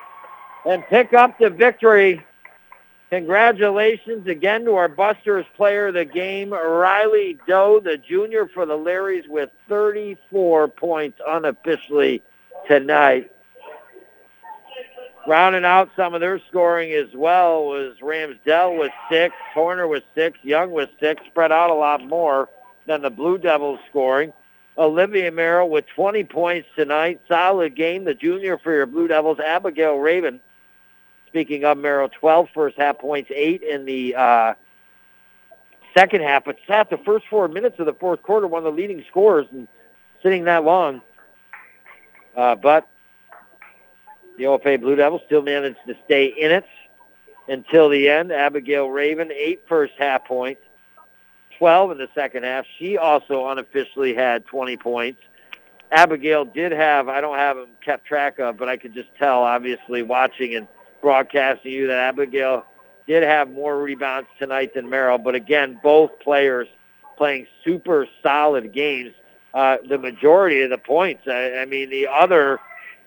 [0.66, 2.24] and pick up the victory.
[3.10, 8.76] Congratulations again to our Busters player of the game, Riley Doe, the junior for the
[8.76, 12.22] Larries with 34 points unofficially
[12.68, 13.32] tonight.
[15.28, 20.38] Rounding out some of their scoring as well was Ramsdell with six, Horner with six,
[20.44, 22.50] Young with six, spread out a lot more
[22.86, 24.34] than the Blue Devils scoring.
[24.78, 27.20] Olivia Merrill with 20 points tonight.
[27.28, 28.06] Solid game.
[28.06, 30.40] The junior for your Blue Devils, Abigail Raven.
[31.30, 34.54] Speaking of Merrill, 12 first half points, eight in the uh,
[35.96, 38.82] second half, but sat the first four minutes of the fourth quarter, one of the
[38.82, 39.68] leading scorers, and
[40.24, 41.02] sitting that long.
[42.36, 42.88] Uh, but
[44.40, 46.66] the OFA Blue Devils still managed to stay in it
[47.48, 48.32] until the end.
[48.32, 50.62] Abigail Raven, eight first half points,
[51.60, 52.66] 12 in the second half.
[52.80, 55.22] She also unofficially had 20 points.
[55.92, 59.44] Abigail did have, I don't have them kept track of, but I could just tell,
[59.44, 60.68] obviously, watching and
[61.02, 62.66] broadcasting you that Abigail
[63.08, 65.18] did have more rebounds tonight than Merrill.
[65.18, 66.68] But again, both players
[67.18, 69.14] playing super solid games.
[69.54, 72.60] Uh, the majority of the points, I, I mean, the other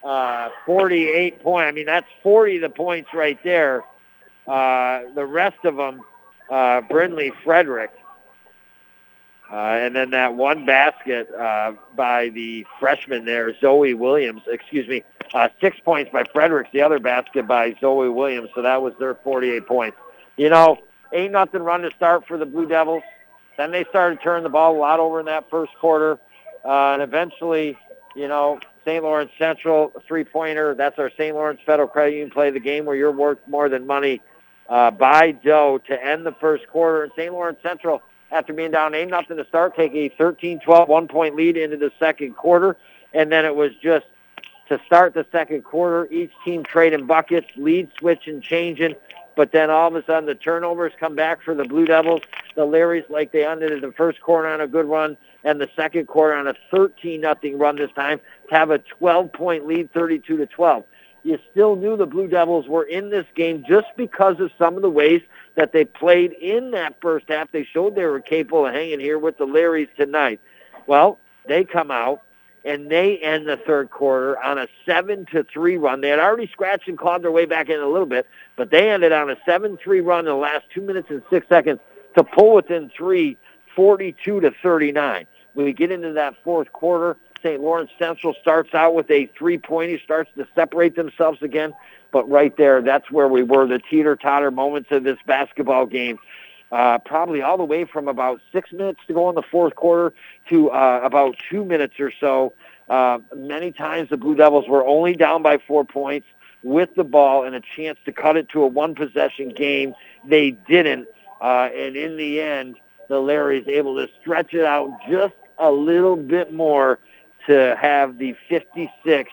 [0.02, 1.66] uh, 48 point.
[1.66, 3.84] I mean, that's 40 the points right there.
[4.46, 6.02] Uh, the rest of them,
[6.50, 7.92] uh, Brindley Frederick.
[9.52, 14.42] Uh, and then that one basket uh, by the freshman there, Zoe Williams.
[14.46, 16.70] Excuse me, uh, six points by Fredericks.
[16.72, 18.50] The other basket by Zoe Williams.
[18.54, 19.96] So that was their 48 points.
[20.36, 20.78] You know,
[21.12, 23.02] ain't nothing run to start for the Blue Devils.
[23.56, 26.18] Then they started turning the ball a lot over in that first quarter,
[26.64, 27.76] uh, and eventually,
[28.16, 29.02] you know, St.
[29.02, 30.74] Lawrence Central three-pointer.
[30.74, 31.34] That's our St.
[31.34, 34.20] Lawrence Federal Credit Union play, the game where you're worth more than money
[34.68, 37.04] uh, by Doe to end the first quarter.
[37.04, 37.32] And St.
[37.32, 41.76] Lawrence Central, after being down 8 nothing to start, take a 13-12 one-point lead into
[41.76, 42.76] the second quarter.
[43.12, 44.06] And then it was just
[44.72, 46.08] to start the second quarter.
[46.10, 48.94] Each team trading buckets, lead switching, changing.
[49.34, 52.22] But then all of a sudden the turnovers come back for the Blue Devils.
[52.54, 55.68] The Larries, like they ended in the first quarter on a good run and the
[55.74, 58.20] second quarter on a 13 nothing run this time
[58.50, 60.84] have a 12 point lead, 32 to 12.
[61.24, 64.82] You still knew the Blue Devils were in this game just because of some of
[64.82, 65.22] the ways
[65.54, 67.50] that they played in that first half.
[67.52, 70.40] They showed they were capable of hanging here with the Larries tonight.
[70.86, 72.22] Well, they come out
[72.64, 76.00] and they end the third quarter on a seven to three run.
[76.00, 78.26] They had already scratched and clawed their way back in a little bit,
[78.56, 81.48] but they ended on a seven three run in the last two minutes and six
[81.48, 81.80] seconds
[82.16, 83.36] to pull within three,
[83.74, 85.26] 42 to 39.
[85.54, 87.60] When we get into that fourth quarter, St.
[87.60, 91.74] Lawrence Central starts out with a three-pointer, starts to separate themselves again.
[92.12, 96.18] But right there, that's where we were, the teeter-totter moments of this basketball game.
[96.72, 100.14] Uh, probably all the way from about six minutes to go in the fourth quarter
[100.48, 102.54] to uh, about two minutes or so.
[102.88, 106.26] Uh, many times the Blue Devils were only down by four points
[106.62, 109.94] with the ball and a chance to cut it to a one-possession game.
[110.26, 111.08] They didn't.
[111.42, 112.76] Uh, and in the end,
[113.08, 116.98] the Larries able to stretch it out just a little bit more
[117.46, 119.30] to have the 56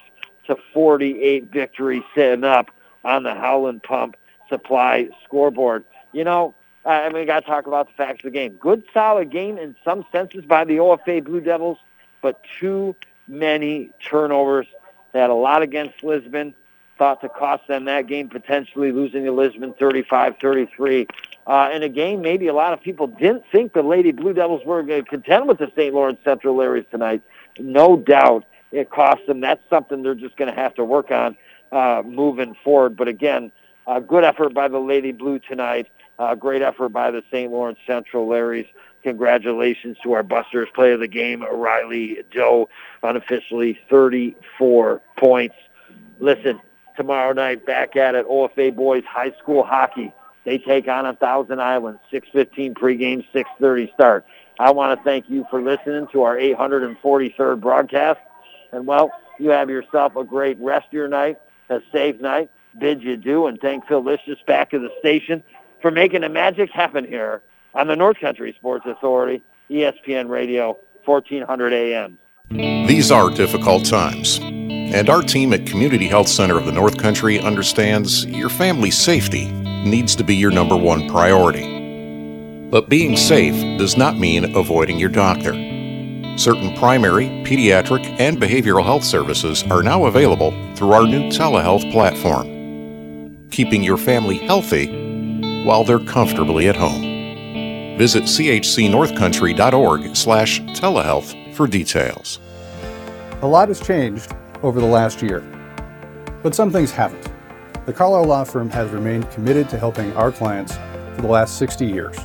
[0.48, 2.70] to 48 victory sitting up
[3.06, 4.18] on the Howland Pump
[4.50, 5.86] Supply scoreboard.
[6.12, 6.56] You know,
[6.90, 8.54] I mean, we got to talk about the facts of the game.
[8.54, 11.78] Good, solid game in some senses by the OFA Blue Devils,
[12.22, 12.96] but too
[13.28, 14.66] many turnovers.
[15.12, 16.56] They had a lot against Lisbon.
[16.98, 21.08] Thought to cost them that game, potentially losing to Lisbon 35-33.
[21.48, 24.66] Uh, in a game maybe a lot of people didn't think the Lady Blue Devils
[24.66, 25.94] were going to contend with the St.
[25.94, 27.22] Lawrence Central Larries tonight.
[27.60, 29.42] No doubt it cost them.
[29.42, 31.38] That's something they're just going to have to work on
[31.72, 32.98] uh, moving forward.
[32.98, 33.52] But again,
[33.88, 35.88] uh, good effort by the Lady Blue tonight.
[36.20, 37.50] Uh, great effort by the St.
[37.50, 38.68] Lawrence Central Larries.
[39.04, 42.68] Congratulations to our Busters play of the game, Riley Doe,
[43.02, 45.56] unofficially 34 points.
[46.20, 46.60] Listen,
[46.98, 50.14] tomorrow night back at it, OFA Boys High School Hockey.
[50.44, 54.26] They take on a Thousand Islands, 6.15 pregame, 6.30 start.
[54.60, 58.20] I want to thank you for listening to our 843rd broadcast.
[58.74, 61.40] And, well, you have yourself a great rest of your night,
[61.70, 62.52] a safe night.
[62.78, 65.44] Bid you do, and thank Phil Licious back at the station
[65.82, 67.42] for making the magic happen here
[67.74, 72.18] on the North Country Sports Authority, ESPN Radio, 1400 AM.
[72.52, 77.40] These are difficult times, and our team at Community Health Center of the North Country
[77.40, 82.68] understands your family's safety needs to be your number one priority.
[82.70, 85.54] But being safe does not mean avoiding your doctor.
[86.38, 93.48] Certain primary, pediatric, and behavioral health services are now available through our new telehealth platform,
[93.52, 95.09] keeping your family healthy
[95.70, 97.96] while they're comfortably at home.
[97.96, 102.40] Visit chcnorthcountry.org slash telehealth for details.
[103.44, 104.34] A lot has changed
[104.64, 105.42] over the last year,
[106.42, 107.30] but some things haven't.
[107.86, 110.76] The Carlisle Law Firm has remained committed to helping our clients
[111.14, 112.18] for the last 60 years.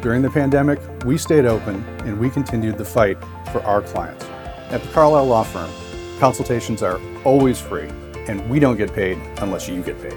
[0.00, 3.18] During the pandemic, we stayed open and we continued the fight
[3.52, 4.24] for our clients.
[4.70, 5.70] At the Carlisle Law Firm,
[6.18, 7.90] consultations are always free
[8.28, 10.16] and we don't get paid unless you get paid.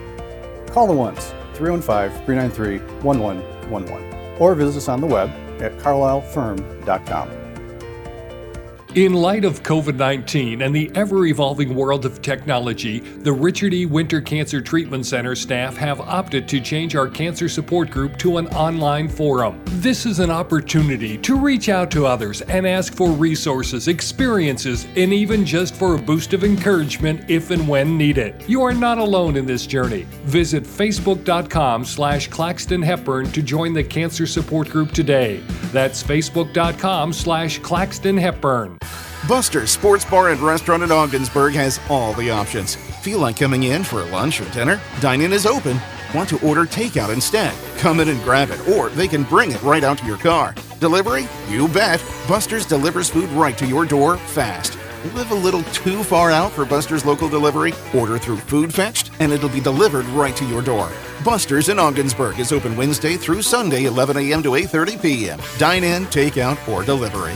[0.69, 5.30] Call the ones 315 393 1111 or visit us on the web
[5.61, 7.38] at carlislefirm.com.
[8.95, 13.85] In light of COVID 19 and the ever evolving world of technology, the Richard E.
[13.85, 18.47] Winter Cancer Treatment Center staff have opted to change our cancer support group to an
[18.47, 19.61] online forum.
[19.65, 25.13] This is an opportunity to reach out to others and ask for resources, experiences, and
[25.13, 28.43] even just for a boost of encouragement if and when needed.
[28.47, 30.07] You are not alone in this journey.
[30.23, 35.43] Visit facebook.com slash Claxton Hepburn to join the cancer support group today.
[35.71, 38.78] That's facebook.com slash Claxton Hepburn.
[39.30, 42.73] Buster's Sports Bar and Restaurant in Ogdensburg has all the options.
[43.03, 44.81] Feel like coming in for lunch or dinner?
[45.01, 45.80] Dine-in is open.
[46.15, 47.53] Want to order takeout instead?
[47.77, 50.56] Come in and grab it, or they can bring it right out to your car.
[50.80, 51.27] Delivery?
[51.47, 52.03] You bet.
[52.27, 54.80] Buster's delivers food right to your door fast.
[55.14, 57.73] Live a little too far out for Buster's local delivery?
[57.93, 60.91] Order through Food Fetched, and it'll be delivered right to your door.
[61.23, 64.41] Buster's in Ogdensburg is open Wednesday through Sunday, 11 a.m.
[64.41, 65.39] to 8:30 p.m.
[65.60, 67.35] Dine in, takeout, or delivery.